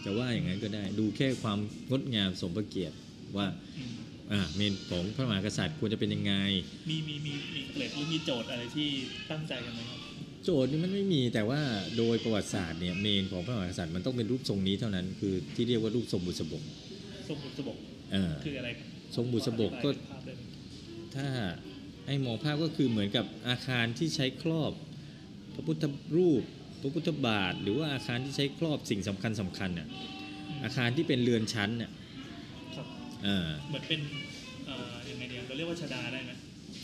[0.04, 1.58] จะว่าอย่างนั้นก็ได้ดูแค่ความ
[1.90, 2.94] งดงามสมพระเกียรติ
[3.36, 3.46] ว่า
[3.78, 3.92] อืม
[4.32, 6.32] อ่าเมนของพระมหากษัตริย์ควรจะเป็นยังไง
[6.90, 8.88] มีมีมีมีเกร็ดหรือมีโจทย์อะไรที่
[9.30, 10.00] ตั้งใจกันไหมครับ
[10.44, 11.60] โจทย์นี่มันไม่มีแต่ว่า
[11.98, 16.62] โดยประวัติศาสตร์เนี่ยเมนของพระมหากษัตริย์มันต้องเป็นรูปทรงนี้เท่านั้นคือที่เรียกว่ารูปทรงบุษบก
[17.28, 17.78] ทรงบุษบก
[18.12, 18.68] เออคืออะไร
[19.16, 20.42] ทรงบุษบกก็อธิบายเป็นภาพได้ไหม
[21.16, 21.28] ถ้า
[22.06, 24.72] ให้มองภาพก็คือเหมือนกับอาคารที่ใช้ครอบ
[25.54, 25.84] พระพุทธ
[26.16, 26.42] รูป
[26.82, 29.88] พระพุทธบาท หรือว่าอาคารที่ใช้ครอบสิ่งสำคัญสำคัญน่ะ
[30.64, 31.90] อาคารที่เป็นเรือนชั้นน่ะ
[32.74, 32.86] ครับ
[33.24, 34.00] เออเหมือนเป็น
[34.66, 36.32] เอ่อยังไงเดียวเราเรียกว่าชดาได้ไหม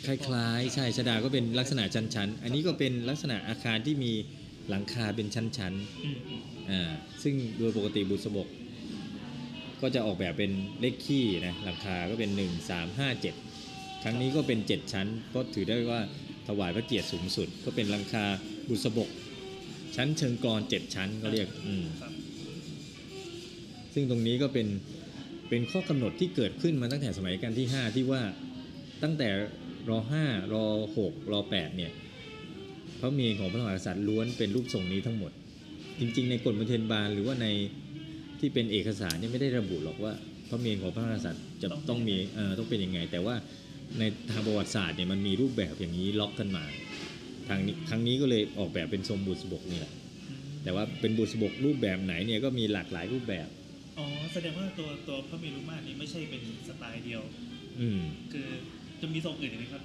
[0.06, 4.12] คล้ายๆ ใช่ชดาก็เป็นลักษณะชั้นๆ อันนี้ก็เป็นลักษณะอาคารที่มี
[4.68, 5.74] หลังคาเป็นชั้น
[6.04, 6.90] อืมอืมๆอ่า
[7.22, 8.48] ซึ่งโดยปกติบุษบก
[9.80, 13.22] ก็จะออกแบบเป็นเลขคี่นะหลังคาก็เป็น 1 3 5
[13.52, 16.00] 7 ครั้งนี้ก็เป็น 7 ชั้น ก็ถือได้ว่า
[16.48, 18.24] ถวายพระเกียรติสูงสุด ก็เป็นหลังคา
[18.68, 19.08] บุษบก
[19.96, 22.12] ชั้นเชิงกรอน7ชั้นก็เรียกอืมครับ
[23.94, 24.66] ซึ่งตรงนี้ก็เป็น
[25.48, 28.22] เป็นข้อกำหนดที่เกิดขึ้นมาตั้งแต่สมัยรัชกาลที่ 5 ที่ว่า
[29.02, 29.28] ตั้งแต่
[29.88, 30.54] ร5ร
[30.96, 31.92] 6ร8เนี่ย
[33.00, 35.32] พระเมรุของพระมหากษัตริย์ล้วนเป็นรูปทรงนี้ทั้งหมด
[36.00, 37.46] จริง ๆ ในกฎมนเทียนบานหรือว่าใน
[38.40, 40.12] ที่เป็นเอกสารเนี่ยไม่ได้ระบุหรอกว่า
[40.48, 43.34] พระเมรุของพระมหากษัตริย์จะต้องมีเอ่อต้องเป็นยังไง แต่ว่า
[43.98, 46.64] ในทางประวัติศาสตร์เนี่ยมันมีรูปแบบอย่างนี้ล็อกกันมา
[47.48, 49.92] ทางนี้ครั้งนี้ก็เลยออกแบบเป็นทรงบุษบกนี่แหละ
[50.28, 53.48] อืมแต่ว่าเป็นบุษบกรูปแบบไหนเนี่ยก็มีหลากหลายรูปแบบ
[53.98, 57.22] อ๋อแสดงว่าตัวตัวพระเมรุมาตรนี้ไม่ใช่เป็นสไตล์เดียว
[57.80, 58.00] อืม
[58.32, 58.48] คือ
[59.00, 59.82] จะมีทรงอื่นอีกไหมครับ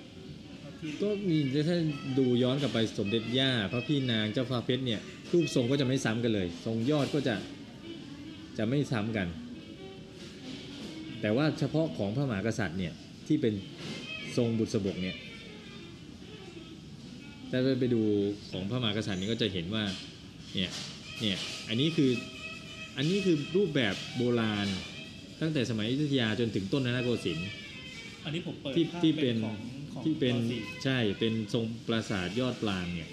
[1.02, 1.38] ก็มี
[1.68, 1.78] ถ้า
[2.20, 5.00] ดูย้อนกลับไปสมเด็จย่าพระพี่นางเจ้าฟ้าเพชรเนี่ย
[5.32, 7.36] รูปทรงก็จะไม่ซ้ำกันเลย ทรงยอดก็จะ
[8.58, 9.28] จะไม่ซ้ำกัน
[11.22, 12.94] แต่ว่าเฉพาะของพระมหากษัตริย์เนี่ย
[13.28, 13.54] ที่เป็น
[14.38, 15.16] ทรงบุษบกเนี่ย
[17.52, 18.02] ถ้าไปดู
[18.52, 19.84] ของพระมหากษัตริย์นี่ก็จะเห็นว่า
[20.56, 20.72] เนี่ย
[21.22, 21.38] เนี่ย
[21.70, 22.12] อันนี้คือ
[22.98, 24.68] อันนี้คือรูปแบบโบราณ
[25.42, 27.50] ตั้งแต่สมัยอยุธยาจนถึงต้นนนโกสินทร์
[28.26, 29.58] อันนี้ผมเปิดที่ภาพที่เป็นของ
[29.94, 33.10] ของที่เป็นปสี่ใช่เป็นทรงปราสาทยอดปรางเนี่ย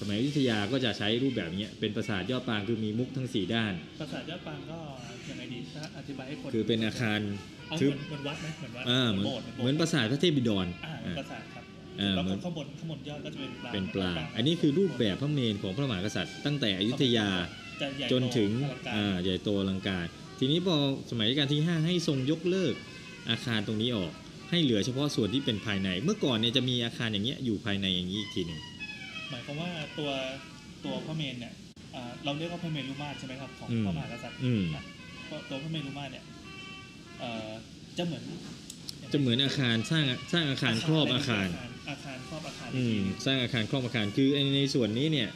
[0.00, 4.78] สมัยอยุธยาก็จะใช้รูปแบบเนี้ยเป็นปราสาทยอดปรางคือมีมุกทั้งสี่ด้าน ปราสาทยอดปางก็
[5.28, 7.20] ยังไงดีถ้าอธิบายให้คนคือเป็นอาคาร
[7.68, 11.64] เอาทึเหบมือนเหมือนวัดไหมเหมือนวัดอ่าเหมือนโบสถ์เหมือนปราสาทพระเทพบิดรอ่าอ่าปราสาทครับ
[12.00, 17.28] อ่าแล้วเหมือนข้างบนข้างบนยอดก็จะเป็นปลาเป็นปลาปลอันนี้คือรูปแบบพระเมรุของพระมหากษัตริย์ ตั้งแต่อยุธยา
[17.82, 20.06] จะใหญ่จนถึงโตอลังการอ่าใหญ่โตอลังการ
[20.38, 20.76] ทีนี้พอ
[21.10, 22.74] สมัยรัชกาลที่ 5 ให้ทรงยกเลิก
[23.30, 24.12] อาคารตรงนี้ออก
[24.54, 28.60] ให้เหลือเฉพาะส่วนที่เป็นภายใน เมื่อก่อนเนี่ยจะมีอาคารอย่างเงี้ยอยู่ภายในอย่างนี้อีกทีหนึ่ง
[29.30, 30.10] หมายความว่าตัว
[30.84, 31.54] ตัวพระเมรุเนี่ย
[31.94, 34.82] อ่าเราเรียกว่าพระเมรุมาตรใช่ไหมครับของอืมพระมหากษัตริย์อืมอะ
[35.28, 36.24] ก็ตัวพระเมรุมาตรเนี่ย
[37.20, 37.50] เอ่อ
[37.98, 41.48] จะเหมือนยังไงจะเหมือนอาคารสร้างสร้างอาคารครอบอาคาร
[41.90, 45.28] อาคารครอบอาคารอืมสร้างอาคารครอบอาคารคือไอ้ในส่วนนี้เนี่ย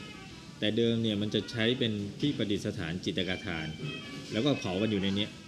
[0.59, 3.66] แต่เดิมเนี่ยมันจะใช้เป็นที่ประดิษฐานจิตรกฐาน
[4.32, 5.47] แล้วก็เผากันอยู่ในเนี้ยอืมเอ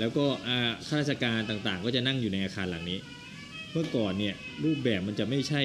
[0.00, 2.98] แล้วก็อาข้าราชการต่างๆ ก็จะนั่งอยู่ในอาคารหลังนี้
[3.72, 4.34] เมื่อก่อนเนี่ย
[4.64, 5.62] รูปแบบมันจะไม่ใช่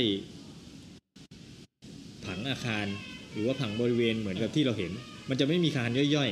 [2.25, 2.85] ผังอาคาร
[3.31, 4.91] หรือว่าผังบริเวณเหมือนกับที่เราเห็น
[5.29, 6.29] มันจะไม่มีอาคารย่อย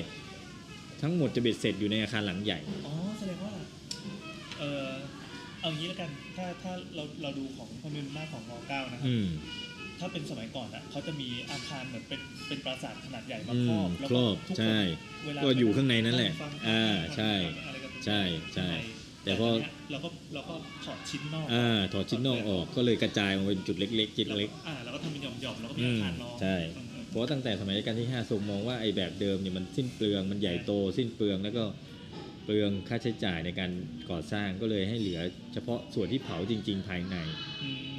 [0.50, 3.54] ๆ ทั้งหมดจะเบ็ดเสร็จอยู่ในอาคารหลังใหญ่ อ๋อแสดงว่า
[4.60, 4.90] เออ
[5.62, 9.28] เอางี้แล้วกัน ถ้าถ้าเราเราดูของพระเมรุมาตรของมเก้านะครับอืม
[10.00, 14.80] ถ้าเป็นสมัยก่อนอะเขาจะมีอาคารเหมือนเป็นเป็นปราสาทขนาดใหญ่มาอืครอมบแล้วครก็อบทุกคนใช่
[15.26, 16.86] เวลาก็อยู่ข้างในนั่นแหละฟังอ่า
[17.18, 17.34] ใช่
[17.68, 18.22] อะไรกันใช่
[18.56, 18.70] ใช่
[19.24, 19.50] แต่แต่พอพอ
[19.92, 20.56] เราก็เราก็
[20.86, 31.64] ถอดชิ้นนอกอ่าถอดชิ้นนอกออกก็เลยกระจายออกเป็นจุดเล็กๆจุดเล็กอ่าแล้วก็ทำเป็นหย่อมๆแล้วก็มีอือามคารรองใช่อืมอืมเพราะว่าตั้งแต่สมัยรัชกาลที่5ทรงมองว่าไอ้แบบเดิมเนี่ยมันสิ้นเปลืองมันใหญ่โตสิ้นเปลืองแล้วก็
[32.46, 33.72] เปลืองค่าใช้จ่ายในการ
[34.10, 35.20] ก่อสร้างก็เลยให้เหลือ
[35.54, 37.16] เฉพาะส่วนที่เผาจริง ๆ ภายใน
[37.64, 37.99] อืมอ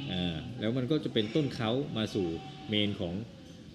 [0.59, 2.27] แล้วมันก็จะเป็นต้นเขามาสู่
[2.69, 3.13] เมนของ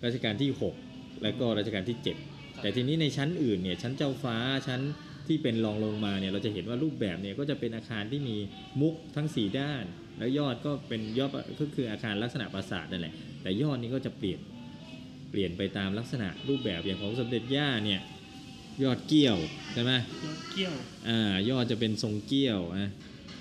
[0.05, 0.51] รัชกาลที่
[0.87, 1.99] 6 แล้วก็รัชกาลที่
[2.29, 4.37] 7 แต่ทีนี้ในชั้นอื่นเนี่ยชั้นเจ้าฟ้า
[4.67, 4.81] ชั้น
[5.27, 8.37] ที่เป็นรองลงมาเนี่ยเราจะเห็นว่ารูปแบบเนี่ยก็จะเป็นอาคารที่มี
[8.81, 9.85] มุกทั้ง 4 ด้าน
[10.19, 11.31] แล้วยอดก็เป็นยอด
[11.61, 14.41] ก็คืออาคารลักษณะปราสาทนั่นแหละแต่ยอดนี้ก็จะเปลี่ยน
[15.31, 18.01] เปลี่ยนไปตามลักษณะรูปแบบอย่างของสมเด็จย่าเนี่ย
[18.85, 19.37] ยอดเกี้ยว
[19.73, 19.93] ใช่ไหม
[20.25, 20.75] ยอดเกี้ยว
[21.09, 22.91] อ่ายอดจะเป็นทรงเกี้ยวนะ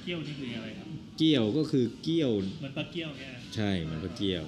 [0.06, 0.88] เกี้ยวนี่คืออะไรครับ
[1.18, 4.44] เกี้ยวก็คือเกี้ยวเหมือนปลาเกี้ยวเนี่ยใช่มันก็เกี้ยว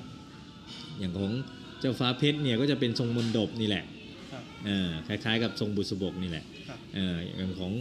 [1.00, 1.32] อย่างของ
[1.80, 3.84] เจ้าฟ้าเพชรเนี่ยก็จะเป็นทรงมนดบนี่แหละ
[4.32, 7.74] ครับเออคล้ายๆกับทรงบุษบกนี่แหละครับเอออย่างของ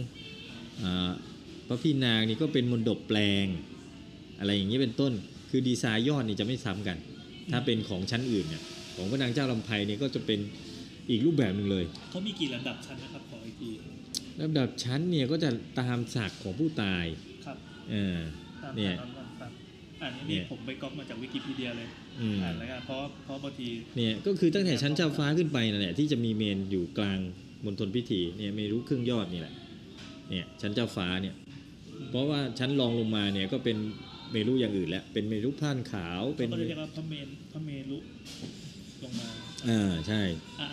[0.81, 1.11] อา
[1.67, 3.45] พระพี่นางนี่ก็เป็นมนดบแปลง
[4.39, 5.13] อะไรอย่างนี้เป็นต้น
[5.49, 6.97] คือดีไซน์ยอดนี่จะไม่ซ้ำกัน
[7.51, 8.63] ถ้าเป็นของชั้นอื่นเนี่ย
[8.95, 10.39] ของพระนางเจ้าลำไพเนี่ยก็จะเป็น
[11.09, 13.69] อีกรูปแบบหนึ่งเลยเขามีกี่ลำดับชั้นนะครับขออีกที
[14.41, 15.49] ลำดับชั้นเนี่ยก็จะ
[15.79, 17.36] ตามศักดิ์ของผู้ตายครับ
[17.91, 18.17] เออ
[18.63, 19.51] ตามเนี่ยตามตามตาม
[20.01, 21.87] อันนี้เนี่นี่ยผมไปก๊อปมาจากวิกิพีเดียเลย
[22.21, 27.19] อืมอ่านแล้วกันเพราะเพราะบางทีเนี่ยก็คือตั้งแต่ชั้นเจ้าฟ้าขึ้นไปนั่นแหละที่จะมีเมนอยู่กลาง
[27.65, 29.53] มณฑลพิธีเนี่ยเมรุครึ่งยอดนี่แหละ
[30.29, 31.35] เนี่ยชั้นเจ้าฟ้าเนี่ย
[32.11, 33.77] เพราะว่าชั้นรองลงมาเนี่ยก็เป็น
[34.31, 37.97] เมรุอย่างอื่นแล้วเป็นเมรุผ่านขาวเป็เขานก็เลยเรียกว่าพระเมนพระเมรุ
[39.03, 39.29] ลงมา
[39.69, 40.21] อ่าใช่
[40.59, 40.67] อ่า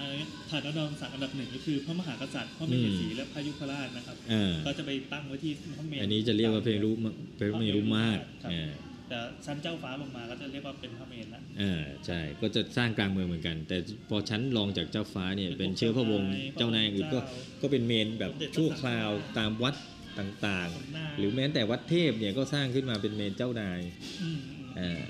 [0.51, 7.07] ฐานดำศักดิ์อันดับหนึ่งก็คือพระมหากษัตริย์พระมเหสีและพระยุพราชนะครับอ่าก็จะไปตั้งไว้ที่พระเมรุอันนี้จะเรียกว่าเพรุม
[7.37, 8.71] เพรุเมรุมาศครับอ่า
[9.09, 13.77] แต่ชั้นเจ้าฟ้าลงมาก็จะเรียกว่าเป็นพระเมรุละอ่าใช่ก็จะสร้างกลางเมืองเหมือนกัน แต่
[14.09, 17.19] พอชั้นรองจากเจ้าฟ้าเนี่ยเป็นเชื้อพระวงศ์เจ้านายอื่นก็
[17.63, 19.75] ก็เป็นเมนแบบชั่วคราวตามวัด
[20.19, 23.81] ต่างคนหน้าๆหรือแม้แต่วัดเทพเนี่ยก็สร้างขึ้นมาเป็นเมนเจ้านาย
[24.23, 25.05] อืมอืมอ่า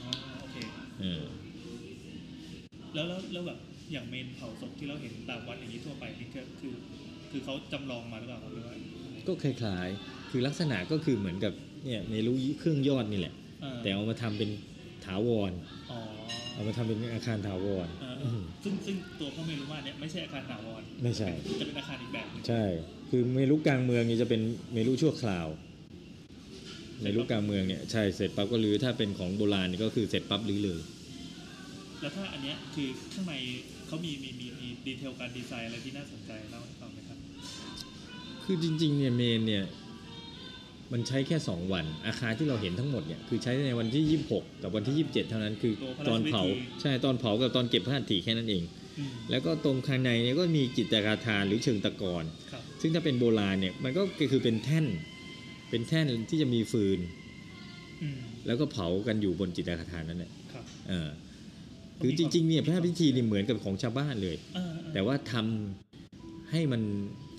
[0.00, 0.10] อ๋อ
[0.40, 0.56] โอเค
[1.00, 1.22] เออ
[2.94, 3.58] แล้วแล้วแล้วแบบ
[3.92, 6.74] อย่างเมนเผาศพที่เราเห็นตามวัดอย่างนี้ทั่วไปนี่ก็คือ
[7.30, 8.74] คือเขาจำลองมาหรือเปล่าครับหรือว่า
[9.28, 11.52] ก็คล้ายๆ คือลักษณะก็คือเหมือนกับ
[11.84, 14.50] เนี่ยเมรุเครื่องยอดนี่แหละเอ่อแต่เอามาทำเป็น
[15.04, 15.52] ถาวร
[15.90, 16.00] อ๋อ
[16.54, 21.30] เอามาทำเป็นอาคารถาวรเออเออซึ่งซึ่งตัวพระเมรุมาตรเนี่ยไม่ใช่อาคารถาวรไม่ใช่
[21.60, 22.64] จะเป็นอาคารอีกแบบหนึงใช่
[23.10, 24.40] คือเมรุกลางเมืองนี่จะเป็น
[24.72, 25.48] เมรุชั่วคราว
[27.00, 30.80] เมรุกลางเมืองเนี่ยใช่เสร็จปั๊บก็รื้อถ้าเป็นของโบราณนี่ก็คือเสร็จปั๊บรื้อเลย
[32.00, 33.34] แล้วถ้าอันเนี้ยคือข้างใน
[33.86, 37.18] เขามีมีมีมีดีเทลการดีไซน์อะไรที่น่าสนใจเล่าให้ฟังไหมครับ
[38.44, 39.64] คือจริงๆเนี่ยเมนเนี่ย
[40.92, 48.62] มันใช้แค่ 2 วัน อาคารที่เราเห็นทั้งหมดเนี่ยคือใช้ในวันที่ 26 กับวันที่ 27 เท่านั้นคือตัวพระตอนเผาราชพิธีใช่ตอนเผากับตอนเก็บพระอัฐิแค่นั้นเอง
[48.98, 54.02] อืมแล้วก็ตรงข้างในเนี่ยก็มีจิตรกาทานหรือเชิงตะกอนครับซึ่งถ้าเป็นโบราณเนี่ยมันก็
[54.32, 54.86] คือเป็นแท่น
[55.70, 56.98] เป็นแท่นที่จะมีฟืน
[58.02, 60.32] อืมแล้วก็เผากันอยู่บนจิตรกาทานนั่นแหละ
[62.00, 66.82] ครับเออคือจริงๆเนี่ยพระราชพิธีนี่เหมือนกับของชาวบ้านเลยเออเออแต่ว่าทำให้มัน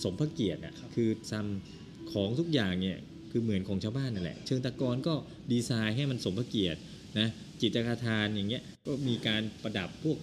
[0.04, 2.98] สมพระเกียรติอะครับคือทำของทุกอย่างเนี่ย
[3.32, 5.14] คือเหมือนของชาวบ้านนั่นแหละ เชิงตะกอนก็
[5.52, 6.80] ดีไซน์ให้มันสมพระเกียรติ
[7.20, 7.28] นะ
[7.62, 10.18] จิตรกาทานอย่างเงี้ยก็มีการประดับพวก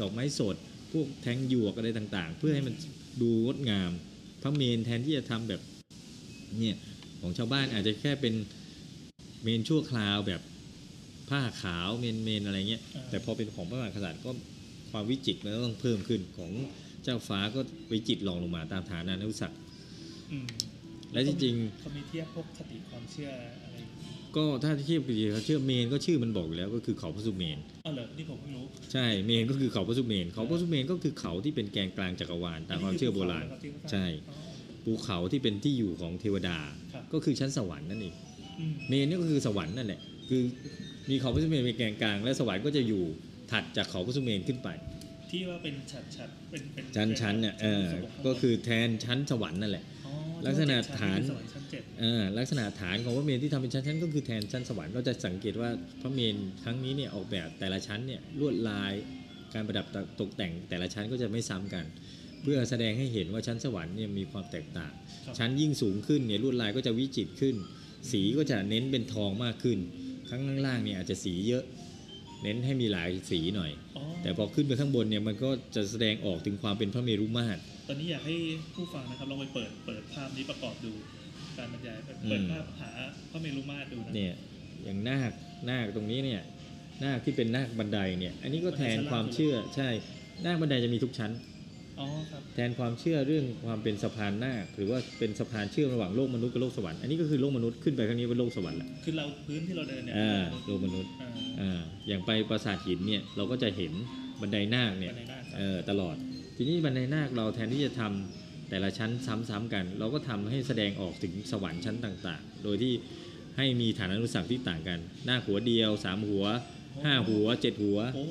[0.00, 0.56] ดอกไม้สด
[0.92, 2.74] พวกแทงหยวกอะไรต่างๆ เพื่อให้มัน
[3.22, 3.90] ดูงดงาม
[4.42, 5.60] พระเมนแทนที่จะทำแบบ
[6.58, 6.76] เนี่ย
[7.20, 8.34] ของชาวบ้านอาจจะแค่เป็น
[9.42, 10.40] เมนชั่วคราวแบบ
[11.30, 14.30] ผ้าขาวเมนเมนอะไรเงี้ยแต่พอเป็นของพระมหากษัตริย์ก็
[14.90, 16.50] ความวิจิตรมันก็ต้องเพิ่มขึ้นของ
[17.04, 17.60] เจ้าฟ้าก็
[17.92, 19.58] วิจิตรรองลงมาตามฐานานุสักดิ์
[20.32, 20.46] อืม
[21.12, 23.30] และจริงเขามีเทียบพวกคติความเชื่อ
[23.64, 34.50] อะไรๆก็ถ้าเทียบกับเขาเชื่อเมนก็ชื่อมันบอกอยู่แล้วก็คือเขาพระสุเมนอ๋อเหรอนี่ผมเพิ่งรู้ใช่เมนก็คือเขาพระสุเมนเขาพระสุเมนก็คือเขาที่เป็นแกนกลางจักรวาลตามความเชื่อโบราณนนี้คือภูเขเหอคบที่เขาสร้างใช่อ๋อ
[34.84, 36.58] ภูเขาที่เป็นที่อยู่ของเทวดา
[36.92, 38.14] ครับก็คือชั้นสวรรค์นั่นเอง
[38.58, 40.42] อืมเมนนี่ก็คือสวรรค์นั่นแหละคือ
[41.10, 43.04] มีเขาพระสุเมนเป็นแกนกลาง และสวรรค์ก็จะอยู่
[43.50, 44.68] ถัดจากเขาพระสุเมนขึ้นไป
[45.30, 50.14] ที่ว่าเป็นฉัดฉัดเป็นเป็นชั้นชั้นเนี่ยเออชั้นสงบก็คือแทนชั้นสวรรค์นั่นแหละอ๋อ
[50.46, 55.70] ลักษณะฐานสวรรค์ชั้นเจ็ดเออลักษณะฐานของพระเมรุที่ทำเป็นชั้นๆก็คือแทนชั้นสวรรค์เราจะสังเกตว่า
[56.00, 58.92] พระเมรุครั้งนี้เนี่ยออกแบบแต่ละชั้นเนี่ยลวดลาย
[59.54, 59.86] การประดับ
[60.20, 61.84] ตกแต่งแต่ละชั้นก็จะไม่ซ้ำกัน
[62.42, 64.92] เพื่อแสดงให้เห็นว่าชั้นสวรรค์เนี่ยมีความแตกต่าง
[65.26, 67.56] ครับชั้นยิ่งสูงขึ้นเนี่ยลวดลายก็จะวิจิตรขึ้น
[68.12, 69.78] สีก็จะเน้นเป็นทองมากขึ้น
[70.30, 71.64] ข้างล่างเนี่ยอาจจะสีเยอะ
[72.42, 78.36] เน้นให้มีหลายสีหน่อยอ๋อแต่พอขึ้นไปข้างบนเนี่ยมันก็จะแสดงออกถึงความเป็นพระเมรุมาตร ตอนนี้อยากให้
[78.74, 80.92] ผู้ฟังนะครับลองไปเปิดเปิดภาพนี้ประกอบดู
[81.58, 82.90] การบรรยายเปิดอืมภาพหา
[83.30, 84.34] พระเมรุมาตรดูนะเนี่ย
[84.84, 85.32] อย่างนาค
[85.70, 86.42] นาคตรงนี้เนี่ย
[87.04, 89.88] นาคที่เป็นนาคบันไดเนี่ยอันนี้ก็แทนความเชื่อใช่
[90.46, 91.49] นาคบันไดจะมีทุกชั้นอ๋อครับ
[92.54, 103.92] แทนความเชื่อเรื่องความเป็นสะพานนาคหรือว่าเป็นสะพานเชื่อมระหว่างโลกมนุษย์กับโลกสวรรค์อันนี้ก็คือโลกมนุษย์ขึ้นไปครั้งนี้เป็นโลกสวรรค์ละคือเราพื้นที่เราเดินเนี่ยอ่าโลกมนุษย์อ่าอ่าอย่างไปปราสาทหินเนี่ยเราก็จะเห็น
[104.40, 106.16] บันไดนาคเนี่ยบันไดนาคครับเออตลอด
[106.56, 112.92] ทีนี้บันไดนาคเราแทนที่จะทำแต่ละชั้นซ้ำๆกัน เราก็ทำให้แสดงออกถึงสวรรค์ชั้นต่างๆ โดยที่
[113.56, 116.44] ให้มีฐานานุสักที่ต่างกัน หน้าคหัวเดียวสามหัว
[117.04, 118.24] ห้าหัวเจ็ดหัวโอ้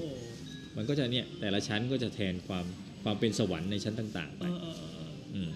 [0.77, 2.65] มันก็จะเนี่ยแต่ละชั้นก็จะแทนความ
[3.03, 5.51] ความเป็นสวรรค์ในชั้นต่างๆเอไปอเออเออเอออืม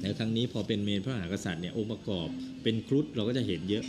[0.00, 2.28] แล้วครั้งนี้พอเป็นเมนพระมหากษัตริย์เนี่ยองค์ประกอบ
[2.62, 3.84] เป็นครุฑเราก็จะเห็นเยอะ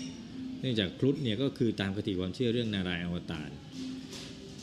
[0.61, 3.49] เนื่องจากครุฑเนี่ยก็คือตามคติความเชื่อเรื่องนารายณ์อวตาร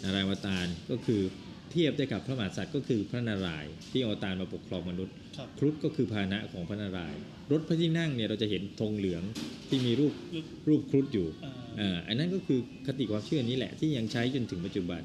[0.02, 1.22] นารายณ์อวตารก็คือ
[1.70, 7.20] เทียบได้กับพระมหากษัตริย์ก็คือพระนารายณ์ที่อวตารมาปกครองมนุษย์ ครับครุฑก็คือพาหนะของพระนารายณ์
[7.52, 9.22] รถพระที่นั่งเนี่ยเราจะเห็นธงเหลือง
[9.68, 15.00] ที่มีรูปรูปรูปครุฑอยู่อ่าอ่าอันนั้นก็คือคติความเชื่อนี้แหละที่ยังใช้จนถึงปัจจุบัน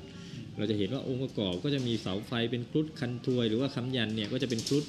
[0.58, 4.84] เราจะเห็นว่าองค์ประกอบก็จะมีเสาไฟเป็นครุฑคันทวยหรือว่าคำยันเนี่ยก็จะเป็นครุฑ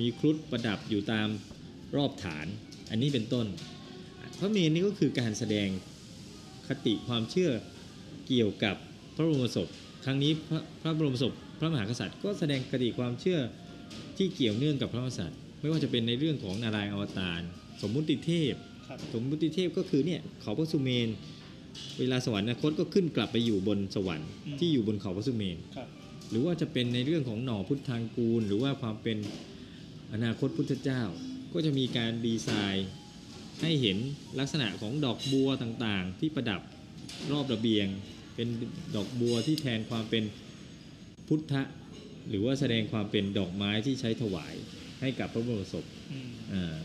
[0.00, 1.28] มีครุฑประดับอยู่ตาม
[1.96, 2.46] รอบฐาน
[2.90, 3.46] อันนี้เป็นต้น
[4.38, 5.68] พระเมรุนี่ก็คือการแสดง
[6.68, 7.50] คติความเชื่อ
[8.28, 8.76] เกี่ยวกับ
[9.14, 9.68] พระบรมศพ
[10.04, 13.38] ครั้งนี้พระพระบรมศพพระมหากษัตริย์ ก็แสดงคติความเชื่อ
[14.16, 17.40] ที่เกี่ยวเนื่องกับพระมหากษัตริย์ ไม่ว่าจะเป็นในเรื่องของนารายณ์อวตาร
[17.82, 18.54] สมมุติเทพ
[18.86, 21.08] ครับสมมุติเทพก็คือเนี่ยเขาพระสุเมน
[21.98, 25.88] เวลาสวรรคตก็ขึ้นกลับไปอยู่บนสวรรค์ที่อยู่บนเขาพระสุเมนครับ
[26.30, 29.18] หรือว่าจะเป็นในเรื่องของหน่อพุทธทางกูล หรือว่าความเป็น
[30.12, 31.02] อนาคตพุทธเจ้า
[31.52, 32.88] ก็จะมีการดีไซน์
[33.62, 33.98] ให้เห็น
[34.38, 36.60] ลักษณะของดอกบัวต่างๆ ที่ประดับ
[37.32, 37.86] รอบระเบียง
[38.34, 38.48] เป็น
[38.96, 40.24] ดอกบัวที่แทนความเป็น
[41.28, 41.62] พุทธะ
[42.28, 44.54] หรือว่าแสดงความเป็นดอกไม้ที่ใช้ถวาย
[45.00, 46.76] ให้กับพระบรมศพอืมอ่า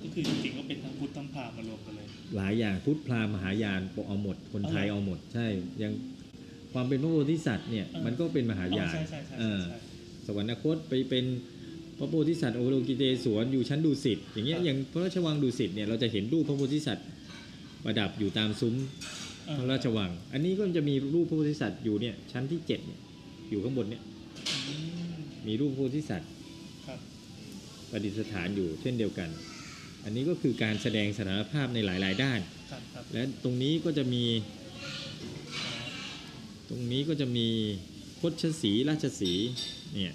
[0.00, 1.93] ก็คือจริงๆก็เป็นทั้งพุทธทั้งพราหมณ์มารวมกันเลย
[2.36, 5.46] หลายอย่างพุทธพราหมณ์มหายานเอาหมด คนไทยเอาเหรอเอาหมด ใช่
[5.82, 5.92] ยัง
[6.72, 9.78] ความเป็นพระโพธิสัตว์เนี่ยเออมันก็เป็นมหาอ๋อยานใช่ใช่ใช่เอใช่อใช่
[10.26, 11.24] สวรรคตไปเป็น
[11.98, 17.06] พระโพธิสัตว์โอโลกิเตศวรอยู่ชั้นดุสิตอย่างเงี้ยครับอย่างพระราชวังดุสิตเนี่ยเราจะเห็นรูปพระโพธิสัตว์
[17.84, 18.74] ประดับอยู่ตามซุ้ม
[19.46, 23.00] เออพระราชวัง อันนี้ก็จะมีรูปพระโพธิสัตว์อยู่เนี่ยชั้นที่เจ็ดเนี่ย
[23.50, 24.02] อยู่ข้างบนเนี่ย
[24.68, 24.74] อื
[25.12, 25.14] ม
[25.46, 26.30] มีรูปพระโพธิสัตว์
[26.86, 26.98] ครับ
[27.90, 29.28] ประดิษฐานอยู่เช่นเดียวกัน
[30.04, 32.40] อันนี้ก็คือการแสดงสถานภาพในหลาย ๆ ด้าน
[32.70, 34.24] ครับครับและตรงนี้ก็จะมี
[36.68, 37.48] ตรงนี้ก็จะมี
[38.20, 39.48] คดชสีราชสีห์
[39.94, 40.14] เนี่ย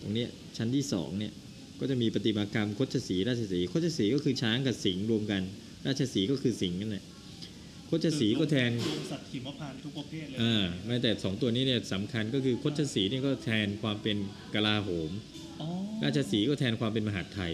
[0.00, 1.32] ตรงเนี้ยชั้นที่สองเนี่ย
[1.80, 5.42] ก็จะมีประติมากรรมคดชสีราชสีห์คดชสีก็คือช้างกับสิงห์รวมกัน
[5.86, 7.04] ราชสีห์ก็คือสิงห์นั่นแหละ
[7.90, 14.16] คดชสีก็แทนรวมสัตว์หิมพานต์ทุกประเภทเลยอ่าแม้แต่สองตัวนี้เนี่ยสำคัญก็คือคดชสีเนี่ยก็แทนความเป็น
[14.54, 15.10] กลาโหม
[15.60, 15.68] อ๋อ
[16.04, 17.52] ราชสีห์ก็แทนความเป็นมหาดไทย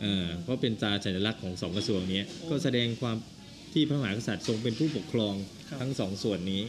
[0.00, 3.16] เออเออเออเพราะเป็นตราสัญลักษณ์ของสองกระทรวงนี้ก็แสดงความ
[3.72, 5.34] ที่พระมหากษัตริย์ทรงเป็นผู้ปกครอง
[5.68, 6.62] ครับทั้งสองส่วนนี้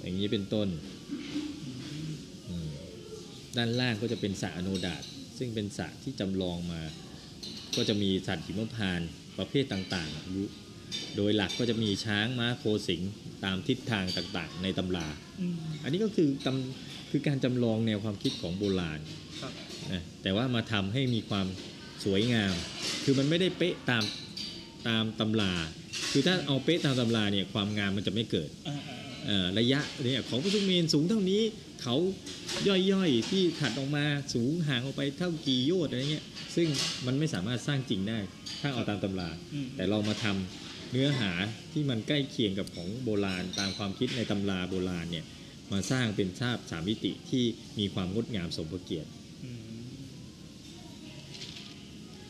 [0.00, 0.68] อย่างนี้เป็นต้น
[1.64, 1.70] อื
[2.08, 2.10] ม
[2.48, 2.68] อืม
[3.56, 5.02] ด้านล่างก็จะเป็นสระอโนดาต
[5.38, 6.82] ซึ่งเป็นสระที่จำลองมา
[7.76, 10.46] ก็จะมีสัตว์หิมพานต์ประเภทต่างๆอยู่
[11.16, 13.10] โดยหลักก็จะมีช้างม้าโคสิงห์
[13.44, 15.08] ตามทิศทางต่างๆ ในตำรา
[15.40, 19.00] อืมอันนี้ก็คือตำคือการจำลองแนวความคิดของโบราณ
[19.40, 19.52] ครับ
[19.92, 21.46] นะแต่ว่ามาทำให้มีความ
[22.04, 22.54] สวยงาม
[23.04, 24.04] คือมันไม่ได้เป๊ะตาม
[24.88, 25.54] ตามตำรา
[26.12, 31.42] คือถ้าเอาเป๊ะตามตำราเนี่ยความงามมันจะไม่เกิดอ่าอ่าอ่าเอ่อระยะเนี่ยของพระสุเมนสูงเท่านี้
[31.82, 31.96] เขา
[32.68, 34.04] ย่อยๆที่ถัดออกมา
[34.34, 36.24] สูงห่างออกไปเท่ากี่โยชน์อะไรเงี้ย
[36.56, 36.68] ซึ่ง
[37.06, 38.18] มันไม่สามารถสร้างจริงได้
[38.60, 41.30] ถ้าเอาตามตำราอืมแต่เรามาทำเนื้อหา
[41.72, 45.24] ที่มันใกล้เคียงกับของโบราณตามความคิดในตำราโบราณเนี่ย
[45.72, 47.44] มาสร้างเป็นภาพสามมิติที่
[47.78, 49.10] มีความงดงามสมพระเกียรติ
[49.44, 49.60] อืม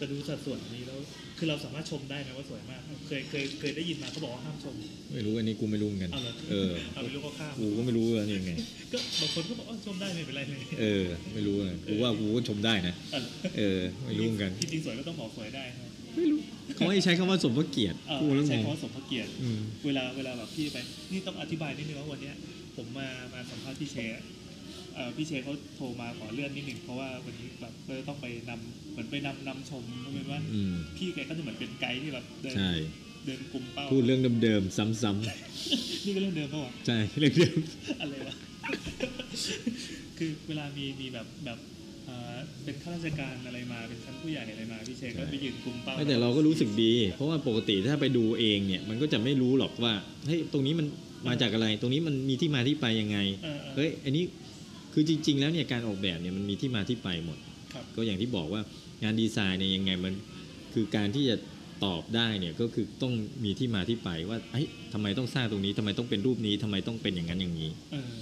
[0.02, 0.98] แต่ดูสัดส่วนนี้แล้ว
[1.38, 4.74] คือเราสามารถชมได้ไหมว่าสวยมาก เคยเคยเคยได้ยินมาเขาบอกว่าห้ามชม
[5.12, 8.52] ไม่รู้อันนี้กูไม่รู้เหมือนกัน เอาเลยเออเอาไปลูกก็ข้ามกูก็ไม่รู้ว่ายังไง
[8.92, 11.04] ก็บางคนก็บอกว่าชมได้ไม่เป็นไรเลยเออ
[11.34, 13.20] ไม่รู้อะกูว่ากูก็ชมได้นะ เอา
[13.56, 16.38] เออ ไม่รู้เหมือนกัน ที่จริงสวยก็ต้องบอกสวยได้ครับไม่รู้
[16.76, 20.76] เขาให้ใช้คำว่าสมพระเกียรติเออกูแล้วงใช้งคำว่าสมพระเกียรติ อืม เวลาเวลาแบบพี่ไป
[21.12, 22.36] นี่ต้องอธิบายนิดนึงว่าวันเนี้ย
[22.76, 24.22] ผมมามาสัมภาษณ์ที่เชฟเอ่อ
[25.16, 32.72] พี่เชษเขาโทรมาขอเลื่อนนิดหนึ่งเพราะว่าวันนี้แบบก็จะต้องไปนำเหมือนไปนำนำชมเพราะเป็นว่าอืมพี่แกก็จะเหมือนเป็นไกด์ที่แบบเดินใช่
[33.26, 37.58] เดินกลุ่มเป้าพูดเรื่องเดิมๆซ้ำนี่ก็เรื่องเดิมปะวะๆใช่เรื่องเดิม
[38.00, 38.34] อะไรวะ
[40.18, 41.58] คือเวลามีมีแบบแบบ
[42.06, 49.92] เอ่อเป็นข้าราชการอะไรมาเป็นชั้นผู้ใหญ่อะไรมาพี่เชษก็ไปยืนกลุ่มเป้าไม่แต่เราก็รู้สึกดี เพราะว่าปกติถ้าไปดูเองเนี่ยมันก็จะไม่รู้หรอกว่า
[50.26, 50.86] เฮ้ยตรงนี้มัน
[51.28, 54.24] มาจากอะไร ตรงนี้มันมีที่มาที่ไปยังไงเออเออเฮ้ยอันนี้
[54.92, 57.38] คือจริง ๆ แล้วเนี่ยการออกแบบเนี่ยมันมีที่มาที่ไปหมด
[57.72, 58.62] ครับก็อย่างที่บอกว่า
[59.02, 60.14] งานดีไซน์เนี่ยยังไงมัน
[60.74, 61.36] คือการที่จะ
[61.84, 63.12] ตอบได้เนี่ยก็คือต้อง
[63.44, 68.12] มีที่มาที่ไปว่าเฮ้ยทำไมต้องสร้างตรงนี้ทำไมต้องเป็นรูปนี้ทำไมต้องเป็นอย่างนั้นอย่างนี้เออ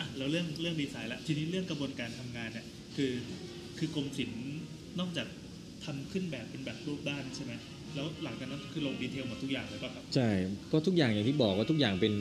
[0.00, 3.12] อะเราเรื่องเรื่องดีไซน์แล้วทีนี้เรื่องกระบวนการทำงานเนี่ยคือ
[3.78, 4.42] คือกรมศิลป์
[5.00, 5.26] นอกจาก
[5.84, 7.52] ทำขึ้นแบบเป็นแบบรูปด้านใช่ไหม
[7.94, 10.28] แล้วหลังจากนั้นคือลง detail หมดทุกอย่างเลยป่ะครับใช่
[10.72, 12.12] ก็ทุกอย่างอย่างที่บอกว่าทุกอย่างเป็น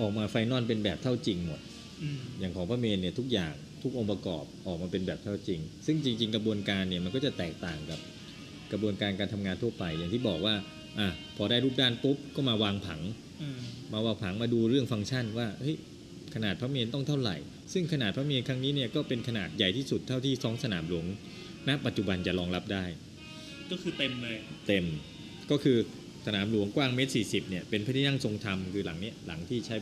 [0.00, 1.60] ออกมา final เป็นแบบเท่าจริงหมด
[2.02, 3.52] อืมอย่างของพระเมรุเนี่ยทุกอย่าง
[3.82, 8.00] ทุกองค์ประกอบออกมาเป็นแบบเท่าจริง ซึ่งจริง ๆ กระบวนการเนี่ยมันก็จะแตกต่างกับ
[8.72, 10.54] กระบวนการการทำงานทั่วไป อย่างที่บอกว่า
[10.98, 13.00] อะพอได้รูปด้านปุ๊บก็มาวางผัง
[13.42, 13.58] อืม
[13.92, 15.76] มาวางผังมาดูเรื่องฟังก์ชันว่าเฮ้ย
[16.34, 17.36] ขนาดพระเมรุต้องเท่าไหร่
[17.72, 21.06] ซึ่งขนาดพระเมรุครั้งนี้เนี่ยก็เป็นขนาดใหญ่ที่สุดเท่าที่ท้องสนามหลวง
[21.68, 22.84] ณปัจจุบันจะรองรับได้
[23.70, 24.36] ก็คือเต็มเลย
[24.66, 24.84] เต็ม
[25.50, 25.76] ก็คือ
[26.26, 29.76] สนามหลวงกว้างเมตรสี่สิบเนี่ยเป็นพระที่นั่งทรงธรรมคือหลังเนี้ยหลังที่ใช้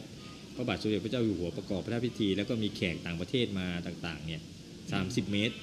[0.59, 4.41] พระบาทสมเด็จพระเจ้าอยู่หัวประกอบพระราชพิธี แล้วก็มีแขกต่างประเทศมาต่างๆเนี่ย
[4.93, 5.57] สามสิบเมตร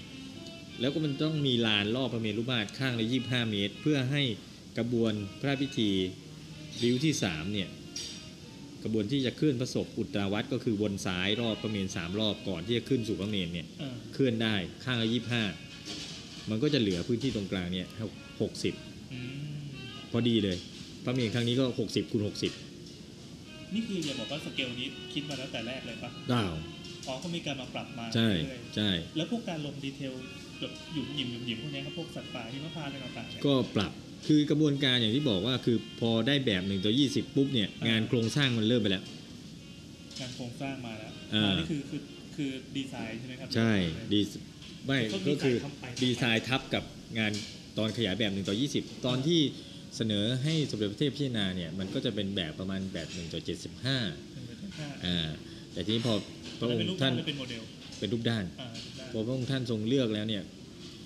[0.81, 4.23] แล้วก็มันต้องมีลานรอบพระเมรุมาตรข้างละยี่ห้าเมตร เพื่อให้
[4.77, 5.91] กระบวนพระราชพิธี
[6.83, 7.69] ริ้วที่สามเนี่ย
[8.83, 15.43] กระบวนที่จะเคลื่อนพระศพอุตราวัดก็คือวนซ้ายรอบพระเมรุสามรอบก่อนที่จะขึ้นสู่พระเมรุเนี่ยเออเคลื่อนได้ข้างละยี่ห้า
[16.49, 17.87] มันก็จะเหลือพื้นที่ตรงกลางเนี่ย
[18.41, 18.73] หกสิบ
[19.13, 19.33] อืม
[20.11, 20.57] พอดีเลย
[21.03, 22.51] พระเมรุครั้งนี้ก็หกสิบคูณหกสิบ
[23.75, 26.53] นี่คืออย่าบอกว่าสเกลนี้คิดมาแล้วแต่แรกเลยปะดาว
[27.07, 30.13] อ๋อก็มีการมาปรับมาใช่เรื่อยใช่ๆแล้วพวกการลงดีเทล
[30.59, 33.91] แบบหยุ่มหยิมหยุ่มหยิมพวกเนี้ยครับพวกสัตว์ป่าที่มะพร้าวอะไรต่างๆเนี่ยก็ปรับ
[34.27, 39.03] คือกระบวนการอย่างที่บอกว่าคือพอได้แบบหนึ่งต่อยี่สิบปุ๊บเนี่ยอ่างงานโครงสร้างมันเริ่มไปแล้ว
[40.19, 42.01] การโครงสร้างมาแล้วอ่าอันนี่คือคือ
[42.35, 43.73] คือดีไซน์ใช่ไหมครับใช่
[44.13, 44.21] ดี
[44.85, 46.83] ไม่ก็ก็คือดีไซน์ทับไปดีไซน์ทับกับ
[47.19, 47.31] งาน
[47.77, 49.41] ตอนขยายแบบหนึ่งต่อยี่สิบตอนที่
[49.95, 53.97] เสนอให้สมเด็จพระเทพพิจารณาเนี่ยมันก็จะเป็นแบบประมาณแบบหนึ่งต่อเจ็ดสิบห้า
[54.35, 55.29] อ่าอ่า
[55.73, 56.13] แต่ทีนี้พอ
[56.59, 57.63] พระองค์ท่านเป็นรูปหรือเป็นโมเดล
[57.99, 60.43] เป็นรูปด้านอ่าได้พอพระองค์ท่านทรงเลือกแล้วเนี่ย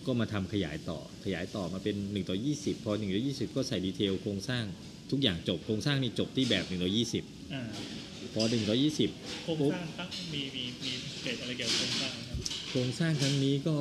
[0.06, 4.66] ก็มาทำขยายต่อขยายต่อมาเป็น1ต่อ20 พอ1ต่อ20 ก็ใส่ detail โครงสร้าง
[5.12, 6.90] ทุกอย่างจบโครงสร้างนี่จบที่แบบ1ต่อ
[7.54, 7.64] อ่า
[8.32, 8.78] 20 พอ1ต่อ
[9.12, 10.92] 20โครงสร้างตั้งมีมีมี
[11.24, 12.38] เกร็ดอะไรเกี่ยวกับโครงสร้างไหมครับ
[12.70, 13.78] โครงสร้างครั้งนี้ก็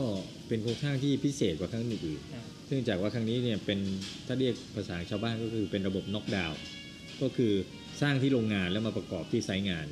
[0.49, 3.79] เป็นโครงสร้างที่พิเศษกว่าครั้งอื่นอ่าๆ เนื่องจากว่าครั้งนี้เนี่ยเป็น
[4.27, 6.59] ถ้าเรียกภาษาชาวบ้านก็คือเป็นระบบน็อกดาวน์
[7.23, 7.53] ก็คือ
[8.03, 9.87] สร้างที่โรงงานแล้วมาประกอบที่ไซต์งาน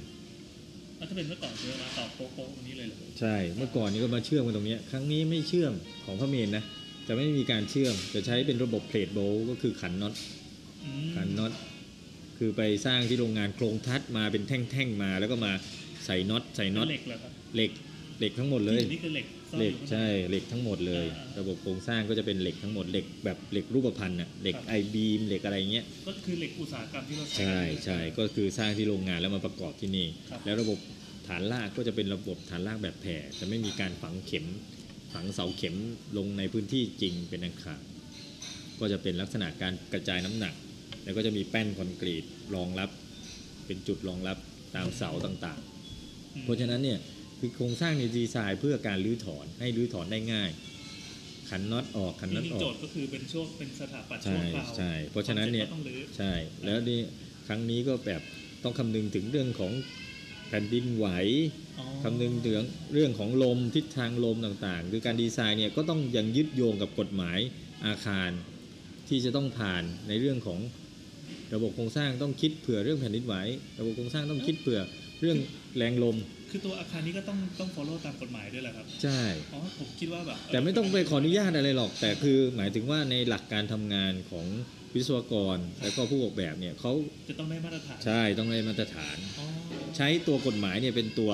[0.97, 5.73] แล้วถ้าเป็นเมื่อก่อนคือมาต่อโป๊ะโป๊ะตรงนี้เลยเหรอใช่เมื่อก่อนนี้ก็มาเชื่อมกันตรงเนี้ยครั้งนี้ไม่เชื่อม
[6.05, 6.65] ของพระเมนนะ
[7.07, 10.15] จะไม่มีการเชื่อมจะใช้เป็นระบบเพลทโบลก็คือขันน็อต
[10.85, 11.53] อืมขันน็อต
[12.39, 15.53] คือไปสร้างที่โรงงานโครงทัดมาเป็นแท่งๆมา แล้วก็มา
[16.07, 17.71] ใส่น็อตใส่น็อตเหล็กเหรอครับเหล็ก
[18.19, 30.79] เหล็กทั้งหมดเลยนี่คือเหล็กซ่อน เหล็กอยู่ข้างในใช่เหล็กทั้งหมดเลยอ่าระบบโครงสร้างก็จะเป็นเหล็กทั้งหมดเหล็กแบบเหล็กรูปพรรณน่ะเหล็กครับไอบีมเหล็กอะไรเงี้ยก็คือเหล็กอุตสาหกรรมที่เราใช้ใช่กันใช่ก็คือสร้างที่โรงงานแล้วมาประกอบที่นี่ครับแล้วระบบ
[31.29, 34.47] ฐานรากก็จะเป็นระบบฐานรากแบบแผ่จะไม่มีการฝังเข็ม
[35.15, 35.77] ฝังเสาเข็ม
[36.17, 37.83] ลงในพื้นที่จริงเป็นอันขาด
[38.81, 40.55] ก็จะเป็นลักษณะการกระจายน้ำหนัก
[41.05, 42.25] แล้วก็จะมีแป้นคอนกรีต
[42.55, 42.91] รองรับ
[43.67, 44.39] เป็นจุดรองรับ
[44.77, 45.61] ตามเสาต่าง
[46.35, 46.99] อืมๆเพราะฉะนั้นเนี่ย
[47.39, 50.51] คือโครงสร้างในดีไซน์เพื่อการรื้อถอนให้รื้อถอนได้ง่าย
[51.51, 56.33] ขันน็อตออกขันน็อตออกจริงๆโจทย์ก็คือเป็นช่วงเป็นสถาปัตย์ชั่วคราวใช่ใช่เพราะฉะนั้นเนี่ย concept ก็ต้องรื้อใช่
[56.65, 57.01] แล้วนี่
[57.47, 58.23] ครั้งนี้ก็แบบ
[58.65, 59.73] ต้องคำนึงถึงเรื่องของ
[60.49, 61.09] แผ่นดินไหว
[61.79, 62.55] อ๋อคำนึงถึง
[62.93, 67.39] เรื่องของลมทิศทางลมต่างๆ คือการดีไซน์เนี่ยก็ต้องยังยึดโยงกับกฎหมาย
[67.87, 68.31] อาคาร
[69.09, 70.61] ที่จะต้องผ่านในเรื่องของ
[71.55, 73.35] ระบบโครงสร้างต้องคิดเผื่อเรื่องแผ่นดินไหว
[73.79, 74.81] ระบบโครงสร้างต้องคิดเผื่อ
[75.21, 75.39] เรื่อง
[75.77, 76.17] แรงลม
[76.57, 79.23] คือตัวอาคารนี้ก็ต้องต้อง follow ตามกฎหมายด้วยแหละครับ ใช่
[79.55, 84.47] อ๋อผมคิดว่าแบบแต่ไม่ต้องไปขออนุญาตอะไรหรอก แต่คือหมายถึงว่าในหลักการทำงานของ
[84.95, 86.93] วิศวกร และก็ผู้ออกแบบเนี่ยเขา
[87.29, 89.47] จะต้องได้มาตรฐานใช่ต้องได้มาตรฐาน อ๋อ
[89.97, 91.33] ใช้ตัวกฎหมายเนี่ยเป็นตัว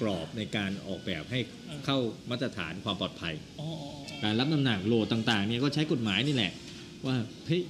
[0.00, 1.40] กรอบในการออกแบบให้
[1.86, 1.98] เข้า
[2.30, 6.52] มาตรฐานความปลอดภัย อ๋ออ๋ออ๋อการรับน้ำหนักโหลดต่างๆเนี่ยก็ใช้กฎหมายนี่แหละ
[7.06, 7.16] ว่า
[7.46, 7.62] เฮ้ย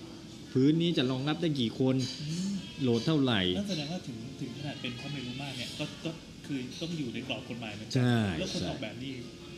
[0.52, 2.52] พื้นนี้จะรองรับได้กี่คนอืม
[2.82, 6.10] โหลดเท่าไหร่ นั่นแสดงว่าถึงถึงขนาดเป็นพระเมรุมาตรเนี่ยก็ก็
[6.52, 9.12] คือต้องอยู่ในกรอบกฎหมายเหมือนกัใช่แล้วคนใช่ออกแบบนี่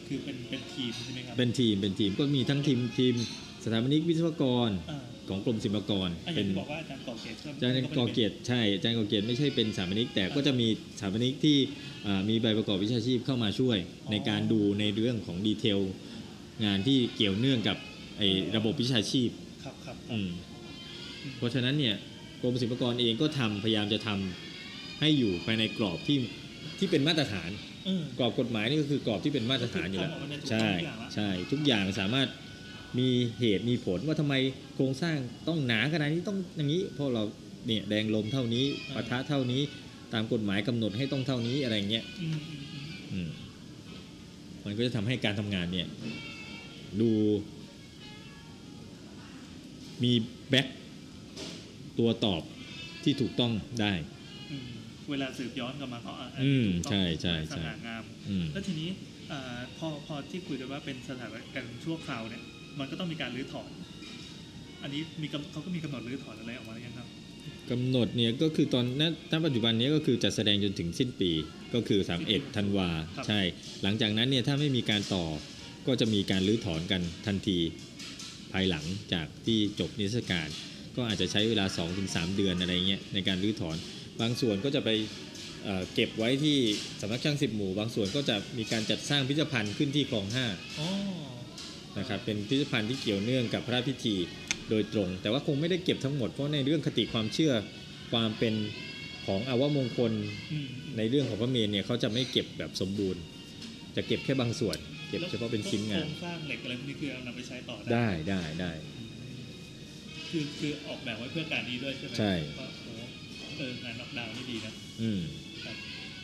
[0.09, 3.15] คือเป็นเป็นทีมใช่ไหมครับเป็นทีมเป็นทีมก็มีทั้งทีมทีม
[3.65, 10.69] สถาปนิกวิศวกรอ่าของกรมศิลปากรอะอเป็ย่างนที่บอกว่าอาจารย์ก่อเกตก็อาจารย์กอเกียรติใช่อาจารย์กอเกียรติไม่ใช่เป็นสถาปนิกแต่ก็จะมี
[10.99, 11.57] สถาปนิกที่
[12.07, 13.79] อ่ามีใบประกอบวิชาชีพเข้ามาช่วย
[14.11, 15.81] ในการดูในเรื่องของดีเทล
[16.65, 17.77] งานที่เกี่ยวเนื่องกับ
[18.19, 19.31] ไอ้ระบบวิชาชีพ
[19.65, 20.31] ครับครับครับอืม
[21.37, 21.95] เพราะฉะนั้นเนี่ย
[22.41, 26.19] กรมศิลปากรเองก็ทำพยายามจะทำให้อยู่ภายในกรอบที่
[26.78, 27.51] ที่เป็นมาตรฐาน
[27.86, 32.28] เออกรอบกฎหมายนี่ก็คือกรอบที่เป็นมาตรฐานอยู่แล้วทำออกมาได้ถูกต้องใช่ทุกอย่างละใช่ทุกอย่างสามารถ
[32.98, 34.34] มีเหตุมีผลว่าทำไม
[34.74, 35.16] โครงสร้าง
[35.48, 37.24] ต้องหนาขนาดนี้ต้องอย่างนี้เพราะเรา
[37.66, 38.64] เนี่ยแดงลมเท่านี้
[38.94, 39.62] ปะทะเท่านี้
[40.12, 43.30] ตามกฎหมายกำหนดให้ต้องเท่านี้อะไรเงี้ยอืมอืมอืมอืม
[44.64, 45.88] มันก็จะทำให้การทำงานเนี่ย
[47.01, 47.10] ดู
[50.02, 50.12] มี
[50.51, 50.66] แบ็ค
[51.98, 52.42] ตัวตอบ
[53.05, 54.23] ที่ถูกต้องได้อืม
[55.10, 58.89] เวลาสืบย้อนกลับมาก็อะอืมถูกต้องใช่ใช่สใช่ง่างามอืมแล้วทีนี้
[59.32, 62.43] อ่าพอพอที่คุยกันว่าเป็นสถานการณ์ชั่วคราวเนี่ย
[62.78, 63.70] มันก็ต้องมีการรื้อถอน
[64.82, 67.09] อันนี้มีกำเขาก็มีกำหนดรื้อถอนอะไรออกมาหรือยังครับ
[67.70, 69.02] กำหนดเนี่ยก็คือตอนณ
[69.32, 71.31] ณปัจจุบันนี้ก็คือจัดแสดงจนถึงสิ้นปี
[71.74, 73.40] ก็คือ 31 ธันวาครับใช่
[73.82, 75.24] หลังจากนั้นเนี่ยถ้าไม่มีการต่อ
[75.86, 77.59] ก็จะมีการรื้อถอนกันทันที
[78.52, 80.48] ภายหลังจากที่จบนิทรรศการ
[80.97, 81.66] ก็อาจจะใช้เวลา
[82.01, 83.76] 2-3 เดือนอะไรเงี้ยในการรื้อถอน
[84.20, 84.91] บางส่วนก็จะไป
[85.65, 86.57] เอ่อเก็บไว้ที่
[87.01, 90.47] สำนักช่างสิบหมู่ บางส่วนก็จะมีการจัดสร้างพิพิธภัณฑ์ขึ้นที่คลองห้า
[90.81, 90.89] อ๋อ
[91.99, 94.16] นะครับเป็นพิพิธภัณฑ์ที่เกี่ยวเนื่องกับพระราชพิธี
[94.70, 97.53] โดยตรง แต่ว่าคงไม่ได้เก็บทั้งหมดเพราะในเรื่องคติความเชื่อ
[98.12, 98.55] ความเป็น
[99.27, 100.12] ของอาวมงคล
[100.53, 100.69] อืม
[100.99, 103.23] ในเรื่องของพระเมรุเนี่ยเขาจะไม่เก็บแบบสมบูรณ์
[103.97, 104.77] จะเก็บแค่บางส่วน
[105.09, 108.73] เก็บเฉพาะเป็นชิ้นงานโครงสร้างเหล็กอะไรพวกนี้คือเอานำไปใช้ต่อได้ได้ได้
[110.31, 112.84] คือคือออกแบบไว้เพื่อการนี้ด้วยใช่ไหมใช่ว่าโอ้
[113.59, 115.20] เอองานน็อกดาวน์นี่ดีนะอืม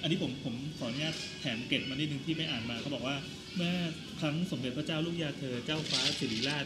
[0.02, 3.16] อันนี้ผมผมขออนุญาตแถมเกร็ดมานิดนึงที่ไปอ่านมาเขาบอกว่า
[3.56, 3.74] เมื่อ
[4.20, 6.64] ครั้งสมเด็จพระเจ้าลูกยาเธอเจ้าฟ้าสิริราช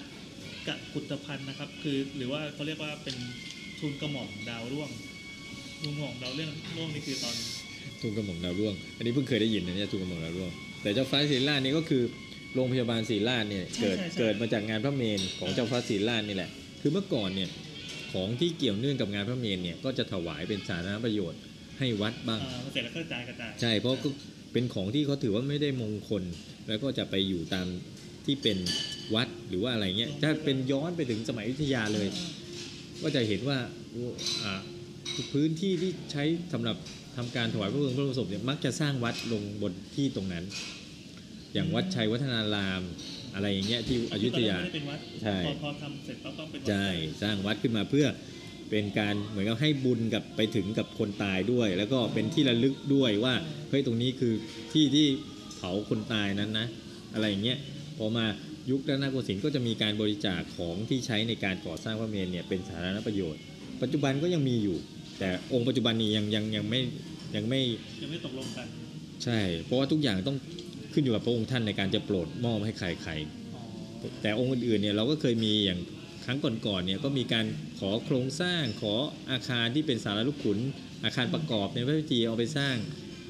[0.66, 3.16] กะกุฏพันธ์นะครับ คือหรือว่าเขาเรียกว่าเป็น
[3.78, 4.91] ทุนกระหม่อมดาวร่วง
[5.81, 7.35] ทุนกระหม่อมดาวเรื่องร่วงนี่คือตอน
[8.01, 10.51] ทุนกระหม่อมดาวร่วง อันนี้เพิ่งเคยได้ยินนะเนี่ยทุนกระหม่อมดาวร่วง
[10.82, 12.03] แต่เจ้าฟ้าศรีราชนี่ก็คือ
[12.55, 16.51] โรงพยาบาลศรีราชเนี่ยใช่เกิดใช่ใช่เกิดมาจากงานพระเมรุของเจ้าฟ้าศรีราชนี่แหละ
[16.81, 17.49] คือเมื่อก่อนเนี่ย
[18.15, 21.41] ของที่เกี่ยวเนื่องกับงานพระเมรุเนี่ยก็จะถวายเป็นสาธารณประโยชน์
[21.78, 24.09] ให้วัดบ้างอ่าเสร็จแล้วก็กระจายกระจายใช่เพราะก็
[24.53, 26.23] เป็นของที่เขาถือว่าไม่ได้มงคล
[26.69, 27.66] แล้วก็จะไปอยู่ตาม
[28.27, 28.59] ที่เป็น
[29.15, 32.09] วัดหรือว่าอะไรเงี้ยถ้าเป็นย้อนไปถึงสมัยอยุธยาเลย
[33.03, 33.59] ก็จะเห็นว่า
[34.43, 34.61] อ่า
[35.32, 36.77] พื้นที่ที่ใช้สำหรับ
[37.16, 40.45] ทำการถวายพระเพลิงพระบรมศพเนี่ยมักจะสร้างวัดลงบนที่ตรงนั้น
[41.55, 42.82] อย่างวัดชัยวัฒนาราม
[43.35, 46.86] อะไรอย่างเงี้ยที่อยุธยาตนแรกไม่ได้เป็นวัดใช่พอพอทำเสร็จปั๊บต้องเป็นวัดใช่
[47.23, 48.06] สร้างวัดขึ้นมาเพื่อ
[48.70, 53.35] เป็นการเหมือนกับให้บุญกับไปถึงกับคนตายด้วย แล้วก็เป็นที่ระลึกด้วยว่า
[53.70, 54.35] เฮ้ยตรงนี้คือ
[54.73, 55.06] ที่ที่
[55.56, 56.66] เผาคนตายนั้นนะ
[57.15, 57.59] อะไรอย่างเงี้ย
[57.98, 58.24] พอมา
[58.70, 63.40] ยุครัตนโกสินทร์ก็จะมีการบริจาคของที่ใช้ในการก่อสร้างพระเมรุเนี่ยเป็นสาธารณประโยชน์
[63.82, 64.77] ปัจจุบันก็ยังมีอยู่
[65.19, 66.81] แต่องค์ปัจจุบันนี้ยังยังยังไม่
[67.36, 67.61] ยังไม่
[68.02, 68.66] ยังไม่ตกลงกัน
[69.24, 70.39] ใช่ เพราะว่าทุกอย่างต้อง
[70.95, 73.12] ขึ้นอยู่กับพระองค์ท่านในการจะโปรดมอบให้ใครใคร
[73.55, 73.62] อ๋อ
[74.23, 75.81] แต่องค์อื่นๆเนี่ยเราก็เคยมีอย่าง
[76.25, 77.47] ครั้งก่อนๆเนี่ยก็มีการ
[77.79, 78.95] ขอโครงสร้างขอ
[79.31, 80.59] อาคารที่เป็นศาลาลูกขุน
[81.05, 82.77] อาคารประกอบในพระพิธีเอาไปสร้าง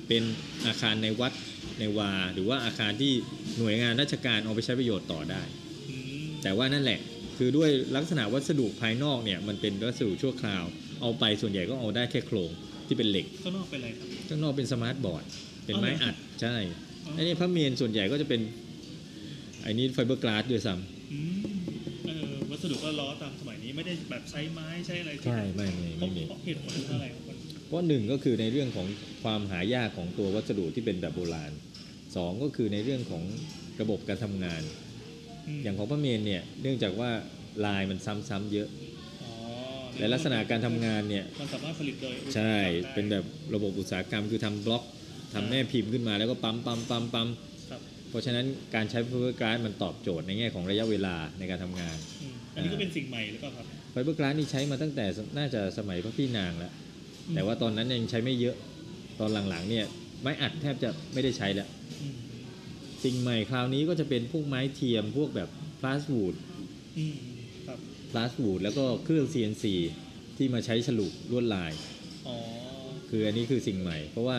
[0.09, 0.23] เป็น
[0.67, 1.33] อาคารในวัด
[1.79, 3.13] ในวา หรือว่าอาคารที่
[3.59, 5.43] หน่วยงานราชการเอาไปใช้ประโยชน์ต่อได้
[5.91, 7.01] อืมแต่ว่านั่นแหละ
[7.37, 10.65] คือด้วยลักษณะวัสดุภายนอกเนี่ยมันเป็นวัสดุชั่วคราว
[11.01, 12.51] เอาไปส่วนใหญ่ก็เอาได้แค่โครง
[12.87, 15.25] ที่เป็นเหล็กข้างนอกเป็นอะไรครับข้างนอกเป็น smart board
[15.67, 16.57] เป็นไม้อัดอ๋อเหรอใช่
[17.05, 18.41] อ๋อไอ้นี่พระเมรุส่วนใหญ่ก็จะเป็น
[19.63, 20.75] ไอ้นี่ไฟเบอร์กลาสด้วยซ้ำ
[21.13, 21.39] อืม
[22.07, 27.37] เออวัสดุก็ล้อตามสมัยนี้ไม่ได้แบบใช้ไม้ใช้อะไรำที่ใช่ไม่ไม่เพราะไม่มีเพราะเหตุผลคืออะไรครับมัน
[27.67, 28.87] เพราะหนึ่งก็คือในเรื่องของ
[29.23, 31.53] ความหายากของตัววัสดุที่เป็นแบบโบราณ
[32.17, 33.23] สองก็คือในเรื่องของ
[33.81, 34.63] ระบบการทำงาน
[35.57, 37.11] มอย่างของพระเมรุเนี่ยเนื่องจากว่า
[37.67, 37.99] ลายมัน
[38.29, 38.69] ซ้ำๆเยอะ
[39.23, 39.33] อ๋อ
[39.99, 43.25] และลักษณะการทำงานเนี่ยมันสามารถผลิตโดยใช่อุตสาหกรรมได้เป็นแบบ
[43.55, 44.85] ระบบอุตสาหกรรมคือทำบล็อก
[45.33, 47.29] ทำแม่พิมพ์ขึ้นมาแล้วก็ปั๊มปั๊มปั๊มปั๊ม
[47.71, 47.81] ครับ
[48.11, 55.07] เพราะฉะนั้นการใช้ไฟเบอร์กลาสมันตอบโจทย์ในแง่ของระยะเวลาในการทำงานอืมอันนี้ก็เป็นสิ่งใหม่หรือเปล่าครับไฟเบอร์กลาสนี่ใช้มาตั้งแต่
[55.39, 56.73] น่าจะสมัยพระพี่นางแล้ว
[57.35, 58.57] แต่ว่าตอนนั้นยังใช้ไม่เยอะ
[59.21, 59.87] ตอนหลังๆเนี่ย
[60.21, 61.69] ไม้อัดแทบจะไม่ได้ใช้แล้ว
[62.03, 62.17] อืม
[63.05, 65.49] สิ่งใหม่คราวนี้ก็จะเป็นพวกไม้เทียมพวกแบบ
[65.81, 66.35] Plaswood
[66.99, 67.17] อืม
[67.67, 67.79] ครับ
[68.11, 69.65] Plaswood แล้วก็เครื่อง CNC
[70.37, 71.73] ที่มาใช้ฉลุลวดลาย
[72.27, 72.37] อ๋อ
[73.11, 74.39] คืออันนี้คือสิ่งใหม่ เพราะว่า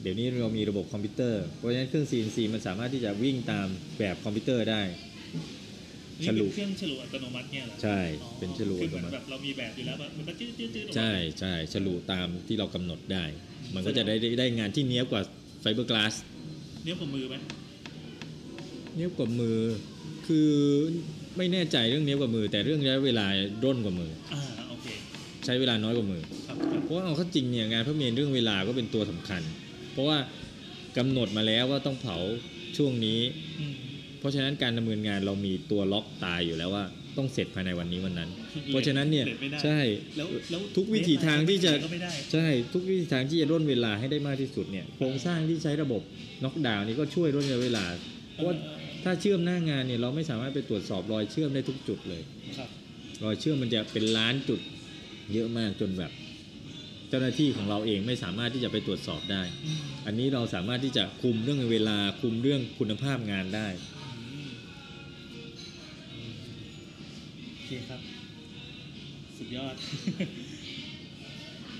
[0.00, 3.66] เดี๋ยวนี้เรามีระบบคอมพิวเตอร์ เพราะฉะนั้นเครื่อง CNC มันสามารถที่จะวิ่งตาม
[3.98, 4.82] แบบคอมพิวเตอร์ได้
[6.20, 13.24] นี่ฉลุ เป็นเครื่องฉลุอัตโนมัติเนี่ยเหรอใช่ อ๋อเป็นฉลุอัตโนมัติคือเหมือนแบบเรามีแบบอยู่แล้วอะมันก็จืดจืดจืดออกมา ใช่ใช่ฉลุตามที่เรากำหนดได้
[13.74, 15.22] มันก็จะได้ได้ได้งานที่เนี้ยบกว่า
[15.60, 16.14] ไฟเบอร์กลาส
[16.84, 17.36] เนี้ยบกว่ามือไหม
[18.96, 19.58] เนี้ยบกว่ามือ
[20.26, 20.50] คือ
[21.36, 23.26] ไม่แน่ใจเรื่องเนี้ยบกับมือ แต่เรื่องระยะเวลา
[23.64, 24.86] ร่นกว่ามือ อ่าโอเค
[25.44, 29.42] ใช้เวลาน้อยกว่ามือครับเพราะว่าเอาเข้าจริงเนี่ยงานพระเมรุเรื่องเวลาก็เป็นตัวสำคัญ
[29.92, 30.18] เพราะว่า
[30.98, 32.18] กำหนดมาแล้วว่าต้องเผา
[32.76, 33.20] ช่วงนี้
[33.60, 33.74] อืม
[34.22, 36.84] เพราะฉะนั้นการดำเนินงานเรามีตัวล็อกตายอยู่แล้วว่า
[37.18, 38.30] ต้องเสร็จภายในวันนี้วันนั้น
[38.66, 39.80] เพราะฉะนั้นเนี่ยลไม่ได้ใช่
[40.16, 46.02] แล้วแล้วทุกวิถีทางที่จะก็ไม่ได้ใช่ทุกวิธีทางที่จะร่นเวลาให้ได้มากที่สุดเนี่ยโครงสร้างที่ใช้ระบบ
[46.44, 47.84] น็อกดาวน์นี่ก็ช่วยร่นเวลา
[48.32, 48.54] เพราะว่า
[49.04, 52.22] ถ้าเชื่อมหน้างานเนี่ยเราไม่สามารถไปตรวจสอบรอยเชื่อมได้ทุกจุดเลย
[52.58, 52.68] ครับ
[53.24, 54.60] รอยเชื่อมมันจะเป็นล้านจุด
[55.32, 56.10] เยอะมากจนแบบ
[57.12, 63.66] เจ้าหน้าที่ของเราเองไม่สามารถที่จะไปตรวจสอบได้อืมอันนี้เราสามารถที่จะคุมเรื่องเวลาคุมเรื่องคุณภาพงานได้
[64.14, 64.48] อืม
[67.54, 68.00] โอเคครับ
[69.38, 69.74] สุดยอด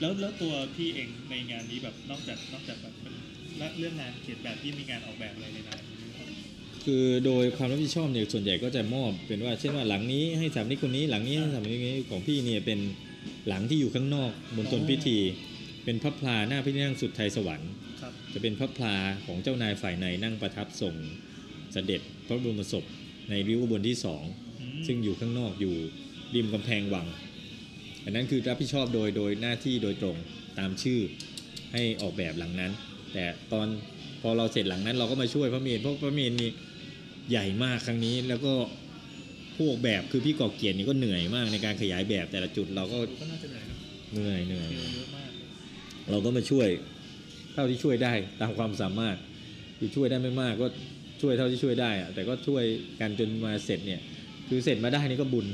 [0.01, 3.15] แล้วแล้วตัวพี่เองในงานนี้แบบนอกจากนอกจากแบบเป็น
[3.59, 6.29] และเรื่องงานเขียนแบบที่มีงานออกแบบอะไรในนั้นไหมครับ
[6.85, 12.81] คือโดยความรับผิดชอบเนี่ยส่วนใหญ่ก็จะมอบเป็นว่าเช่นว่าหลังนี้ให้สถามนิกคนนี้หลังนี้ให้สถามนิกคนนี้ของพี่เนี่ยเป็น
[13.49, 15.19] หลังที่อยู่ข้างนอกบนต้นพิธี
[15.85, 17.71] เป็นพระพลาหน้าพระที่นั่งสุดไทยสวรรค์
[18.01, 18.97] ครับจะเป็นพระพลา
[19.27, 20.95] ของเจ้านายฝ่ายในนั่งประทับทรง
[21.73, 22.85] เสด็จพระบรมศพ
[23.31, 24.23] ในริ้วขบวนที่สอง
[24.61, 25.75] อืมซึ่งอยู่ข้างนอกอยู่
[26.35, 27.07] ริมกำแพงวัง
[28.05, 30.17] อันนั้นคือรับผิดชอบโดยโดยหน้าที่โดยตรง
[30.59, 31.01] ตามชื่อ
[31.73, 32.73] ให้ออกแบบหลังนั้น
[33.13, 33.67] แต่ตอน
[34.23, 36.51] พอเราเสร็จหลังนั้นเราก็มาช่วยพระเมรุเพราะพระเมรุนี่
[37.31, 38.55] ใหญ่มากครั้งนี้แล้วก็
[39.57, 43.77] ผู้ออกแบบคือพี่กอเกียรตินี่ก็เหนื่อยมากในการขยายแบบแต่ละจุดเราก็ดูก็น่าจะเหนื่อยนะ
[44.13, 45.49] เหนื่อยเหนื่อยคิวเยอะมากเลย
[46.11, 46.69] เราก็มาช่วย
[47.53, 49.17] เท่าที่ช่วยได้ตามความสามารถ
[49.79, 50.67] คือช่วยได้ไม่มากก็
[51.23, 52.65] ช่วยเท่าที่ช่วยได้อะแต่ก็ช่วย
[53.01, 54.01] กันจนมาเสร็จเนี่ย
[54.49, 55.47] คือเสร็จมาได้นี่ก็บุญ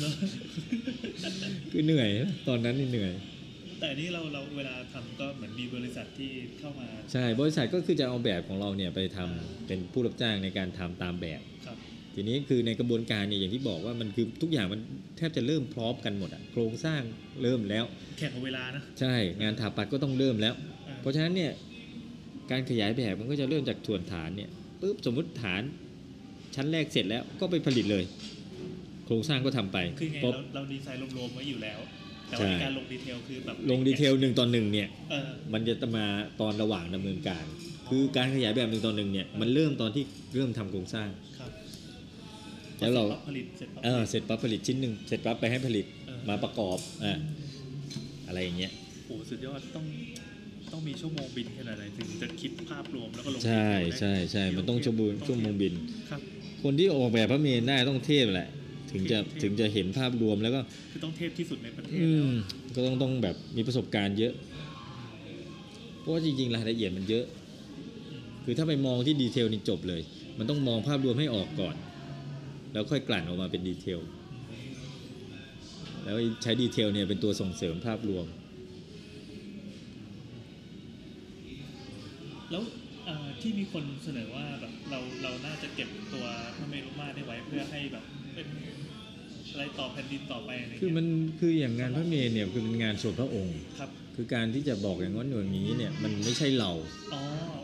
[0.00, 0.12] เนอะ
[1.72, 3.12] คือเหนื่อยนะตอนนั้นนี่เหนื่อย
[3.80, 11.53] แต่อันนี้เราเราเวลาทำก็เหมือนมีบริษัทที่เข้ามา ใช่บริษัทก็คือจะเอาแบบของเราเนี่ยไปทำเป็นผู้รับจ้างในการทำตามแบบครับ
[12.14, 14.80] ทีนี้คือในกระบวนการเนี่ยอย่างที่บอกว่ามันคือทุกอย่างมัน
[15.16, 17.00] แทบจะเริ่มพร้อมกันหมดอะโครงสร้าง
[17.42, 17.84] เริ่มแล้ว
[18.18, 20.54] แข่งกับเวลานะ ใช่งานถาปัดก็ต้องเริ่มแล้ว
[20.88, 21.52] อ่าเพราะฉะนั้นเนี่ย
[22.50, 24.50] การขยายแบบมันก็จะเริ่มจากส่วนฐานเนี่ย
[24.80, 25.62] ปุ๊บสมมุติฐาน
[26.54, 28.04] ชั้นแรกเสร็จแล้วก็ไปผลิตเลย
[29.06, 31.78] โครงสร้างก็ทำไปคือไงพอเราเราดีไซน์รวมๆไว้อยู่แล้ว
[32.28, 36.06] แต่ใช่ว่าในการลง detail คือแบบลง detail หนึ่งต่อหนึ่งเนี่ยเออมันจะมา
[36.40, 37.44] ตอนระหว่างดำเนินการ
[37.88, 40.04] คือการขยายแบบหนึ่งต่อหนึ่งเนี่ยมันเริ่มตอนที่
[40.34, 41.08] เริ่มทำโครงสร้าง
[41.38, 41.50] ครับ
[42.84, 47.18] แล้วเราเสร็จปั๊บผลิตเสร็จปั๊บเออเสร็จปั๊บผลิตชิ้นหนึ่งเสร็จปั๊บไปให้ผลิตเออมาประกอบอ่า
[48.28, 48.72] อะไรอย่างเงี้ย
[49.06, 49.86] โอ้โหสุดยอดต้อง
[50.72, 55.74] ต้องมีชั่วโมงบินขนาดไหนถึงจะคิดภาพรวมแล้วก็ลงใช่ detail ได้ใช่ใช่มันต้องชั่วโมงชั่วโมงบิน
[56.10, 56.20] ครับ
[56.62, 58.48] คนที่ออกแบบพระเมรุได้ต้องเทพแหละ
[58.92, 60.60] ถึงจะเทพถึงจะเห็นภาพรวมแล้วก็
[60.92, 62.10] คือต้องเทพที่สุดในประเทศอืม
[62.72, 64.32] แล้วก็ต้องต้องแบบมีประสบการณ์เยอะ
[66.00, 67.24] เพราะว่าจริงๆรายละเอียดมันเยอะ
[68.44, 70.02] คือถ้าไปมองที่ detail นี่จบเลย
[70.38, 71.74] มันต้องมองภาพรวมให้ออกก่อน
[72.74, 74.00] แล้วค่อยกลั่นออกมาเป็น detail
[76.04, 78.26] แล้วใช้ detail เนี่ยเป็นตัวส่งเสริมภาพรวม
[82.50, 82.62] แล้ว
[83.06, 86.24] เอ่อที่มีคนเสนอว่าแบบเราเราน่าจะเก็บตัว
[86.56, 88.46] พระเมรุมาตรได้ไว้เพื่อให้แบบเป็น
[89.50, 91.06] อะไรต่อแผ่นดินต่อไปอะไรคือเงี้ยมัน
[91.38, 96.70] คืออย่างงานพระเมรุเนี่ยคือเป็นงานส่วนพระองค์ครับ คือการที่จะบอกอย่างนั้นอย่างนี้เนี่ยมันไม่ใช่เรา
[97.14, 97.22] อ๋อ
[97.62, 97.63] โ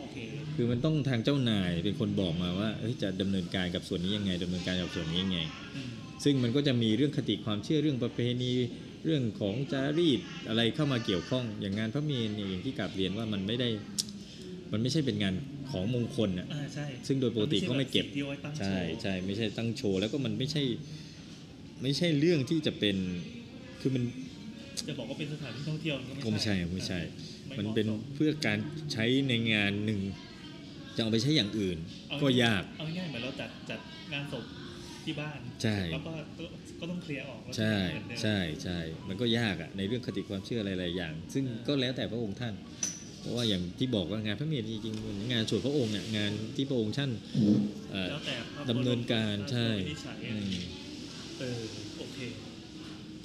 [0.53, 5.39] คคือมันต้องทางเจ้านายเป็นคนบอกมาว่าเอ้ยจะดำเนินการกับส่วนนี้ยังไงดำเนินการกับส่วนนี้ยังไง
[5.75, 5.89] อืม
[6.23, 8.53] ซึ่งมันก็จะมีเรื่องคติความเชื่อเรื่องประเพณี
[9.05, 10.19] เรื่องของจารีต
[10.49, 13.69] อะไรเข้ามาเกี่ยวข้อง อย่างงานพระเมรุเนี่ยอย่างที่กราบเรียนว่ามันไม่ได้
[14.71, 15.33] มันไม่ใช่เป็นงาน
[15.71, 20.63] ของมงคลอะอ่าใช่ซึ่งโดยปกติก็ไม่เก็บนที่เอาไว้ตั้งโชใช่ว์ใช่ไม่ใช่ตั้งโชว์แล้วก็มันไม่ใช่
[21.81, 22.97] ไม่ใช่เรื่องที่จะเป็น
[23.81, 24.03] คือมัน
[24.87, 26.99] จะบอกว่าเป็นสถานที่ท่องเที่ยวมันก็ก็ไม่ไม่ใช่ใช่ไม่ใช่
[27.55, 28.57] ไมันเป็นหาะสเพื่อการ
[28.93, 29.99] ใช้ในงานหนึ่ง
[31.01, 31.77] จะเอาไปใช้อย่างอื่น
[32.09, 33.79] เอก็ยาก เอาง่ายๆเหมือนเราจัดจัด
[34.13, 34.45] งานศพ
[35.05, 36.45] ที่บ้านใช่แล้วก็ก็
[36.79, 42.53] ก็ต้องเคลียร์ออกแล้วก็ใช่เหมือนเดิมใช่ใช่มันก็ยากอะในเรื่องคติความเชื่ออะไรหลายอย่าง ซึ่งก็แล้วแต่พระองค์ท่าน
[43.19, 47.11] เพราะว่าอย่างที่บอกว่างานพระเมรุจริงๆมันงานส่วนพระองค์เนี่ยงานที่พระองค์ท่าน
[47.91, 50.53] เอ่อแล้วแต่ภาพดำเนินการวมใช่วินิจฉัยอืม
[51.39, 51.61] เออ
[51.99, 52.19] โอเค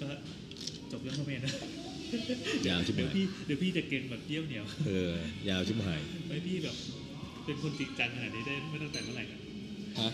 [0.01, 0.09] ก็
[0.93, 1.53] จบเรื่องพระเมรุนะ
[2.69, 5.15] ยาวชิบเดี๋ยวหายพี่เดี๋ยวพี่จะเก่งแบบเยี่ยวเหนียวเออ
[5.49, 6.77] ยาวชิบหายไว้พี่แบบ
[7.47, 9.39] เป็นคนจริงจังขนาดนี้ได้ไม่ตั้งแต่เมื่อไหร่กัน
[10.01, 10.11] ฮะ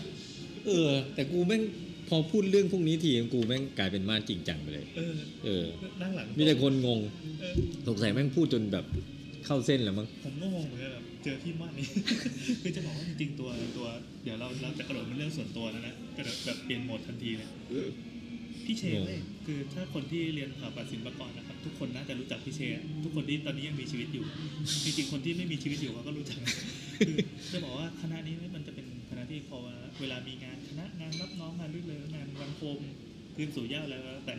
[0.67, 1.61] เออ แต่กูแม่ง
[2.09, 5.15] พอพูดเรื่องพวกนี้ทีกูแม่งกลายเป็นมาจริงจังไปเลย เออ
[5.45, 5.65] เออ
[6.01, 6.99] นั่งหลังมีแต่คนงง
[7.41, 7.55] เออ
[7.87, 8.85] สงสัยแม่งพูดจนแบบ
[9.45, 11.87] เข้าเส้นแล้วมั้งผมก็งงเหมือนกันแบบเจอที่ม่านนี้
[12.61, 13.87] คือจะบอกว่าจริงๆตัวตัว
[14.23, 17.47] เดี๋ยวเราเราจะกระโดดเป็นเรื่องส่วนตัวแล้วนะกระโดดแบบเปลี่ยนโหมดทันทีเลย
[18.65, 22.61] พี่เชงงเลยคือถ้าคนที่เรียนสถาปัตย์ศิลปากรนะครับ ทุกคนน่าจะรู้จักพี่เช
[23.03, 24.25] ทุกคนที่ตอนนี้ยังมีชีวิตอยู่
[24.83, 26.37] จริงๆ คนที่ไม่มีชีวิตอยู่เขาก็รู้จัก
[26.97, 27.15] คือ
[27.51, 29.57] จะบอกว่าคณะนี้มันจะเป็นคณะที่พอ
[30.01, 32.79] เวลามีงานคณะงานรับน้องงานรื่นเริงงานวันโคม
[33.35, 34.33] คืนสู่เหย้าแล้วแต่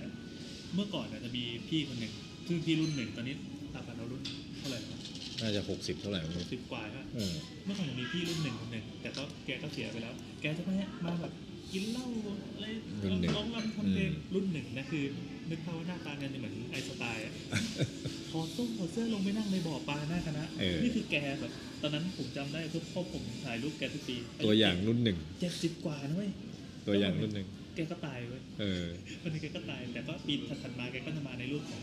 [0.75, 2.13] เมื่อก่อนเนี่ยจะมีพี่คนหนึ่ง
[2.47, 3.35] ซึ่งพี่รุ่นหนึ่งตอนนี้
[3.75, 4.23] ตาพันเรารุ่น
[4.59, 5.01] เท่าไหร่แล้ว
[5.41, 7.35] น่าจะหกสิบเท่าไหร่ไม่รู้สิบกว่าใช่ไหมเออ
[7.65, 10.75] เมื่อก่อนจะมีพี่รุ่นหนึ่งคนหนึ่งแต่ก็แกก็เสียไปแล้ว แกจะมา
[11.05, 11.33] มาแบบ
[11.73, 12.07] กินเหล้า
[12.55, 12.67] อะไร
[13.37, 15.05] ร้องรำทำเพลงรุ่นหนึ่งนะคือ
[15.51, 17.33] นึกภาพว่าหน้าตากันจะเหมือนไอน์สไตล์อะ
[18.31, 21.53] ถอดส้มถอดเสื้อลงไปนั่งในบ่อปลาหน้าคณะเออนี่คือแกแบบ
[21.83, 26.31] ตอนนั้นผมจำได้ทุกพ่อผมถ่ายรูปแกทุกปีตัวอย่างรุ่นหนึ่งเจ็ดสิบกว่านะเว้ย
[26.87, 28.85] ตัวอย่างรุ่นหนึ่งแกก็ตายเว้ยเออ
[29.23, 31.83] วันนี้แกก็ตายแต่ก็ปีถัดๆมาแกก็จะมาในรูปของ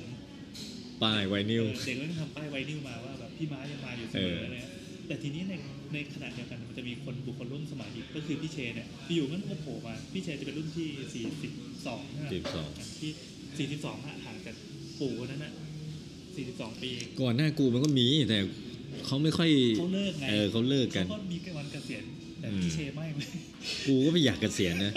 [1.04, 4.72] ป้ายไวนิลเออเด็กก็ทำป้ายไวนิวมาว่าแบบพี่ม้ายังมาอยู่เสมอเอออะไรเงี้ย
[5.08, 5.54] แต่ทีนี้ใน
[5.94, 12.70] ในขณะเดียวกันมันจะมีคนบุคคลร่วมสมัยอีกก็คือพี่เชนเนี่ยอยู่ๆมันก็โผล่มาพี่เชนจะเป็นรุ่นที่ 42ใช่ไหมสิบสอง
[13.00, 13.12] ที่
[13.60, 14.56] 42อะห่างจาก
[15.00, 15.54] ปู่คนนั้นน่ะ
[16.18, 16.92] 42 ปี
[17.22, 18.40] ก่อนหน้ากูมันก็มีแต่
[19.06, 22.04] เขาไม่ค่อยเขาเลิกไงเออเขาเลิกกันเขาก็มีวันเกษียณ
[22.40, 23.28] แต่อืมพี่เชไม่เว้ย
[23.88, 24.94] กูก็ไม่อยากเกษียณนะ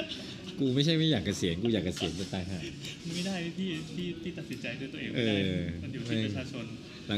[0.58, 2.60] กูไม่ใช่ไม่อยากเกษียณกูอยากเกษียณจะตายห่า
[3.14, 6.64] ไม่ได้พี่พี่พี่ตัดสินใจด้วยตัวเองเอไม่ได้อมันอยู่ที่ไม่ประชาชน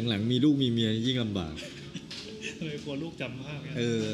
[0.08, 1.54] หลังๆ มีลูกมีเมียยิ่งลำบาก
[2.66, 4.06] เลยกลัวลูกจำภาพไงเออ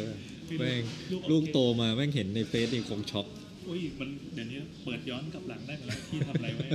[0.48, 0.82] พี่แม่ง
[1.12, 3.26] ลูกลูกโอเคโตมาแม่งเห็นในเฟซนี่คงช็อก
[3.68, 6.68] อุ้ยมันเดี๋ยวนี้เปิดย้อนกลับหลังได้หมดแล้วพี่ทำอะไรไว้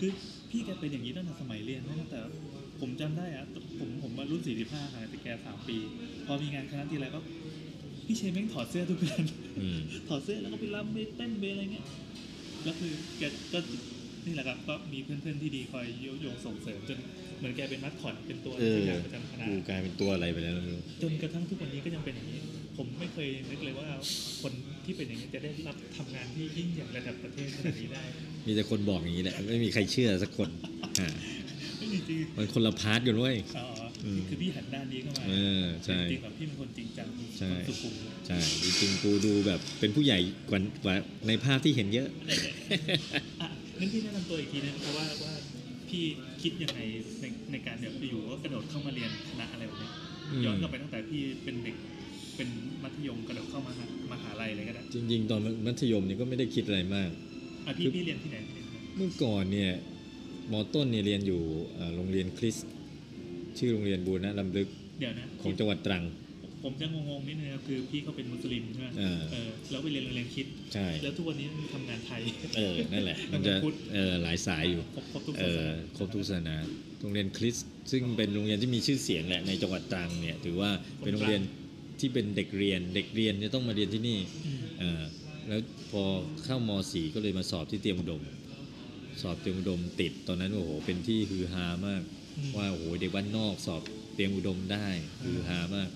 [0.00, 0.10] คือ
[0.50, 2.20] พี่แกเป็นอย่างนี้ตั้งแต่สมัยเรียนนะตั้งแต่
[2.80, 3.44] ผมจำได้อะ
[3.78, 5.76] ผมผมมารุ่น45ห่างจากแกสามปี
[6.26, 7.20] พอมีงานคณะทีไรก็
[8.06, 9.24] พี่เชนแม่งถอดเสื้อทุกงาน
[9.60, 11.86] อืมถอดเสื้อแล้วก็ไปรำไปเต้นไปอะไรเงี้ย
[12.64, 13.22] แล้วคือแก
[13.52, 13.58] ก็
[14.26, 16.98] นี่แหละครับก็มีเพื่อนๆที่ดีคอยโยโยงส่งเสริมจน
[17.38, 22.40] เหมือนแกเป็นมัดคอดเป็นตัวเอออย่างประจำคณะกูกลายเป็นตัวอะไรไปแล้วไม่รู้จนกระทั่งทุกวันนี้ก็ยังเป็นอย่างนี้
[22.76, 23.88] ผมไม่เคยนึกเลยว่า
[24.42, 24.52] คน
[24.86, 28.02] ที่เป็นอย่างนี้จะได้รับทำงานที่ยิ่งใหญ่ระดับประเทศขนาดนี้ได้
[28.46, 30.48] มีแต่คนบอกอย่างนี้แหละไม่มีใครเชื่อสักคน
[31.00, 31.08] อ่า
[31.78, 33.66] ไม่มีจริงมันคนละพาร์ทกันเว้ยอ๋อ
[34.04, 37.08] อมคือพี่หันด้านนี้เข้ามาเออใช่จริงๆแบบพี่เป็นคนจริงจัง
[37.38, 37.94] ใช่คนสุขุม
[38.26, 40.18] ใช่จริงๆกูดูแบบเป็นผู้ใหญ่
[40.50, 40.94] กว่ากว่า
[41.26, 42.08] ในภาพที่เห็นเยอะ
[43.40, 43.48] อะ
[43.78, 45.32] งั้นพี่แนะนำตัวอีกทีนึงเพราะว่าว่า
[45.88, 46.04] พี่
[46.42, 46.80] คิดยังไง
[47.20, 49.90] ในในการเดี๋ยวอยู่ก็กระโดดเข้ามาเรียนคณะอะไรแบบนี้
[50.30, 51.76] อืมย้อนกลับไปตั้งแต่พี่เป็นเด็ก
[52.36, 52.48] เป็น
[52.84, 53.80] มัธยมกระโดดเข้ามาม
[54.12, 57.10] มหาลัยเลยก็ได้จริง ๆ ตอนมัธยมนี่ก็ไม่ได้คิดอะไรมาก
[57.66, 59.72] อะพี่คือพี่เรียนที่ไหนเรียนที่ไหนเมื่อก่อนเนี่ย
[60.52, 61.40] มอต้นเนี่ยเรียนอยู่
[61.74, 62.68] เอ่อโรงเรียนคริสต์
[63.58, 64.68] ชื่อโรงเรียนบูรณะลำลึก
[65.00, 66.04] เดี๋ยวนะของจังหวัดตรัง
[66.64, 72.20] ผมจะงงๆนิดนึงนะคือพี่เขาเป็นมุสลิมใช่ไหมอ่าเออแล้วไปเรียนโรงเรียนคริดใช่แล้วทุกวันนี้ทำงานไทย
[72.56, 76.56] เออนั่นแหละมันจะพุทธเออหลายสายอยู่ครบครบทุกเอศาสอนาครบทุกศาสนา
[77.00, 80.70] โรงเรียนคริสต์ซึ่งเป็นโรงเรียนที่มีชื่อเสียงแหละในจังหวัดตรังเนี่ยถือว่า
[81.00, 81.42] เป็นโรงเรียน
[82.00, 84.18] ที่เป็นเด็กเรียน เด็กเรียนจะต้องมาเรียนที่นี่
[85.48, 85.60] แล้ว
[85.90, 86.02] พอ
[86.44, 88.22] เข้ามสี่ก็เลยมาสอบที่เตรียมอุดม
[89.22, 92.02] สอบเตรียมอุดมติดตอนนั้นโอ้โหเป็นที่ฮือฮามาก
[92.56, 93.82] ว่าโอ้โหเด็กบ้านนอกสอบ
[94.14, 94.86] เตรียมอุดมได้
[95.24, 95.88] ฮือฮามาก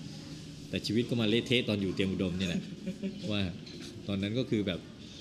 [0.69, 2.61] แต่ชีวิตก็มาเละเทะตอนอยู่เตรียมอุดมเนี่ยแหละ
[3.31, 3.41] ว่า
[4.07, 4.79] ตอนนั้นก็คือแบบ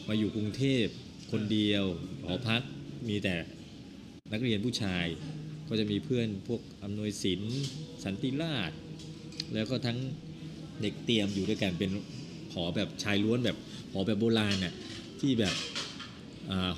[0.09, 0.85] มาอยู่กรุงเทพ
[1.33, 1.85] คนเดียว
[2.25, 2.63] หอพัก
[3.09, 3.37] มีแต่
[4.33, 5.07] นักเรียนผู้ชาย
[5.69, 7.57] ก็จะมีเพื่อนพวกอำนวยศิลป์
[8.05, 8.73] สันติราช
[9.55, 9.99] แล้วก็ทั้ง
[10.83, 11.91] เด็กเตรียมอยู่ด้วยกันเป็น
[12.53, 13.57] หอแบบชายล้วนแบบ
[13.93, 14.75] หอแบบโบราณน่ะ
[15.21, 15.55] ที่แบบ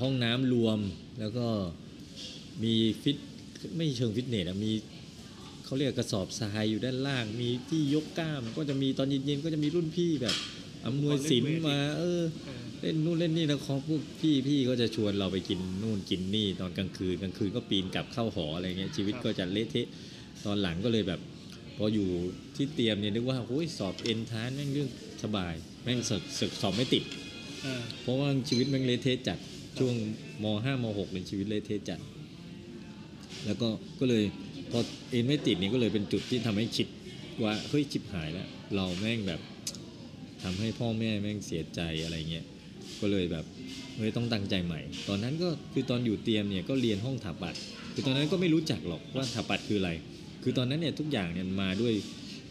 [0.01, 0.78] ห้องน้ำรวม
[1.20, 1.47] แล้วก็
[2.62, 3.16] มีฟิต
[3.77, 4.72] ไม่เชิงฟิตเนสมี
[5.64, 10.35] เขาเรียกกระสอบทรายอยู่ด้านล่าง มีที่ยกกล้าม ก็จะมีตอนเย็นๆก็จะมีรุ่นพี่แบบ
[10.86, 12.22] อำนวยศิลมา เออ
[12.81, 19.86] เล่นนู่นเล่นนี่แล้วเขาพวกพี่พี่ก็จะชวนเราไปกินนู่นกินนี่ ตอนกลางคืนกลางคืนก็ปีนกลับเข้าหออะไรเงี้ยชีวิตก็จะเละเทะ
[20.44, 21.20] ตอนหลังก็เลยแบบ
[21.77, 22.09] พออยู่
[22.60, 24.88] ที่เตรียมเนี่ยนึกว่าโอ้ยสอบเอ็นทานแม่งเรื่อง
[25.22, 27.04] สบายแม่งสอบสอบสอบไม่ติด
[27.62, 29.38] เออเพราะว่าชีวิตแม่งเละเทะจัด
[29.78, 29.94] ช่วง
[30.42, 32.00] มห้ามหกเป็นชีวิตเละเทะจัด
[33.46, 33.68] แล้วก็
[34.00, 34.24] ก็เลย
[34.70, 34.80] พอ
[35.10, 36.86] เอ็นไม่ติดนี่ก็เลยเป็นจุดที่ทำให้คิด
[37.42, 39.40] ว่าเฮ้ยชิบหายแล้วเราแม่งแบบ
[40.42, 42.44] ทำให้พ่อแม่แม่งเสียใจอะไรเงี้ย
[43.00, 43.44] ก็เลยแบบ
[43.96, 47.54] เฮ้ยต้องตั้งใจใหม่ ตอนนั้นก็คือตอนอยู่เตรียมเนี่ยก็เรียนห้องถาปัด
[47.94, 49.90] คือตอนนั้นก็ไม่รู้จักหรอกว่าถาปัดคืออะไร
[50.42, 51.92] คือตอนนั้นเนี่ยทุกอย่างเนี่ยมาด้วย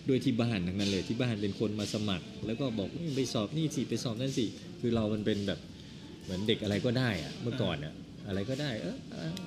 [0.10, 4.46] ด้วยที่บ้านทั้งนั้นเลยที่บ้านเป็นคนมาสมัคร แล้วก็บอกว่ไปสอบนี่สิไปสอบนั่นสิ
[4.82, 5.60] คือเรามันเป็นแบบ
[6.24, 7.94] เหมือนเด็กอะไรก็ได้อะเมื่อก่อนอะ
[8.28, 8.96] อะไรก็ได้เออ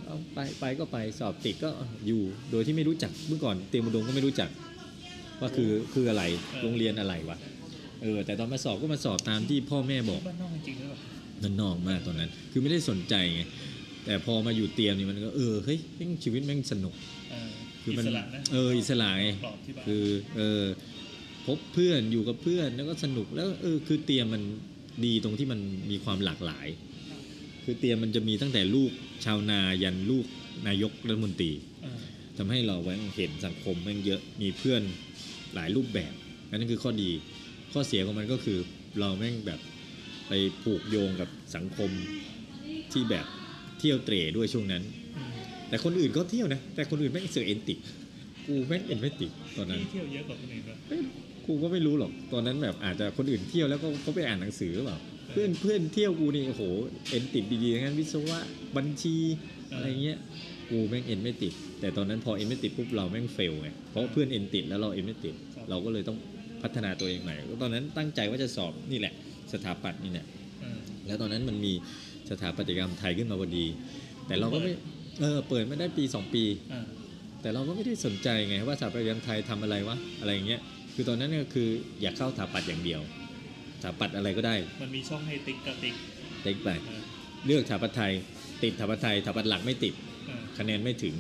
[0.07, 1.71] เอาไปไปก็ไปสอบติดก็
[2.07, 4.51] อยู่ โดยที่ไม่รู้จักเมื่อก่อนเตรียมอุดมก็ไม่รู้จัก
[5.41, 6.23] ว่าคือคืออะไร
[6.63, 7.39] โรงเรียนอะไรวะ
[8.03, 10.99] เออแต่ตอนมาสอบก็มาสอบตามที่พ่อแม่บอกบ้านนอกจริงๆหรือเปล่า
[11.43, 13.43] มันนอกมากตอนนั้น คือไม่ได้สนใจไง
[14.05, 15.79] แต่พอมาอยู่เตรียมนี่มันก็เออเฮ้ย
[16.25, 16.95] ชีวิตแม่งสนุก
[17.83, 20.05] คืออิมันสระนะเอออิสระไงกรอบที่บ้านคือ
[20.37, 20.63] เออ
[21.47, 24.43] พบเพื่อนอยู่กับเพื่อนแล้วก็สนุกแล้วเออคือเตรียมมัน
[25.05, 25.61] ดีตรงที่มัน
[25.91, 26.67] มีความหลากหลาย
[27.65, 28.91] คือเตรียมมันจะมีตั้งแต่ลูก
[29.25, 30.27] ชาวนายันลูก
[30.69, 31.53] นายกรัฐมนตรี
[31.83, 31.99] เออ
[32.37, 34.83] ทำให้เราแม่งเห็นสังคมแม่งเยอะมีเพื่อน
[35.55, 36.13] หลายรูปแบบ
[36.49, 37.11] อันนั้นคือข้อดี
[37.73, 38.59] ข้อเสียของมันก็คือ
[38.99, 39.61] เราแม่งแบบ
[40.29, 40.33] ไป
[40.63, 41.91] ผูกโยงกับสังคม
[42.93, 43.27] ที่แบบ
[43.79, 45.02] เที่ยวเตร่ด้วยช่วงนั้นอืม
[45.73, 47.79] แต่คนอื่นก็เที่ยวนะ แต่คนอื่นแม่งเสือกเอ็นติด
[48.47, 50.77] กูแม่งเอ็นไม่ติดตอนนั้นพี่เที่ยวเยอะกว่าคนอื่นปะ
[51.47, 54.99] กูก็ไม่รู้หรอกตอนนั้นแบบอาจจะคนอื่นเที่ยวแล้วก็เขาไปอ่านหนังสือหรือเปล่า
[55.33, 56.63] เพื่อนเพื่อนเที่ยวกูนี่โอ้โห
[57.11, 58.39] เอ็นติดดีๆทั้งนั้นวิศวะ
[58.77, 59.17] บัญชี
[59.75, 60.19] อะไรเงี้ย
[60.71, 65.35] กูแม่งเอ็นไม่ติด แต่ตอนนั้นพอเอ็นไม่ติดปุ๊บเราแม่งเฟลไงเพราะเพื่อนเอ็นติดแล้วเราเอ็นไม่ติด
[65.71, 66.19] เราก็เลยต้อง
[66.63, 69.15] พัฒนาตัวเองใหม่ก็ตอนนั้นตั้งใจว่าจะสอบนี่แหละ
[69.53, 70.27] สถาปัตย์นี่แหละ
[70.61, 71.73] เออแล้วตอนนั้นมันมี
[72.31, 73.67] สถาปัตยกรรมไทยขึ้นมาพอดี
[74.27, 74.73] แต่เราก็ไม่
[75.21, 76.87] เออเปิดไม่ได้ปีสองปีอ่า
[77.43, 80.61] แต่เราก็ไม่ได้สนใจไงว่าสถาปัตยกรรมไทยทำอะไรวะอะไรอย่างเงี้ย
[80.95, 81.69] คือตอนนั้นเนี่ยคือ
[82.03, 83.01] อยากเข้าสถาปัตย์อย่างเดียว
[83.83, 85.95] สถาปัตย์อะไรก็ได้ มันมีช่องให้ติ๊กกับติ๊ก
[86.43, 87.03] เต็กไปเออ
[87.47, 88.13] เลือกสถาปัตย์ไทย
[88.63, 89.95] ติดสถาปัตย์ไทยสถาปัตย์หลักไม่ติด
[90.27, 91.15] เออคะแนนไม่ถึง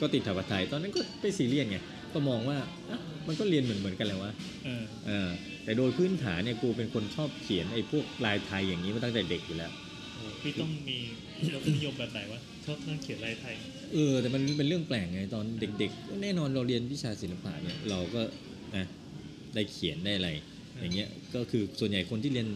[0.00, 1.78] ก็ติดสถาปัตย์ไทย ตอนนั้นก็ไปซีเรียสไง
[2.14, 2.58] ก็มองว่า
[2.90, 2.98] อะ
[3.28, 4.32] มันก็เรียนเหมือนเหมือนๆกันแหล้ววะ
[4.64, 5.28] เออเออ
[5.64, 9.70] แต่โดยพื้นฐานเนี่ยกูเป็นคนชอบเขียนไอ้พวกลายไทยอย่างนี้มาตั้งแต่เด็กอยู่แล้ว
[10.14, 10.98] โอ้พี่ต้องมี
[11.54, 13.54] รสนิยมแบบไหนวะ ชอบนั่งเขียนลายไทย
[13.92, 18.22] เออ แต่มันเป็นเรื่องแปลกไงตอนเด็กๆ แน่นอนเราเรียนวิชาศิลปะเนี่ยเราก็
[18.76, 18.86] นะ
[19.54, 20.28] ได้เขียนได้อะไร
[20.80, 22.48] อย่างเงี้ยก็คือส่วนใหญ่คนที่เรียน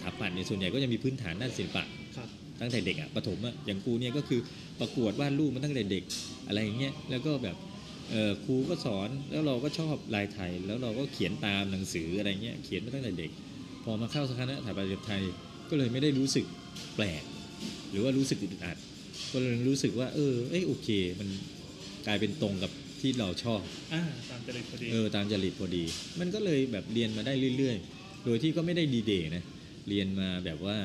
[0.00, 1.84] สถาปัตย์เนี่ยส่วนใหญ่ก็จะมีพื้นฐานด้านศิลปะ
[2.16, 2.28] ครับ
[2.60, 4.40] ตั้งแต่เด็กอะประถมอะอย่างกูเนี่ยก็คือ
[4.80, 6.04] ประกวดวาดรูปมาตั้งแต่เด็ก
[6.48, 7.56] อะไรอย่างเงี้ยแล้วก็แบบ
[8.10, 13.30] เออครูก็สอนแล้วเราก็ชอบลายไทย แล้วเราก็เขียนตามหนังสืออะไรเงี้ยเขียนมาตั้งแต่เด็ก
[13.84, 15.22] พอมาเข้าสถานะสถาปัตยกรรมไทย
[15.70, 16.46] ก็เลยไม่ได้รู้สึก
[16.96, 17.22] แปลก
[17.90, 18.76] หรือว่ารู้สึกอึดอัด
[19.32, 20.88] ก็เลยรู้สึกว่า เออเอ้ยโอเค
[21.20, 21.28] มัน
[22.06, 22.70] กลายเป็นตรงกับ
[23.00, 23.62] ที่เราชอบ
[23.94, 25.84] อ่าตามจริตพอดีเออตามจริตพอดี
[26.20, 29.44] มันก็เลยแบบเรียนมาได้เรื่อยๆ โดยที่ก็ไม่ได้ดีเดย์นะ
[29.88, 30.76] เรียนมาแบบว่า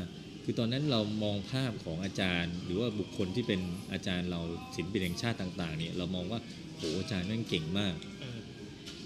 [0.44, 3.62] คือตอนนั้นเรามองภาพของอาจารย์ หรือว่าบุคคลที่เป็น
[3.94, 4.42] อาจารย์เรา
[4.76, 6.40] ศิลปินแห่งชาติต่างๆเนี่ยเรามองว่า
[6.78, 8.40] โหอาจารย์แม่งเก่งมากเออ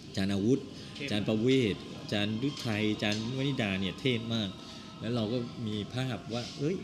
[0.07, 0.59] อาจารย์อาวุธ
[0.95, 4.49] เท่อาจารย์ประเวศอาจารย์ดุไทยอาจารย์วนิดาเนี่ยเทพมาก
[4.99, 5.37] แล้วเราก็
[5.67, 6.75] มีภาพว่า เอ้ย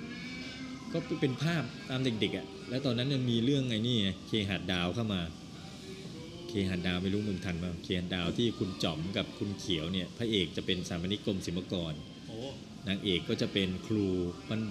[0.94, 5.22] ก็เป็นภาพตามเด็กๆอะ่ะ แล้วตอนนั้นมันมีเรื่องไงนี่ไงเคหาดดาวเข้ามา
[6.50, 11.94] เคหาดดาวไม่รู้มึงทันป่ะเคหาดดาวที่คุณจอมกับคุณเขียวเนี่ย พระเอกจะเป็นสามนิกรมศิลปากร
[12.28, 12.38] โอ้
[12.88, 14.06] นางเอกก็จะเป็นครู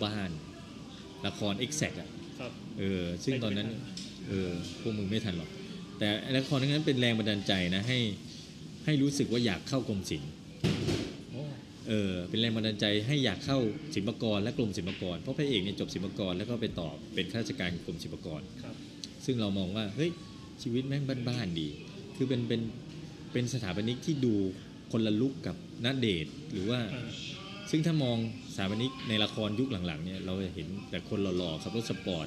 [0.05, 3.69] บ้านๆละครเอ็กแซกอะครับเออ ซึ่งตอนนั้น
[4.29, 5.51] เออพวกมึงไม่ทันหรอก
[5.99, 7.99] แต่ละครนั้นเป็นแรงบันดาลใจนะให้
[8.85, 10.31] ให้รู้สึกว่าอยากเข้ากรมศิลป์
[10.63, 10.73] โอ้
[11.91, 13.59] เออเป็นแรงบันดาลใจให้อยากเข้า
[13.95, 18.75] ศิลปากรและกรมศิลปากร เพราะพระเอกเนี่ยจบศิลปากรแล้วก็ไปต่อเป็นข้าราชการกรมศิลปากรครับ
[19.25, 20.11] ซึ่งเรามองว่าเฮ้ย
[20.63, 21.69] ชีวิตแม่งบ้านๆดี
[22.17, 22.61] คือเป็นเป็น
[23.33, 24.35] เป็นสถาปนิกที่ดู
[24.93, 26.81] คนละลุกกับนัดเดทหรือว่า
[27.71, 28.17] ซึ่งถ้ามอง
[28.55, 32.27] สถาปนิกในละครยุคหลังๆเนี่ยเราจะเห็นแต่คนหล่อๆขับรถสปอร์ต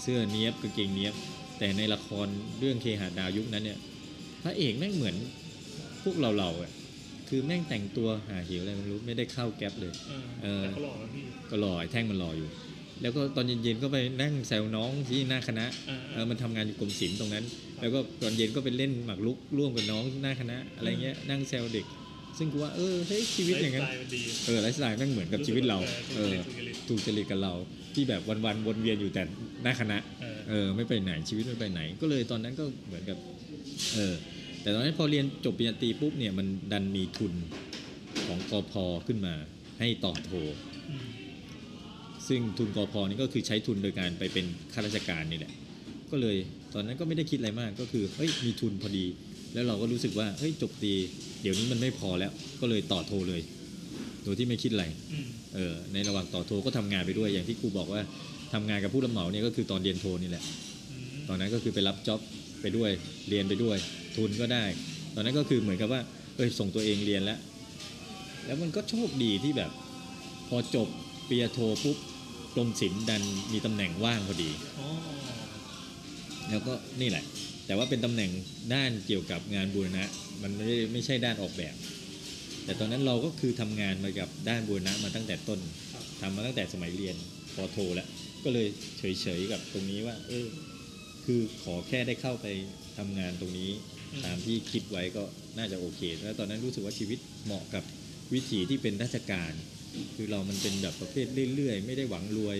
[0.00, 1.14] เสื้อเนี้ยบกางเกงเนี้ยบ
[1.58, 2.26] แต่ในละคร
[2.58, 3.78] เรื่องเคหาดาวยุคนั้นเนี่ย
[4.42, 5.16] พระเอกแม่งเหมือน
[6.02, 6.72] พวกเราๆอะ
[7.28, 12.48] คือแม่งแต่งตัวหาเหวอะไรไม่รู้ไม่ได้เข้าแก๊ปเลยเออเออแต่เขาหล่อนะพี่ก็รอไอ้แท่งมันรออยู่
[13.02, 17.44] แล้วก็ตอนเย็นๆก็ไปนั่งแซวน้องที่หน้าคณะเออเอเอออมันทำงานอยู่กรมศิลป์ตรงนั้น
[17.80, 21.86] แล้วก็ตอนเย็นก็ไปเล่นหมากรุกร่วมกับน้องหน้าคณะ อะไรเงี้ยนั่งแซวเด็ก
[22.38, 27.52] ซึ่งกูว่าเออเฮ้ยชีวิตอย่างนั้นไลฟ์สไตล์มันดีเออไลฟ์สไตล์แม่งเหมือนกับชีวิตเราเอเอออถูกจริตถูกจริตกับเรา
[27.94, 29.22] ที่แบบวันๆวนเวียนอยู่แต่
[29.62, 33.18] หน้าคณะเออเออไม่ไปไหนชีวิตไม่ไปไหน ก็เลยตอนนั้นก็เหมือนกับ
[33.94, 34.14] เออ
[34.64, 37.32] แต่ตอนนั้นพอเรียนจบปริญญาตรีปุ๊บเนี่ยมันดันมีทุน
[38.26, 39.34] ของกอพอขึ้นมา
[39.78, 40.30] ให้ต่อโท
[40.90, 41.06] อืม
[42.28, 45.52] ซึ่งทุนกอพอนี่ก็คือใช้ทุนโดยการไปเป็นข้าราชการนี่แหละ
[46.10, 46.36] ก็เลย
[46.74, 49.06] ตอนนั้นก็ไม่ได้คิดอะไรมากก็คือเฮ้ยมีทุนพอดี
[49.54, 50.94] แล้วเราก็รู้สึกว่าเฮ้ยจบตรี
[51.42, 53.40] เดี๋ยวนี้มันไม่พอแล้วก็เลยต่อโทเลย
[54.24, 58.00] โดยที่ไม่คิดอะไรอืมเออในระหว่างต่อโทก็ทำงานไปด้วยอย่างที่ครูบอกว่า
[58.52, 60.44] ทำงานกับผู้รับเหมาเนี่ยก็คือตอนเรียนโทนี่แหละ
[60.90, 62.20] อืมตอนนั้นก็คือไปรับจ็อบ
[62.60, 62.90] ไปด้วย
[63.28, 63.76] เรียนไปด้วย
[64.16, 64.64] ทุนก็ได้
[65.14, 66.00] ตอนนั้นก็คือเหมือนกับว่า
[66.36, 67.38] เอยส่งตัวเองเรียนแล้ว
[68.46, 69.70] แล้วมันก็โชคดีที่แบบ
[70.48, 70.88] พอจบ
[71.28, 71.96] ปริญญาโทปุ๊บ
[72.54, 73.22] กรมศิลป์ดัน
[73.52, 74.50] มีตำแหน่งว่างพอดี
[76.50, 77.24] แล้วก็นี่แหละ
[77.66, 78.30] แต่ว่าเป็นตำแหน่ง
[78.74, 80.04] ด้านเกี่ยวกับงานบูรณะ
[80.42, 81.74] มันไม่ได้ไม่ใช่ด้านออกแบบ
[82.64, 85.60] แต่ตอนนั้นเราก็คือทำงานมากับด้านบูรณะมาตั้งแต่ต้น
[86.20, 87.16] ทำมาตั้งแต่สมัยเรียน
[87.54, 88.08] พอโทแล้ว
[88.44, 88.66] ก็เลย
[88.98, 90.46] เฉยๆกับตรงนี้ว่า เออ
[91.24, 92.46] คือขอแค่ได้เข้าไป
[92.98, 93.70] ทำงานตรงนี้
[94.24, 95.22] ตามที่คิดไว้ก็
[95.58, 97.84] น่าจะโอเค แล้วตอนนั้นรู้สึกว่าชีวิตเหมาะกับ
[98.34, 99.52] วิถีที่เป็นราชการ
[100.16, 102.58] คือเรามันเป็นแบบประเภทเรื่อยๆ ไม่ได้หวังรวย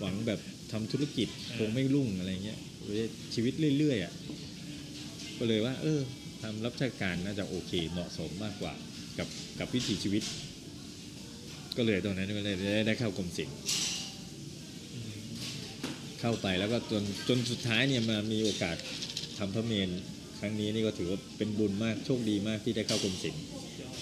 [0.00, 0.40] หวังแบบ
[0.72, 2.58] ทำธุรกิจคงไม่รุ่งอะไรเงี้ย
[3.34, 4.12] ชีวิตเรื่อยๆอะ
[5.38, 6.00] ก็เลยว่า เออ
[6.42, 8.74] ทำรับราชการน่าจะโอเค เหมาะสมมากกว่า
[9.18, 10.22] กับกับวิถีชีวิต
[11.76, 13.56] ก็เลยตรงนั้นก็เลยได้ได้เข้ากรมศิลป์
[14.94, 15.20] อืม
[16.20, 18.76] เข้าไปแล้วก็จนจนสุดท้ายเนี่ยมามีโอกาส
[19.38, 19.90] ทำพระเมน
[20.40, 23.42] ครั้งนี้นี่ก็ถือว่าเป็นบุญมากโชคดีมากที่ได้เข้ากรมศิลป์
[23.80, 23.94] ยอด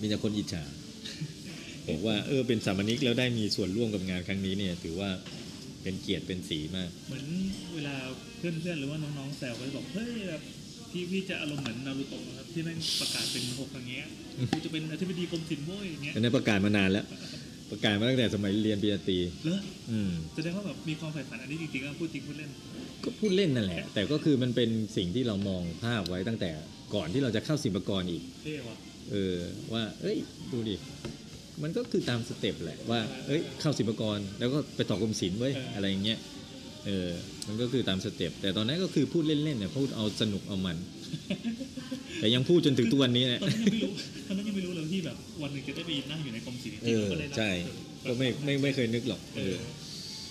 [0.00, 0.64] มีแต่คนอิจฉา
[1.88, 5.10] บอกว่าเออเป็นสามนิกแล้วได้มีส่วนร่วมกับงานครั้งนี้เนี่ย ถือว่า
[5.82, 7.26] เป็นเกียรติเป็นสีมาก เหมือน
[7.74, 7.96] เวลา
[8.38, 10.42] เพื่อนๆหรือว่าน้องๆแซวก็จะบอกเฮ้ยแบบ
[10.90, 14.06] พี่พี่จะอารมณ์เหมือนนารูโตะนะครับที่แม่งประกาศเป็นหกอย่างเงี้ย
[14.50, 17.04] กูจะเป็นอธิบดีกรมศิลป์โว้ยอย่างเงี้ยอันนั้นประกาศมานานแล้ว
[17.70, 19.58] ประกาศมาตั้งแต่สมัยเรียนปริญญาตรีเหรอ
[19.90, 22.50] อืมแสดงว่าแบบมีความใฝ่ฝันอันนี้จริงๆก็พูดจริงพูดเล่น
[23.04, 26.50] ก็พูดเล่นนั่นแหละ แต่ก็คือมันเป็นสิ่งที่เรามองภาพไว้ตั้งแต่
[26.94, 28.76] ก่อนที่เราจะเข้าศิลปากรอีกเท่ว่ะ
[29.10, 29.36] เออ
[29.72, 30.16] ว่า เอ้ย
[30.52, 30.76] ดูดิ
[31.62, 36.18] มันก็คือตาม step แหละว่า เอ้ย เข้าศิลปากร แล้วก็ไปต่อกรมศิลป์เว้ย อะไรอย่างเงี้ย
[36.86, 37.10] เออ
[37.46, 40.76] มันก็คือตาม step แต่ตอนนั้นก็คือพูดเล่นๆเนี่ยพูดเอาสนุกเอามัน
[42.20, 43.92] แต่ยังพูดจนถึงทุกวันนี้เนี่ยตอนนั้นยังไม่รู้
[44.28, 47.50] ตอนนั้นยังไม่รู้เลยที่แบบวันหนึ่งจะได้ไปนั่งอยู่ในกรมศิลป์จเอริงๆเออก็ได้รับใช่
[48.04, 49.56] ก็ไม่ไม่ไม่เคยนึกหรอกเอเอออ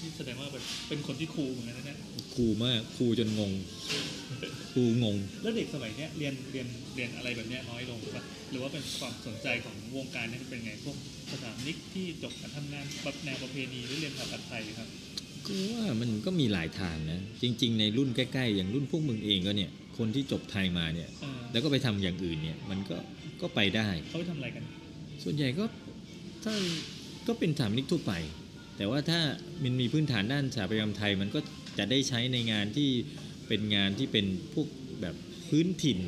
[0.02, 1.98] นี่แสดงว่าแบบเป็นคนที่ cool เหมือนกันนะเนี่ย
[2.36, 3.52] cool มาก cool จนงง
[4.74, 10.98] cool งง แล้วเด็กสมัยเนี้ยเรียนเรียนเรียนอะไรแบบเนี้ยน้อยลงปะหรือว่าเป็นความสนใจของวงการเนี้เป็นไงพวก
[11.32, 14.88] สถาปนิกที่จบการทำงานแบบแนวประเพณีหรือเรียนสถาปัตย์ไทยครับ
[15.46, 22.98] ก็ว่ามันก็มีหลายทางนะ จริง ๆ ในรุ่นใกล้ๆ อย่างรุ่นพวกมึงเองก็เนี่ย คนที่จบไทยมาเนี่ยเออแล้วก็ไปทำอย่างอื่นเนี่ย มันก็
[23.42, 24.64] ก็ไปได้เขาไปทำอะไรกัน
[25.24, 25.66] ส่วนใหญ่ก็
[26.44, 26.54] ถ้า
[27.28, 28.14] ก็เป็นสถามนิกทั่วไป
[28.78, 29.20] แต่ว่าถ้า
[29.64, 31.40] มันมีพื้นฐานด้านสถาปัตยกรรมไทย มันก็
[31.78, 32.90] จะได้ใช้ในงานที่
[33.48, 34.68] เป็นงานที่เป็นพวก
[35.02, 35.16] แบบ
[35.50, 36.00] พื้นถิ่น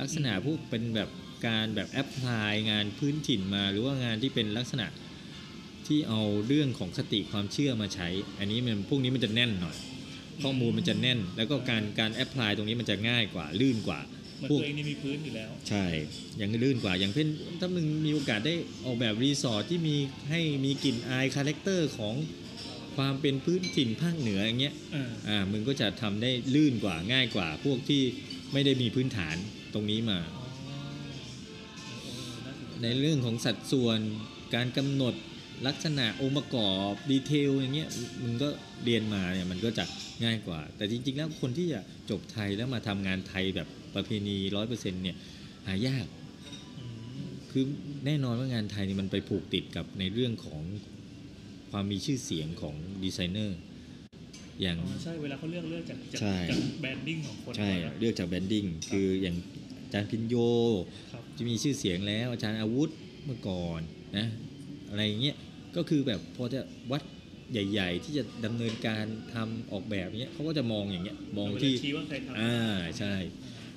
[0.00, 1.10] ลักษณะพวกเป็นแบบ
[1.46, 4.86] การแบบ apply งานพื้นถิ่นมา หรือว่างานที่เป็นลักษณะ
[5.86, 8.08] ที่เอาเรื่องของคติความเชื่อมาใช้
[8.38, 9.76] อันนี้มันพวกนี้มันจะแน่นหน่อย
[10.42, 14.00] ข้อมูลมันจะแน่น แล้วก็การการ apply ตรงนี้มันจะง่ายกว่าลื่นกว่า
[14.36, 15.86] เหมือนพวกตัวเองนี่มีพื้นอยู่แล้ว ใช่
[16.40, 17.28] ยังลื่นกว่าอย่างเช่น
[17.60, 18.54] ถ้ามึงมีโอกาสได้
[18.84, 19.96] ออกแบบรีสอร์ทที่มี
[20.30, 22.14] ให้มีกลิ่นอาย character ของ
[22.96, 28.02] ความเป็นพื้นถิ่นภาคเหนืออย่างเงี้ยเอออ่ามึงก็จะทำได้ลื่นกว่าง่ายกว่า พวกที่
[28.52, 29.36] ไม่ได้มีพื้นฐาน
[29.74, 30.44] ตรงนี้มาอ๋อ
[32.04, 33.98] เออน่าสนใจในเรื่องของสัดส่วน
[34.54, 35.14] การกำหนด
[35.66, 37.88] ลักษณะองค์ประกอบดีเทลอย่างเงี้ย
[38.22, 38.48] มึงก็
[38.84, 39.84] เรียนมาเนี่ยมันก็จะ
[40.24, 41.80] ง่ายกว่า แต่จริง ๆ แล้วคนที่จะ
[42.10, 45.16] จบไทยแล้วมาทำงานไทยแบบประเพณีร้อยเปอร์เซ็นต์เนี่ย
[45.66, 46.06] หายาก
[46.78, 46.84] อื
[47.24, 47.64] มคือ
[48.06, 50.62] แน่นอนว่างานไทยนี่มันไปผูกติดกับในเรื่องของ
[51.70, 52.74] ความมีชื่อเสียงของ
[53.04, 53.58] ดีไซเนอร์
[54.60, 59.36] อย่างอ๋อใช่เวลาเขาเลือกเลือกจากจากใช่จาก branding ของคนใช่ก่อนนะเลือกจาก branding คืออย่าง
[59.84, 60.34] อาจารย์ภิญโญ
[61.12, 62.90] ครับจะมีชื่อเสียงแล้วอาจารย์อาวุธ
[63.24, 63.80] เมื่อก่อน
[64.16, 64.26] นะ
[64.90, 65.36] อะไรอย่างเงี้ย
[65.76, 66.60] ก็คือแบบพอจะ
[66.92, 67.02] วัด
[67.52, 69.04] ใหญ่ ๆ ที่จะดำเนินการ
[69.34, 73.14] ทำออกแบบเนี้ยเขาก็จะมองอย่างเงี้ยมองที่ชื่อว่าใครทำอ่าใช่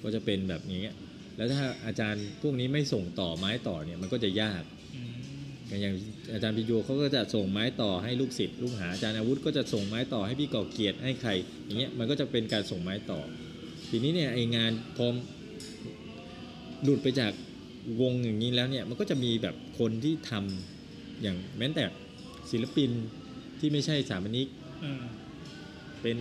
[0.04, 0.96] ก็จะเป็นแบบนี้ย
[1.38, 4.64] แล้วถ้าอาจารย์พวกนี้ไม่ส่งต่อไม้ต่อเนี่ยมันก็จะยาก
[4.96, 5.14] อืม
[5.82, 5.96] อย่าง
[6.34, 11.32] อาจารย์พิโยเขาก็จะส่งไม้ต่อให้ลูกศิษย์ลูกหาอาจารย์อาวุธก็จะส่งไม้ต่อให้พี่ก่อเกียรติให้ใคร
[11.66, 13.20] อย่างเงี้ยมันก็จะเป็นการส่งไม้ต่อ
[13.90, 15.06] ทีนี้เนี่ยไองานพอ
[16.84, 17.34] หลุดไปจาก
[18.02, 20.79] วงอย่างนี้แล้วเนี่ยมันก็จะมีแบบคนที่ทำ
[21.22, 21.84] อย่างแม้แต่
[22.52, 22.90] ศิลปิน
[23.60, 24.48] ที่ไม่ใช่สถาปนิก
[24.82, 25.04] เออ
[26.02, 26.18] เป็น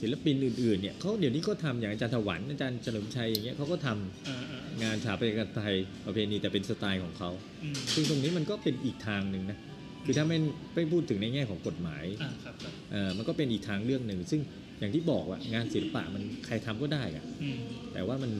[0.00, 5.76] ศิลปินอื่นๆเนี่ยเขาเดี๋ยวนี้ก็ทำอย่างอาจารย์ถวันอาจารย์เฉลิมชัยอย่างเงี้ยเขาก็ทำเออเอองานสถาปัตยกรรมไทย
[6.06, 7.30] ประเพณีแต่เป็นสไตล์ของเขา
[7.62, 9.58] อืมซึ่งตรงนี้มันก็เป็นอีกทางหนึ่งนะ
[10.04, 10.38] คือถ้าไม่
[10.74, 14.40] ไม่พูดถึงในแง่ของกฎหมายอ่าครับครับเออมันก็เป็นอีกทางเรื่องหนึ่งซึ่ง
[14.80, 17.58] อย่างที่บอกว่างานศิลปะมันใครทำก็ได้อะอืม
[17.92, 18.30] แต่ว่ามัน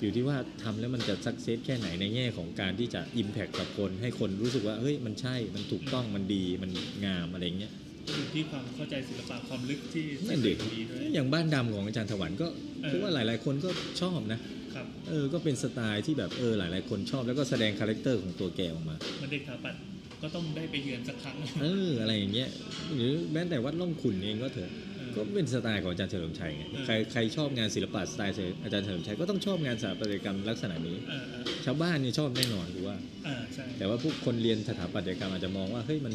[0.00, 6.70] อยู่ที่ว่าทำแล้วมันจะสักเซสแค่ไหนในแง่ของการที่จะอิมแพคกับคน ให้คนรู้สึกว่าเฮ้ยมันใช่มันถูกต้องมันดีมัน
[7.04, 7.72] งามอะไรเงี้ย
[8.16, 12.46] อยู่ที่ความเข้าใจศิลปะความลึกที่นั่นเด็กดีด้วยอย่างบ้านดำของอาจารย์ถวัลย์ก็
[12.82, 14.40] เออคิดว่าหลาย ๆ คนก็ชอบนะ
[14.74, 19.80] ครับเออก็เป็นสไตล์ที่แบบเออหลาย ๆ คนชอบแล้วก็แสดง character ของตัวแกออกมามันเด็กสถาปัตย์
[20.22, 22.48] ก็ต้องได้ไปเยือนสักครั้งเอออะไรอย่างเงี้ย
[22.94, 28.34] หรือแม้แต่วัดร่องขุ่นเองก็เถอะเออ ก็เป็นสไตล์ของอาจารย์เฉลิมชัยไงเออใครใครชอบงานศิลปะสไตล์
[28.64, 36.14] อาจารย์เฉลิมชัยก็ต้องชอบงานสถาปัตยกรรมลักษณะนี้เออเออชาวบ้านนี่ชอบแน่นอนคือว่าเออใช่แต่ว่าพวกคนเรียนสถาปัตยกรรมอาจจะมองว่าเฮ้ยมัน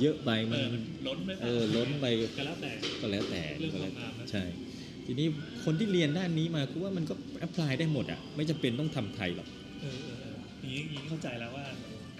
[0.00, 2.06] เยอะไปเอมันอมันล้นไปปล่าเออล้นไป
[2.38, 4.42] ก็แล้วแต่ก็แล้วแต่เรื่องก็ควาแล้มวงามนะใช่
[5.06, 5.26] ทีนี้
[5.64, 9.48] คนที่เรียนด้านนี้มาคือว่ามันก็แอพพลายได้หมดอะไม่จำเป็นต้องทำไทยหรอก
[9.80, 11.66] เออเออเอออย่างนี้อย่างนี้เข้าใจแล้วว่า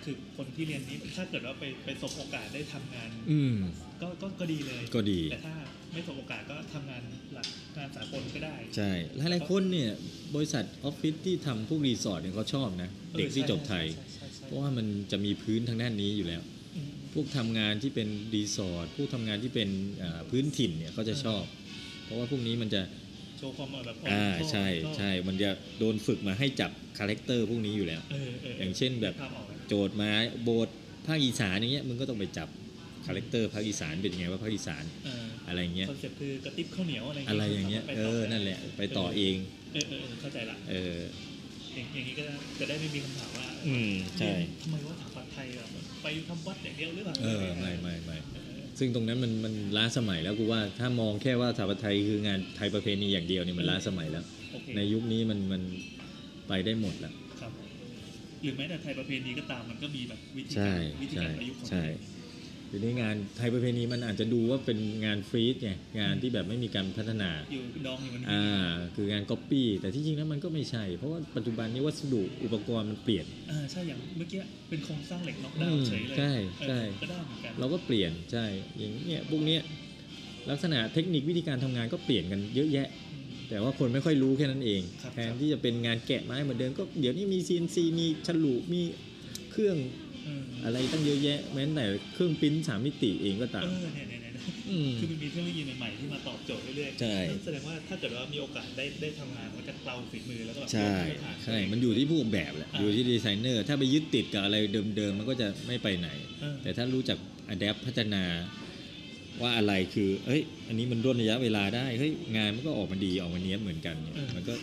[0.04, 3.54] คือคนที่เรียนนี้ถ้าเกิดว่าไปไปสบโอกาสได้ทำงาน อืม
[4.02, 5.54] ก็ก็ก็ดีเลยก็ดีแต่ถ้า
[5.92, 7.02] ไม่สบโอกาสก็ทำงาน
[7.34, 7.46] หลัก
[7.76, 9.90] งานสากลก็ได้ ใช่หลายๆคนเนี่ย
[10.34, 16.42] บริษัทออฟฟิศที่ทำพวกรีสอร์ทเนี่ยเขาชอบนะ เด็กที่จบไทยใช่ใช่ใช่เพราะว่ามันจะมีพื้นทางด้านนี้อยู่แล้ว
[16.76, 19.68] อืมพวกทำงานที่เป็นรีสอร์ทพวกทำงานที่เป็น
[20.02, 21.42] อ่าพื้นถิ่นเนี่ยเขาจะชอบ
[22.04, 22.82] เพราะว่าพวกนี้มันจะ
[23.38, 30.10] โชว์ความแบบอ่าชอบใช่ชอบใช่มันจะโดนฝึกมาให้จับ character พวกนี้อยู่แล้วเออเอออย่างเช่นแบบภาพออกไหมโจทย์มา
[30.44, 30.74] โบสถ์
[31.06, 32.48] ภาคอีสานอย่างเงี้ยมึงก็ต้องไปจับ
[33.06, 39.36] character ภาคอีสานเป็นยังไงว่าภาคอีสานเอออะไรเงี้ยคอนเซ็ปต์คือกระติบข้าวเหนียวอะไรอะไรอย่างเงี้ยไปเอต่อได้นั่นแหละไปต่อเอง
[39.74, 40.98] เออเออเออเข้าใจละเออ
[41.74, 42.24] อย่างอย่างนี้ก็
[42.58, 45.70] จะได้ไม่มีคำถามว่า อืมใช่ทำไมว่าสถาปัตย์ไทยแบบ
[46.02, 55.62] ไปทำวัดอย่างเดียวหรือเปล่าเออไม่ไม่ไม่เออซึ่งตรงนั้นมันมันล้าสมัยแล้วกูว่าถ้ามองแค่ว่าสถาปัตย์ไทยคืองานไทยประเพณีอย่างเดียวเนี่ยมันล้าสมัยแล้วโอเคในยุคนี้มันมัน
[56.48, 57.52] ไปได้หมดแล้วครับ
[58.42, 61.84] หรือแม้แต่ไทยประเพณีก็ตามมันก็มีแบบวิธีใช่การวิธีใช่การประยุกต์ของใช่
[62.74, 65.70] ทีนี้งานไทยประเพณีมันอาจจะดูว่าเป็นงาน freeze ไง
[66.00, 68.44] งานที่แบบไม่มีการพัฒนาอยู่ดองอยู่มันอ่า
[68.94, 74.38] คืองานก๊อปปี้แต่ที่จริงแล้วมันก็ไม่ใช่ เพราะว่าปัจจุบันนี้วัสดุอุปกรณ์มันเปลี่ยนอ่าใช่อย่างเมื่อกี้
[74.68, 78.46] เป็นโครงสร้างเหล็กน็อกดาวอืมเฉยเลยใช่เออใช่ก็ได้เหมือนกันเราก็เปลี่ยนใช่
[78.78, 79.60] อย่างเนี้ยพวกเนี้ย
[80.50, 88.82] ลักษณะเทคนิควิธีการทำงานก็เปลี่ยนกันเยอะแยะอืมแต่ว่าคนไม่ค่อยรู้แค่นั้นเองครับแทนที่จะเป็นงานแกะไม้เหมือนเดิมก็เดี๋ยวนี้มี CNC มีฉลุมี
[89.52, 104.56] เครื่องเอออะไรตั้งเยอะแยะแม้แต่เครื่องปริ้นสามมิติเองก็ตามเออเนี่ยเนี่ยเนี่ยเนี่ยอืมคือมันมีเทคโนโลยีใหม่ๆที่มาตอบโจทย์เรื่อยๆใช่แสดงว่าถ้าเกิดว่ามีโอกาสได้ได้ทำงานมันจะเกลาฝีมือแล้วก็แบบใช่เลื่อนขั้นใช่มันอยู่ที่ผู้ออกแบบแหละอ่าอยู่ที่ดีไซเนอร์ ถ้าไปยึดติดกับอะไร
[104.96, 106.08] เดิมๆมันก็จะไม่ไปไหน
[106.40, 107.18] เออแต่ถ้ารู้จัก
[107.48, 108.24] อัดแอปพัฒนา
[109.42, 114.54] ว่าอะไรคือเฮ้ย อันนี้มันร่นระยะเวลาได้เฮ้ยงานมันก็ออกมาดีออกมาเนี้ยบเหมือนกันเนี่ยมันก็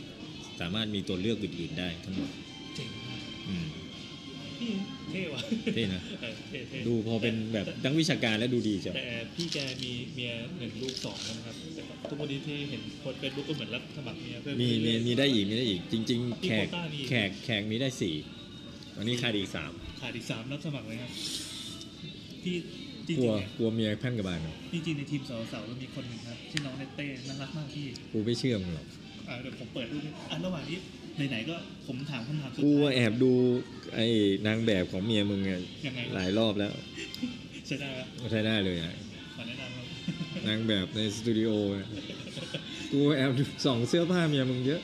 [0.60, 2.30] สามารถมีตัวเลือกอื่นๆได้ทั้งหมด
[2.76, 3.20] เจ๋งมาก
[3.50, 3.68] อืม
[4.60, 4.72] พี่
[5.12, 5.42] เท่ว่ะ
[5.74, 18.16] เท่นะเออเท่เท่ดูพอเป็นแบบนักวิชาการแล้วดูดีจ้ะแต่พี่แกมีเมียหนึ่งลูกสองนะครับแต่ทุกวันนี้ที่เห็นโพสเฟซบุ๊กก็เหมือนรับสมัครเมียเพิ่มมีมีเรื่อยๆมีได้อีกมีได้อีกจริงๆมีแขกโควต้ามีแขกแขกมีได้สี่
[18.98, 19.72] วันนี้ขาดอีกสาม
[20.02, 21.12] ขาดอีกสามรับสมัครเลยครับ
[22.44, 22.56] พี่
[23.08, 28.88] จริกลัวงๆเนี่ยกลัวเมียแพ่นกระบาลเนอะจริงๆในทีมสาวๆเรามีคนหนึ่งครับชื่อน้องเนเต้น่ารักมากพี่กูไม่เชื่อมึงหรอก
[29.28, 30.78] อ่าเดี๋ยวผมเปิดรูปให้อะระหว่างนี้
[31.30, 31.56] ไหนๆก็
[31.88, 33.32] ผมถามคำถามสุดกูท้ายแอบดู
[33.96, 34.08] ไอ้
[34.48, 36.72] นางแบบของเมียมึงอะยังไงหลายรอบแล้ว
[37.68, 38.94] ใช่ได้ครับใช้ได้เลยอะ
[39.36, 39.86] ขอแนะนำครับ
[40.48, 41.86] นางแบบในสตูดิโออะ
[42.92, 44.82] กูแอบดูส่องเสื้อผ้าเมียมึงเยอะ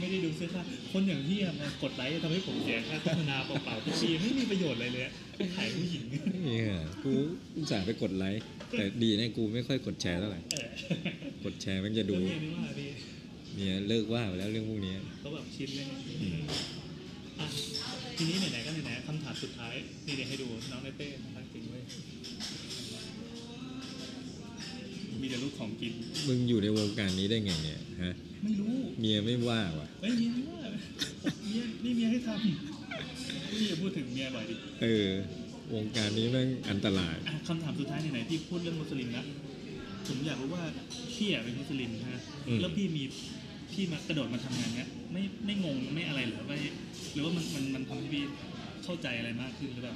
[0.00, 0.62] ไม่ได้ดูเสื้อผ้า
[0.92, 5.12] คนอย่างพี่อะมากดไลค์ทำให้ผมเสียค่าโฆษณาเปล่าๆทุกปีไม่มีประโยชน์อะไรเลยอะ
[5.56, 6.20] ถ่ายผู้หญิงเนี่
[6.64, 6.70] ย
[7.04, 7.12] กู
[7.56, 10.68] อุตส่าห์ไปกดไลค์แต่ดีนะกูไม่ค่อยกดแชร์เท่าไหร่เออ
[11.44, 12.88] กดแชร์มันจะดูดูไม่ว่าพี่
[13.54, 15.86] เมียเลิกว่าไปแล้วเรื่องพวกนี้เขาแบบชินเลย
[16.22, 16.40] อืม
[17.40, 17.46] อะ
[18.16, 19.74] ทีนี้ไหนๆก็ไหนๆคำถามสุดท้าย
[20.06, 21.82] นี่เดี๋ยวให้ดูน้องเนเต้น่าจริงเว้ย
[25.20, 25.92] มีแต่ลูกของกิน
[26.28, 28.14] มึงอยู่ในวงการนี้ได้ไงเนี่ยฮะ
[28.44, 30.62] ไม่รู้ เมียไม่ว่าว่ะเฮ้ยเมียไม่ว่า
[31.46, 35.08] เมียนี่เมียให้ทำพี่อย่าพูดถึงเมียบ่อยดิ เออ
[35.74, 39.24] วงการนี้แม่งอันตรายอะคำถามสุดท้ายไหนๆพี่พูดเรื่องมุสลิมนะ
[40.06, 40.64] ผมอยากรู้ว่า
[41.14, 43.02] พี่อะเป็นมุสลิมนะฮะอืมแล้วพี่มี
[43.72, 46.56] พี่มากระโดดมาทำงานเนี้ยไม่ไม่งงไม่อะไรเหรือไม่
[47.12, 48.22] หรือว่ามันมันมันทำให้พี่
[48.84, 49.94] เข้าใจอะไรมากขึ้นหรือเปล่า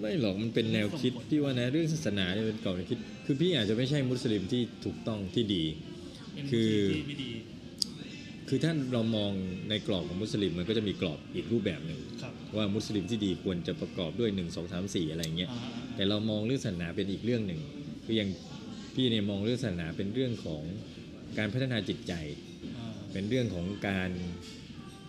[0.00, 5.64] ไม่หรอกมันเป็นแนวคิดพี่ว่านะเรื่องศาสนาเนี่ยเป็นกรอบแนวคิด คือพี่อาจจะไม่ใช่มุสลิมที่ถูกต้องที่ดี
[6.34, 7.30] เป็นคือที่ไม่ดี
[8.48, 9.32] คือถ้าเรามอง
[9.68, 15.60] ในกรอบของมุสลิมมันก็จะมีกรอบอีกรูปแบบหนึ่งครับว่ามุสลิมที่ดีควรจะประกอบด้วย1 2 3 4 อะไรเงี้ยอ่า
[15.96, 17.60] แต่เรามองเรื่องศาสนาเป็นอีกเรื่องหนึ่ง
[18.04, 18.28] คืออย่าง
[18.94, 20.62] พี่เนี่ยมองเรื่องศาสนาเป็นเรื่องของ
[21.38, 22.49] การพัฒนาจิตใจอ่า
[23.12, 24.10] เป็นเรื่องของการ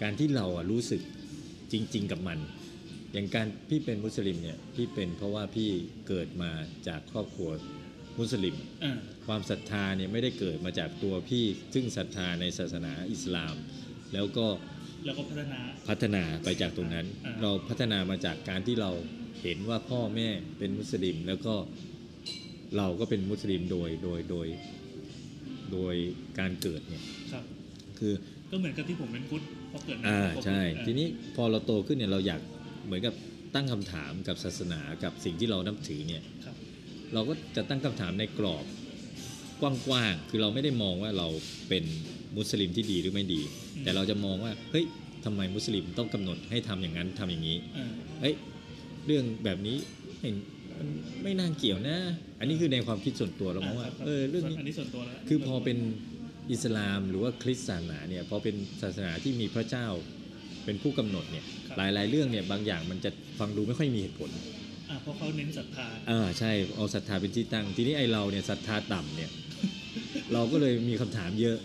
[0.01, 1.01] การที่เราอะรู้สึก
[1.71, 2.39] จริง ๆ กับมัน
[3.13, 5.69] อย่างการพี่เป็นมุสลิมเนี่ยพี่เป็นเพราะว่าพี่
[6.07, 6.51] เกิดมา
[6.87, 7.49] จากครอบครัว
[8.19, 8.97] มุสลิมอ่า
[9.27, 13.55] ความศรัทธาเนี่ยไม่ได้เกิดมาจากตัวพี่ซึ่งศรัทธาในศาสนาอิสลาม
[14.13, 14.47] แล้วก็
[15.05, 15.59] แล้วก็พัฒนา
[15.89, 18.91] พัฒนาไปจากตรงนั้นอ่าเราพัฒนามาจากการที่เรา
[19.41, 21.55] เห็นว่าพ่อแม่เป็นมุสลิม แล้วก็
[22.77, 24.47] เราก็เป็นมุสลิมโดยโดยโดย
[25.73, 25.95] โดย
[26.39, 27.03] การเกิดเนี่ย
[28.01, 28.13] ครับคือ
[28.51, 29.41] ก็เหมือนกับที่ผมเป็นพุทธ
[29.71, 32.41] พอเกิดมาอ่าผมก็ใช่เออทีนี้พอเราโตขึ้นเนี่ยเราอยาก
[32.85, 33.13] เหมือนกับ
[33.55, 36.55] ตั้งคำถามกับศาสนากับสิ่งที่เรานับถือเนี่ยครับ
[37.13, 38.65] เราก็จะตั้งคำถามในกรอบ
[39.61, 41.27] กว้างๆคือเราไม่ได้มองว่าเรา
[41.69, 41.83] เป็น
[42.37, 43.41] มุสลิมที่ดีหรือไม่ดี
[43.83, 44.85] แต่เราจะมองว่าเฮ้ย
[45.25, 47.91] ทำไมมุสลิมต้องกำหนดให้ทำอย่างนั้นทำอย่างนี้เออ
[48.21, 48.35] เฮ้ย
[49.05, 49.77] เรื่องแบบนี้
[50.21, 50.35] เห็น
[50.77, 50.87] มัน
[51.23, 51.97] ไม่น่าเกี่ยวนะ
[52.39, 55.77] อันนี้คือในความคิดส่วนตัวเรามองว่าครับเออเรื่องส่วนนี้อันนี้ส่วนตัวแล้วคือพอเป็น
[56.51, 59.87] อิสลามหรือว่าคริสต์ศาสนาเนี่ยพอเป็นศาสนาที่มีพระเจ้า
[60.65, 64.29] เป็นผู้กำหนดเนี่ยครับหลายๆ เรื่องเนี่ยบางอย่างมันจะฟังดูไม่ค่อยมีเหตุผล
[64.89, 69.31] อ่าเพราะเขาเน้นศรัทธาอ่าใช่เอาศรัทธาเป็นที่ตั้ง ทีนี้ไอเราเนี่ยศรัทธาต่ำเนี่ย
[70.33, 71.57] เราก็เลยมีคำถามเยอะ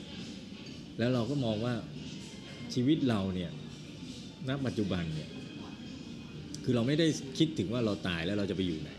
[0.99, 1.75] แล้วเราก็มองว่า
[2.75, 3.51] ชีวิตเราเนี่ย
[4.49, 5.29] ณปัจจุบันเนี่ย
[6.65, 7.07] คือเราไม่ได้
[7.39, 8.91] คิดถึงว่าเราตายแล้วเราจะไปอยู่ไหน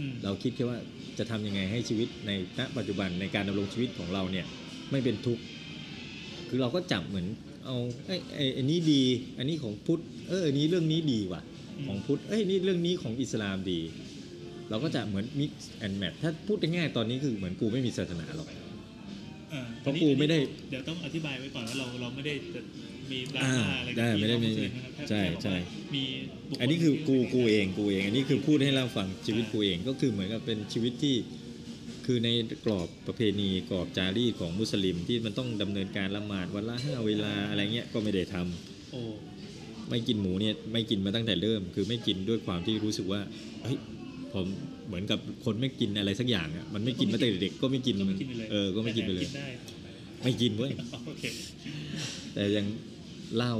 [0.00, 0.78] อืมเราคิดแค่ว่า
[1.18, 4.46] จะทำยังไงให้ชีวิตในณปัจจุบันในการดำรงชีวิตของเราเนี่ย
[4.92, 5.42] ไม่เป็นทุกข์
[6.48, 7.26] คือเราก็จับเหมือน
[7.66, 9.02] เอาไอ้ไอ้ไอ้นี้ดี
[9.38, 11.42] อันนี้ของพุทธเอออันนี้เรื่องนี้ดีว่ะ
[11.86, 13.80] ของพุทธเอ้ยนี่เรื่องนี้ของอิสลามดี
[14.70, 15.52] เราก็จะเหมือน mix
[15.84, 18.48] and match ถ้าพูดง่ายๆตอนนี้คือเหมือนกูไม่มีศาสนาหรอก
[19.52, 20.38] อ่เพราะกูไม่ได้
[20.70, 22.60] เดี๋ยวต้องอธิบายไว้ก่อนว่าเราเราไม่ได้จะ
[23.10, 26.04] มีดราอ่าม่าอะไรกับได้พี่ไม่ได้น้องไม่มุสได้ลินะครับแค่ใช่แค่บอกใช่ว่ามี
[26.48, 31.16] บุคลอันนี้คือกูที่กูเองกูเอง อันนี้คือพูดให้เราฟังชีวิตอ่ากูเองก็คือเหมือนกับเป็นชีวิตที่
[32.06, 32.28] คือใน
[32.64, 39.00] กรอบประเพณีกรอบจารีตของมุสลิมที่มันต้องดำเนินการละหมาดวันละห้าเวลาอะไรเงี้ยก็ไม่ได้ทำโอ้
[39.90, 43.20] ไม่กินหมูเนี่ยไม่กินมาตั้งแต่เริ่ม คือไม่กินด้วยความที่รู้สึกว่า
[43.62, 43.78] เฮ้ย
[44.32, 44.46] ผม
[44.86, 49.48] เหมือนกับคนไม่กินอะไรสักอย่างอะมันไม่กินมาตั้งแต่เด็กก็ไม่กินก็ไม่กินไปเลยเออก็ไม่กินไปเลยแต่ได้
[50.22, 50.72] ไม่กินเว้ย
[51.06, 51.24] โอเค
[52.34, 52.66] แต่ยัง
[53.36, 53.54] เหล้า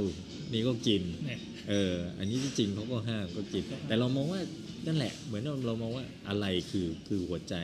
[0.53, 1.39] นี่ก็กินเนี่ย
[1.69, 4.41] เออ อันนี้ที่จริงเขาก็ห้ามก็กินก็ห้ามแต่เรามองว่า
[4.87, 7.55] นั่นแหละ เหมือนเราเรามองว่าอะไรคือคือหัวใจ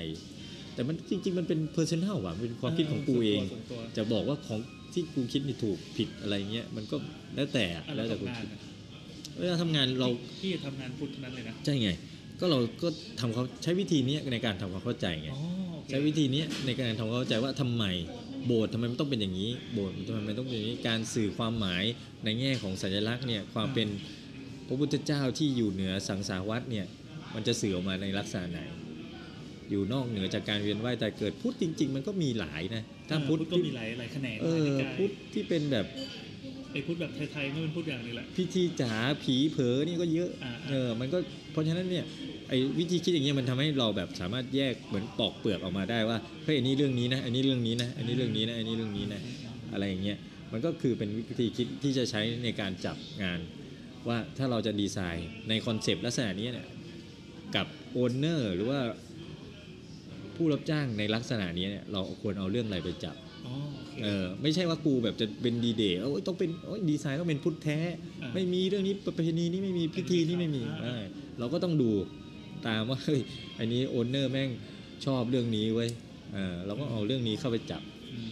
[0.80, 4.60] แต่มันจริง ๆ มันเป็น personal ว่ะมันเป็นความคิดของกูเองส่วนตัวจะบอกว่าของ
[4.94, 6.96] ที่กูคิดนี่ถูกผิดอะไรเงี้ยมันก็
[7.36, 8.60] แล้วแต่อะอะแล้แล้ววแต่กูทำงานคิดนะ
[9.40, 10.10] เวลาทำงานเรา
[10.42, 11.90] พี่ทำงานพุทธนั้นเลยนะใช่ไง
[12.40, 12.88] ก็เราก็
[13.20, 15.42] ทำเขาใช้วิธีนี้ในการทำความเข้าใจไงอ๋อ
[15.74, 17.86] โอเคใช้วิธีนี้ในการทำความเข้าใจว่าทำไม
[18.46, 21.84] โบสถ์ทำไมมันต้องเป็นอย่างนี้ โบสถ์ทำไมมันต้องเป็นอย่างนี้การสื่อความหมาย
[22.24, 23.88] ในแง่ของสัญลักษณ์เนี่ยความเป็น
[24.68, 26.86] พระพุทธเจ้าที่อยู่เหนือสังสารวัฏเนี่ย
[27.36, 28.60] มันจะสื่อออกมาในลักษณะไหน
[29.70, 35.86] อยู่นอกเหนือจากการเวียนว่ายแต่เกิดพุทธจริง ๆ มันก็มีหลายนะถ้าเออพุทธก็ที่มีหลายหลายแขนงเอหลายนิกายพุทธที่เป็นแบบ
[36.74, 38.94] ไอ้พุทธแบบไทยๆก็เป็นพุทธอย่างหนึ่งแหละพิธีจ๋า
[39.24, 41.18] ผีเผลอนี่ก็เยอะอ่าเออมันก็
[41.52, 42.06] เพราะฉะนั้นเนี่ย
[42.50, 49.22] ไอ้วิธีคิดอย่างเงี้ยมันทำให้เราแบบสามารถแยกเหมือนปอกเปลือกออกมาได้ว่าเฮ้ยอันนี้เรื่องนี้นะอันนี้เรื่องนี้นะอันนี้เรื่องนี้นะอันนี้เรื่องนี้นะ
[49.74, 50.18] อะไรอย่างเงี้ย
[50.52, 53.40] มันก็คือเป็นวิธีคิดที่จะใช้ในการจับงาน
[54.08, 56.68] ว่าถ้าเราจะดีไซน์ใน concept ลักษณะนี้เนี่ย
[57.56, 58.80] กับ owner หรือว่า
[60.40, 63.16] ผู้รับจ้างในลักษณะนี้เนี่ยเราควรเอาเรื่องอะไรไปจับ
[63.48, 67.80] อ๋อโอเคเออไม่ใช่ว่ากูแบบจะเป็นดีเดย์โอ้ยต้องเป็นโอ้ยดีไซน์ต้องเป็นพุทธแท้
[68.24, 70.98] อ่าไม่มีเรื่องนี้ประเพณีนี้ไม่มีพิธีนี้ไม่มีอ่าไม่
[71.40, 71.92] เราก็ต้องดู
[72.68, 73.22] ตามว่าเฮ้ย
[73.60, 74.50] อันนี้โอนเนอร์แม่ง
[75.06, 75.90] ชอบเรื่องนี้เว้ย
[76.34, 77.82] เออเราก็เอาเรื่องนี้เข้าไปจับ
[78.14, 78.32] อืม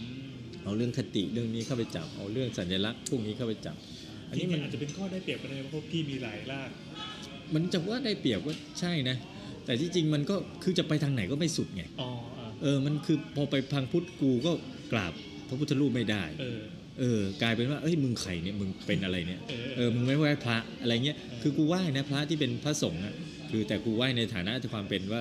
[0.64, 3.76] เอาเรื่องคติเรื่องนี้เข้าไปจับ เอาเรื่องสัญลักษณ์พวกนี้เข้าไปจับ
[4.28, 6.70] อันนี้จริมังนๆอาจจะเป็นข้อได้เปรียบกันเลยเพราะพี่มีหลายราก
[7.54, 9.16] มันจะว่าได้เปรียบก็ใช่นะ
[9.68, 12.08] แต่ที่จริงมันก็คือจะไปทางไหนก็ไม่สุดไงอ๋อ
[12.38, 14.52] อะเออมันคือพอไปพังพุทธกูก็
[14.92, 15.12] กราบ
[15.48, 16.60] พระพุทธรูปไม่ได้เออ
[17.00, 23.14] เออกลายเป็นว่าเอ้ยมึงไข่เนี่ยมึงเป็นอะไรเนี่ยเออเออมึงไม่ไหว้พระอะไรเงี้ยเออคือกูไหว้นะพระที่เป็นพระสงฆ์อะ
[23.50, 25.20] คือแต่กูไหว้ในฐานะความเป็นว่า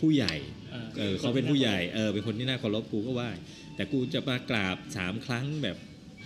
[0.00, 0.34] ผู้ใหญ่
[0.74, 3.30] อะเออเขาเป็นผู้ใหญ่เออเป็นคนที่น่าเคารพกูก็ไหว้
[3.76, 5.76] แต่กูจะมากราบสามครั้งแบบ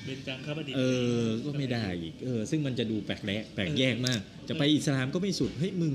[0.06, 0.80] เบญจังคบดิเอ
[1.20, 5.92] อก็ไม่ได้อีกเออซึ่งมันจะดูแปลกแยกแปลกแยกมาก จะไปอิสลามก็ไม่สุดเฮ้ยมึง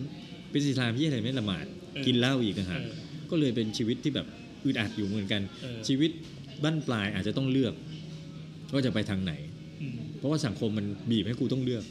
[0.52, 1.66] เป็นอิสลามที่อะไรไม่ละหมาด
[2.06, 2.88] กินเหล้าอีกนะเอฮะอ
[3.30, 4.28] ก็เลยเป็นชีวิตที่แบบ
[4.66, 6.12] อึดอัดอยู่เหมือนกันเออชีวิต
[6.64, 7.74] บั้นปลายอาจจะต้องเลือก
[8.74, 9.34] ว่าจะไปทางไหน
[9.82, 11.84] อืมเพราะว่าสังคมมันบีบให้กูต้องเลือก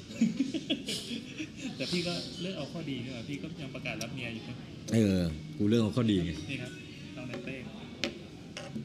[1.77, 4.55] แต่พี่ก็เลือกเอาข้อดีนี่หว่าพี่ก็ยังประกาศรับเมียอยู่นะ
[4.95, 5.19] เออ
[5.57, 6.73] กูเรื่องของข้อดีไงนี่ครับ
[7.16, 7.57] น้องในเต้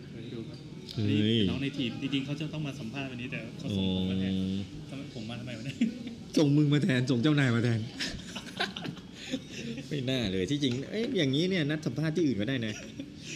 [0.10, 0.58] เคยดูครับ
[0.96, 4.34] เฮ้ยนี่น้องในทีมจริงๆเขาจะต้องมาสัมภาษณ์วันนี้แต่เขาโอ้ส่งผมมาแทน
[4.90, 5.78] ทำไมผมมาทำไมวะเนี่ย
[6.38, 7.80] ส่งมึงมาแทนส่งเจ้านายมาแทน
[9.90, 12.74] ไม่น่าเลยที่จริงเอ้ยอย่างนี้เนี่ยนัดสัมภาษณ์ที่อื่นก็ได้นะ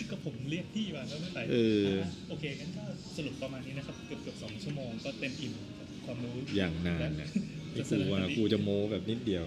[0.09, 1.85] ก็ผมเรียกพี่มาแล้วไม่ไปเออ
[2.29, 2.83] โอเคงั้นก็
[3.15, 7.29] สรุปประมาณนี้นะครับ เกือบเกือบสองชั่วโมงก็เต็มอิ่มกับความรู้อย่างนานนะ
[7.75, 9.45] นี่กูว่ากูจะโมแบบนิดเดียว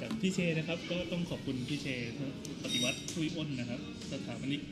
[0.00, 1.86] จากพี่เชนะครับ ก็ต้องขอบคุณพี่เช
[2.62, 3.80] ปฏิวัติทุยอ้นนะครับ
[4.12, 4.62] สถาปนิก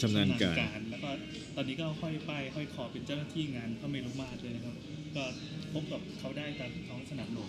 [0.00, 1.10] ชำนาญการแล้วก็
[1.56, 4.76] ตอนนี้ก็ห้อยป้ายห้อยคอเป็นเจ้าหน้าที่งานพระเมรุมาตรเลยนะครับ
[5.16, 5.24] ก็
[5.72, 7.48] พบกับเขาได้ตามท้องสนามหลวง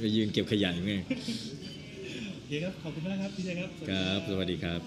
[0.00, 0.94] ไปยืนเก็บขยะอยู่ไง
[2.46, 4.80] เฮีครับขอบคุณมากครับพี่เจครับครับ สวัสดีครับ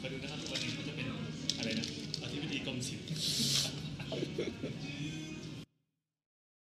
[0.00, 1.06] คอยดูนะครับวันนี้เขาจะเป็น
[1.58, 1.84] อะไรนะ
[2.22, 3.04] อธิบดีกรมศิลป์